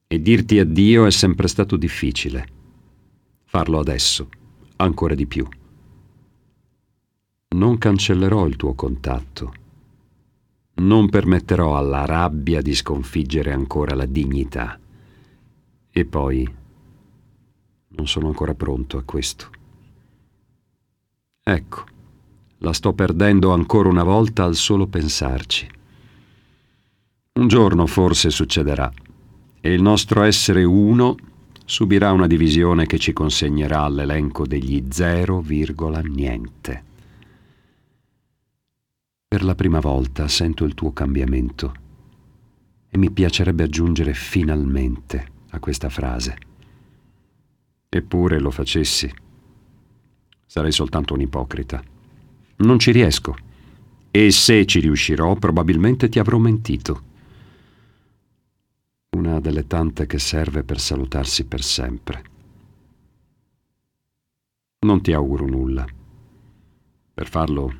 [0.08, 2.61] E dirti addio è sempre stato difficile.
[3.52, 4.30] Farlo adesso,
[4.78, 5.46] ancora di più.
[7.50, 9.54] Non cancellerò il tuo contatto.
[10.76, 14.80] Non permetterò alla rabbia di sconfiggere ancora la dignità.
[15.90, 16.50] E poi
[17.90, 19.50] non sono ancora pronto a questo.
[21.44, 21.84] Ecco,
[22.60, 25.70] la sto perdendo ancora una volta al solo pensarci.
[27.34, 28.90] Un giorno forse succederà
[29.60, 31.18] e il nostro essere uno
[31.72, 36.84] subirà una divisione che ci consegnerà all'elenco degli zero virgola niente.
[39.26, 41.74] Per la prima volta sento il tuo cambiamento
[42.90, 46.36] e mi piacerebbe aggiungere finalmente a questa frase.
[47.88, 49.10] Eppure lo facessi.
[50.46, 51.82] Sarei soltanto un ipocrita.
[52.58, 53.34] Non ci riesco.
[54.12, 57.11] E se ci riuscirò, probabilmente ti avrò mentito.
[59.14, 62.24] Una delle tante che serve per salutarsi per sempre.
[64.86, 65.86] Non ti auguro nulla.
[67.14, 67.74] Per farlo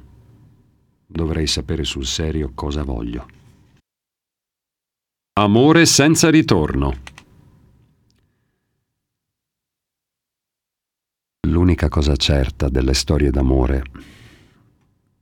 [1.08, 3.28] dovrei sapere sul serio cosa voglio.
[5.40, 7.00] Amore senza ritorno.
[11.48, 13.84] L'unica cosa certa delle storie d'amore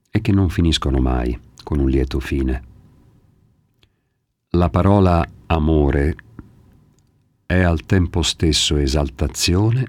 [0.09, 2.68] è che non finiscono mai con un lieto fine.
[4.53, 6.15] La parola amore
[7.45, 9.85] è al tempo stesso esaltazione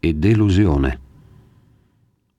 [0.00, 1.00] e delusione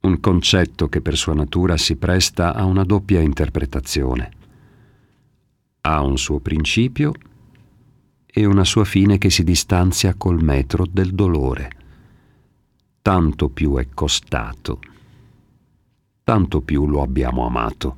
[0.02, 4.32] un concetto che per sua natura si presta a una doppia interpretazione.
[5.80, 7.14] Ha un suo principio
[8.26, 11.70] e una sua fine che si distanzia col metro del dolore.
[13.02, 14.80] Tanto più è costato,
[16.22, 17.96] tanto più lo abbiamo amato.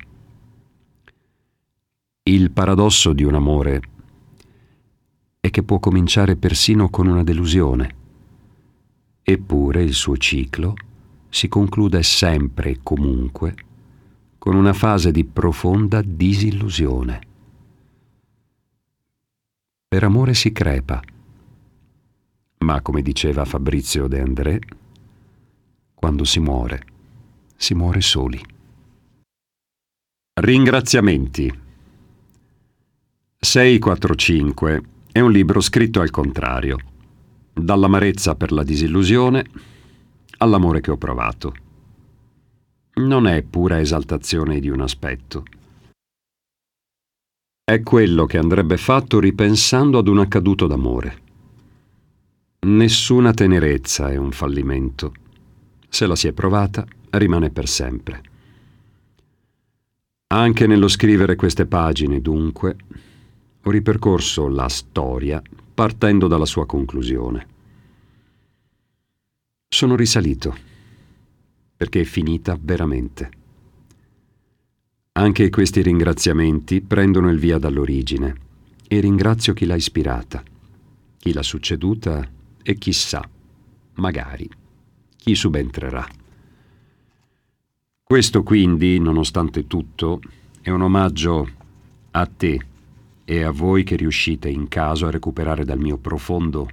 [2.28, 3.80] Il paradosso di un amore
[5.40, 7.94] è che può cominciare persino con una delusione,
[9.22, 10.74] eppure il suo ciclo
[11.30, 13.54] si conclude sempre e comunque
[14.36, 17.20] con una fase di profonda disillusione.
[19.88, 21.02] Per amore si crepa,
[22.58, 24.60] ma come diceva Fabrizio De André,
[25.94, 26.84] quando si muore,
[27.56, 28.38] si muore soli.
[30.34, 31.66] Ringraziamenti
[33.40, 34.82] 645
[35.12, 36.76] è un libro scritto al contrario,
[37.52, 39.44] dall'amarezza per la disillusione
[40.38, 41.54] all'amore che ho provato.
[42.94, 45.44] Non è pura esaltazione di un aspetto.
[47.62, 51.18] È quello che andrebbe fatto ripensando ad un accaduto d'amore.
[52.66, 55.12] Nessuna tenerezza è un fallimento.
[55.88, 58.20] Se la si è provata, rimane per sempre.
[60.26, 62.76] Anche nello scrivere queste pagine, dunque,
[63.62, 65.42] ho ripercorso la storia
[65.74, 67.46] partendo dalla sua conclusione.
[69.68, 70.56] Sono risalito,
[71.76, 73.30] perché è finita veramente.
[75.12, 78.34] Anche questi ringraziamenti prendono il via dall'origine
[78.88, 80.42] e ringrazio chi l'ha ispirata,
[81.18, 82.28] chi l'ha succeduta
[82.62, 83.28] e chissà,
[83.94, 84.48] magari,
[85.16, 86.06] chi subentrerà.
[88.02, 90.20] Questo quindi, nonostante tutto,
[90.62, 91.48] è un omaggio
[92.12, 92.60] a te
[93.30, 96.66] e a voi che riuscite in caso a recuperare dal mio profondo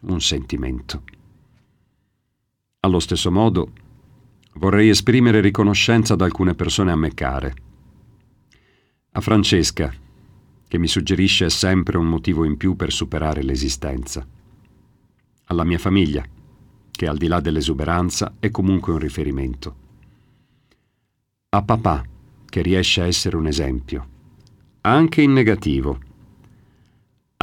[0.00, 1.04] un sentimento.
[2.80, 3.72] Allo stesso modo,
[4.56, 7.54] vorrei esprimere riconoscenza ad alcune persone a me care.
[9.12, 9.90] A Francesca,
[10.68, 14.26] che mi suggerisce sempre un motivo in più per superare l'esistenza.
[15.44, 16.22] Alla mia famiglia,
[16.90, 19.76] che al di là dell'esuberanza è comunque un riferimento.
[21.48, 22.04] A papà,
[22.44, 24.18] che riesce a essere un esempio,
[24.82, 25.98] anche in negativo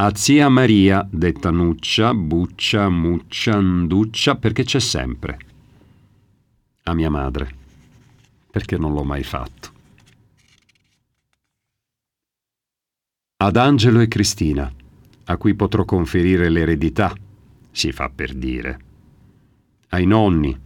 [0.00, 5.38] a zia Maria, detta Nuccia, Buccia, Muccia, Nduccia, perché c'è sempre.
[6.84, 7.52] A mia madre,
[8.48, 9.72] perché non l'ho mai fatto.
[13.38, 14.72] Ad Angelo e Cristina,
[15.24, 17.12] a cui potrò conferire l'eredità,
[17.72, 18.78] si fa per dire.
[19.88, 20.56] Ai nonni,